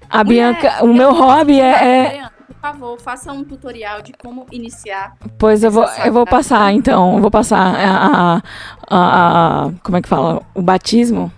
a 0.08 0.24
Bianca, 0.24 0.84
o 0.84 0.92
meu 0.92 1.12
hobby 1.12 1.60
é, 1.60 2.18
é 2.18 2.22
Por 2.46 2.54
favor, 2.60 3.00
faça 3.00 3.32
um 3.32 3.42
tutorial 3.42 4.02
de 4.02 4.12
como 4.12 4.46
iniciar. 4.52 5.14
Pois 5.38 5.64
eu 5.64 5.70
vou, 5.70 5.84
eu 6.04 6.12
vou 6.12 6.26
passar, 6.26 6.72
então. 6.72 7.14
Eu 7.14 7.20
vou 7.20 7.30
passar 7.30 7.58
a, 7.58 8.06
a- 8.06 8.36
a- 8.36 9.64
a- 9.66 9.70
Como 9.82 9.96
é 9.96 10.02
que 10.02 10.08
fala? 10.08 10.42
O 10.54 10.62
batismo. 10.62 11.32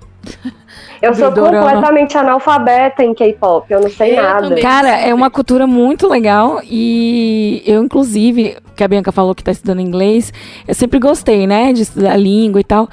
Eu 1.02 1.12
sou 1.14 1.30
Do 1.30 1.40
dorama. 1.40 1.64
completamente 1.64 2.16
analfabeta 2.16 3.02
em 3.02 3.12
K-pop, 3.12 3.66
eu 3.68 3.80
não 3.80 3.90
sei 3.90 4.12
Eu 4.16 4.22
nada. 4.22 4.48
também. 4.48 4.62
Cara, 4.62 4.88
é 5.00 5.12
uma 5.12 5.28
cultura 5.30 5.66
muito 5.66 6.08
legal 6.08 6.60
e 6.62 7.60
eu, 7.66 7.82
inclusive, 7.82 8.56
que 8.76 8.84
a 8.84 8.88
Bianca 8.88 9.10
falou 9.10 9.34
que 9.34 9.42
tá 9.42 9.50
estudando 9.50 9.80
inglês, 9.80 10.32
eu 10.66 10.74
sempre 10.74 11.00
gostei, 11.00 11.44
né, 11.46 11.72
de 11.72 11.82
estudar 11.82 12.16
língua 12.16 12.60
e 12.60 12.64
tal. 12.64 12.88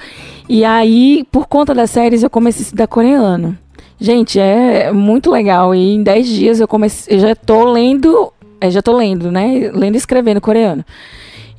E 0.50 0.66
aí, 0.66 1.24
por 1.32 1.46
conta 1.48 1.74
das 1.76 1.92
séries, 1.92 2.24
eu 2.24 2.30
comecei 2.32 2.64
a 2.64 2.66
estudar 2.66 2.88
coreano. 2.88 3.56
Gente, 4.00 4.40
é 4.40 4.92
muito 4.92 5.30
legal. 5.30 5.76
E 5.76 5.94
em 5.94 6.02
10 6.02 6.28
dias 6.28 6.60
eu 6.60 6.68
comecei, 6.68 7.16
eu 7.16 7.20
já 7.20 7.36
tô 7.36 7.64
lendo, 7.72 8.34
é, 8.60 8.72
já 8.72 8.82
tô 8.82 8.96
lendo, 8.98 9.32
né, 9.32 9.70
lendo 9.72 9.94
e 9.94 9.98
escrevendo 9.98 10.42
coreano. 10.42 10.84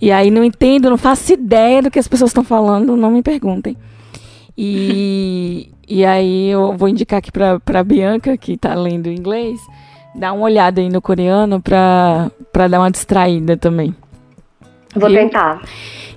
E 0.03 0.11
aí 0.11 0.31
não 0.33 0.43
entendo, 0.43 0.91
não 0.91 0.97
faço 0.97 1.33
ideia 1.33 1.81
do 1.83 1.91
que 1.93 1.99
as 1.99 2.09
pessoas 2.09 2.31
estão 2.31 2.43
falando, 2.43 2.97
não 2.97 3.11
me 3.13 3.23
perguntem. 3.23 3.77
E, 4.57 5.69
e 5.91 6.05
aí 6.05 6.49
eu 6.49 6.75
vou 6.77 6.89
indicar 6.89 7.19
aqui 7.19 7.31
pra, 7.33 7.59
pra 7.61 7.83
Bianca, 7.85 8.37
que 8.37 8.57
tá 8.57 8.75
lendo 8.75 9.09
inglês, 9.11 9.59
dar 10.15 10.33
uma 10.33 10.45
olhada 10.45 10.81
aí 10.81 10.89
no 10.89 11.03
coreano 11.03 11.61
pra 11.61 12.31
dar 12.69 12.79
uma 12.81 12.91
distraída 12.91 13.57
também. 13.57 13.95
Vou 14.95 15.09
tentar. 15.11 15.63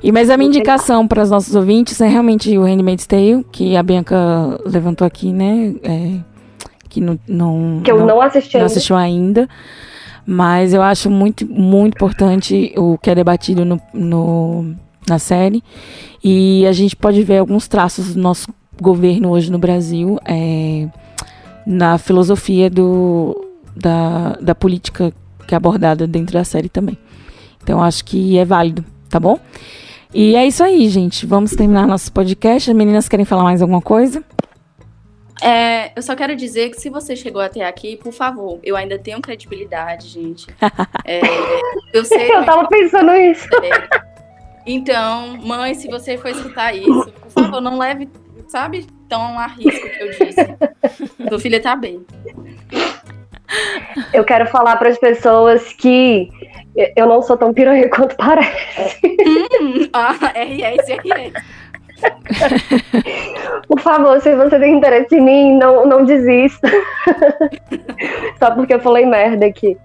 E 0.01 0.11
mas 0.11 0.29
a 0.29 0.35
minha 0.37 0.47
indicação 0.49 1.07
para 1.07 1.23
os 1.23 1.29
nossos 1.29 1.55
ouvintes 1.55 1.99
é 2.01 2.07
realmente 2.07 2.57
o 2.57 2.63
Handmaid's 2.63 3.05
Tale, 3.07 3.45
que 3.51 3.75
a 3.77 3.83
Bianca 3.83 4.59
levantou 4.65 5.05
aqui, 5.07 5.31
né? 5.31 5.73
é, 5.83 6.19
que 6.89 6.99
não, 7.01 7.17
não, 7.27 7.81
Que 7.83 7.91
eu 7.91 8.05
não 8.05 8.21
assisti 8.21 8.53
não 8.55 8.61
ainda. 8.61 8.65
assistiu 8.71 8.95
ainda. 8.95 9.49
Mas 10.25 10.73
eu 10.73 10.81
acho 10.81 11.09
muito, 11.09 11.45
muito 11.45 11.95
importante 11.95 12.73
o 12.77 12.97
que 12.97 13.09
é 13.09 13.15
debatido 13.15 13.65
no, 13.65 13.79
no- 13.93 14.73
na 15.07 15.19
série. 15.19 15.61
E 16.23 16.65
a 16.65 16.71
gente 16.71 16.95
pode 16.95 17.21
ver 17.23 17.39
alguns 17.39 17.67
traços 17.67 18.13
do 18.15 18.21
nosso 18.21 18.47
governo 18.81 19.29
hoje 19.31 19.51
no 19.51 19.57
Brasil 19.57 20.19
é, 20.25 20.87
na 21.65 21.97
filosofia 21.97 22.69
do, 22.69 23.49
da, 23.75 24.37
da 24.41 24.55
política 24.55 25.13
que 25.47 25.53
é 25.53 25.57
abordada 25.57 26.07
dentro 26.07 26.33
da 26.33 26.43
série 26.43 26.69
também. 26.69 26.97
Então 27.61 27.81
acho 27.81 28.03
que 28.05 28.37
é 28.37 28.45
válido, 28.45 28.83
tá 29.09 29.19
bom? 29.19 29.39
E 30.13 30.35
é 30.35 30.45
isso 30.45 30.63
aí, 30.63 30.87
gente. 30.89 31.25
Vamos 31.25 31.51
terminar 31.55 31.87
nosso 31.87 32.11
podcast. 32.11 32.69
As 32.69 32.75
meninas 32.75 33.09
querem 33.09 33.25
falar 33.25 33.43
mais 33.43 33.61
alguma 33.61 33.81
coisa? 33.81 34.23
É, 35.41 35.91
eu 35.95 36.01
só 36.01 36.15
quero 36.15 36.35
dizer 36.35 36.69
que 36.69 36.79
se 36.79 36.89
você 36.89 37.15
chegou 37.15 37.41
até 37.41 37.65
aqui, 37.65 37.97
por 37.97 38.13
favor, 38.13 38.59
eu 38.63 38.75
ainda 38.77 38.97
tenho 38.99 39.19
credibilidade, 39.21 40.07
gente. 40.07 40.47
É, 41.05 41.19
eu 41.91 42.05
sei. 42.05 42.31
Eu 42.31 42.45
tava 42.45 42.65
pensando 42.67 43.11
isso. 43.11 43.45
É. 43.61 44.03
Então, 44.65 45.37
mãe, 45.37 45.73
se 45.73 45.89
você 45.89 46.17
for 46.17 46.29
escutar 46.29 46.73
isso, 46.73 47.11
por 47.11 47.29
favor, 47.29 47.59
não 47.59 47.77
leve, 47.77 48.07
sabe, 48.53 48.85
tão 49.09 49.39
a 49.39 49.47
risco 49.47 49.89
que 49.89 50.03
eu 50.03 50.11
disse. 50.11 51.17
Sua 51.27 51.39
filha 51.39 51.59
tá 51.59 51.75
bem. 51.75 52.05
Eu 54.13 54.23
quero 54.23 54.45
falar 54.45 54.75
para 54.75 54.89
as 54.89 54.97
pessoas 54.99 55.73
que 55.73 56.29
eu 56.95 57.07
não 57.07 57.23
sou 57.23 57.35
tão 57.35 57.51
piranha 57.51 57.89
quanto 57.89 58.15
parece. 58.15 59.01
Hum, 59.59 59.89
ah, 59.91 60.13
RS, 60.35 60.87
RS. 60.87 61.33
Por 63.67 63.79
favor, 63.79 64.21
se 64.21 64.35
você 64.35 64.59
tem 64.59 64.77
interesse 64.77 65.15
em 65.15 65.21
mim, 65.21 65.57
não, 65.57 65.87
não 65.87 66.05
desista. 66.05 66.69
Só 68.37 68.51
porque 68.51 68.75
eu 68.75 68.79
falei 68.79 69.07
merda 69.07 69.47
aqui. 69.47 69.75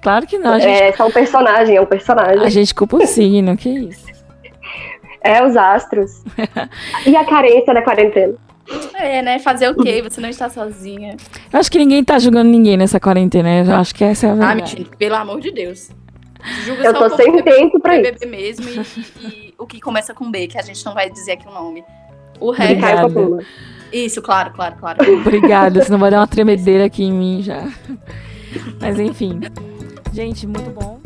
Claro 0.00 0.28
que 0.28 0.38
não. 0.38 0.52
A 0.52 0.58
gente, 0.60 0.80
É 0.80 0.92
só 0.92 1.08
um 1.08 1.10
personagem, 1.10 1.76
é 1.76 1.80
um 1.80 1.86
personagem. 1.86 2.44
a 2.44 2.48
gente 2.50 2.72
culpa 2.72 2.98
o 2.98 3.06
signo, 3.06 3.56
que 3.56 3.68
isso. 3.68 4.11
É 5.24 5.44
os 5.44 5.56
astros. 5.56 6.22
e 7.06 7.16
a 7.16 7.24
carência 7.24 7.72
da 7.72 7.82
quarentena. 7.82 8.34
É, 8.94 9.22
né? 9.22 9.38
Fazer 9.38 9.68
o 9.70 9.74
quê? 9.76 10.00
Você 10.02 10.20
não 10.20 10.28
está 10.28 10.48
sozinha. 10.48 11.16
Eu 11.52 11.58
acho 11.60 11.70
que 11.70 11.78
ninguém 11.78 12.02
tá 12.04 12.18
julgando 12.18 12.48
ninguém 12.50 12.76
nessa 12.76 12.98
quarentena. 13.00 13.64
Eu 13.64 13.74
acho 13.74 13.94
que 13.94 14.04
essa 14.04 14.26
é 14.26 14.30
a 14.30 14.32
Ah, 14.32 14.36
verdade. 14.36 14.76
mentira, 14.76 14.96
pelo 14.96 15.14
amor 15.16 15.40
de 15.40 15.50
Deus. 15.50 15.90
Julga 16.64 16.82
Eu 16.84 16.94
só 16.96 17.08
tô 17.08 17.16
sem 17.16 17.42
tempo 17.42 17.78
pra 17.80 17.94
isso. 18.00 18.12
bebê 18.12 18.26
mesmo 18.26 18.66
e, 18.68 19.26
e- 19.26 19.54
o 19.58 19.66
que 19.66 19.80
começa 19.80 20.12
com 20.12 20.28
B, 20.30 20.48
que 20.48 20.58
a 20.58 20.62
gente 20.62 20.84
não 20.84 20.92
vai 20.94 21.08
dizer 21.10 21.32
aqui 21.32 21.46
o 21.46 21.52
nome. 21.52 21.84
O 22.40 22.50
resto. 22.50 23.38
Isso, 23.92 24.20
claro, 24.22 24.52
claro, 24.52 24.74
claro. 24.76 24.98
Obrigada, 25.20 25.84
senão 25.84 25.98
vai 25.98 26.10
dar 26.10 26.18
uma 26.20 26.26
tremedeira 26.26 26.86
aqui 26.86 27.04
em 27.04 27.12
mim 27.12 27.42
já. 27.42 27.68
Mas 28.80 28.98
enfim. 28.98 29.40
Gente, 30.12 30.46
muito 30.46 30.70
bom. 30.70 30.98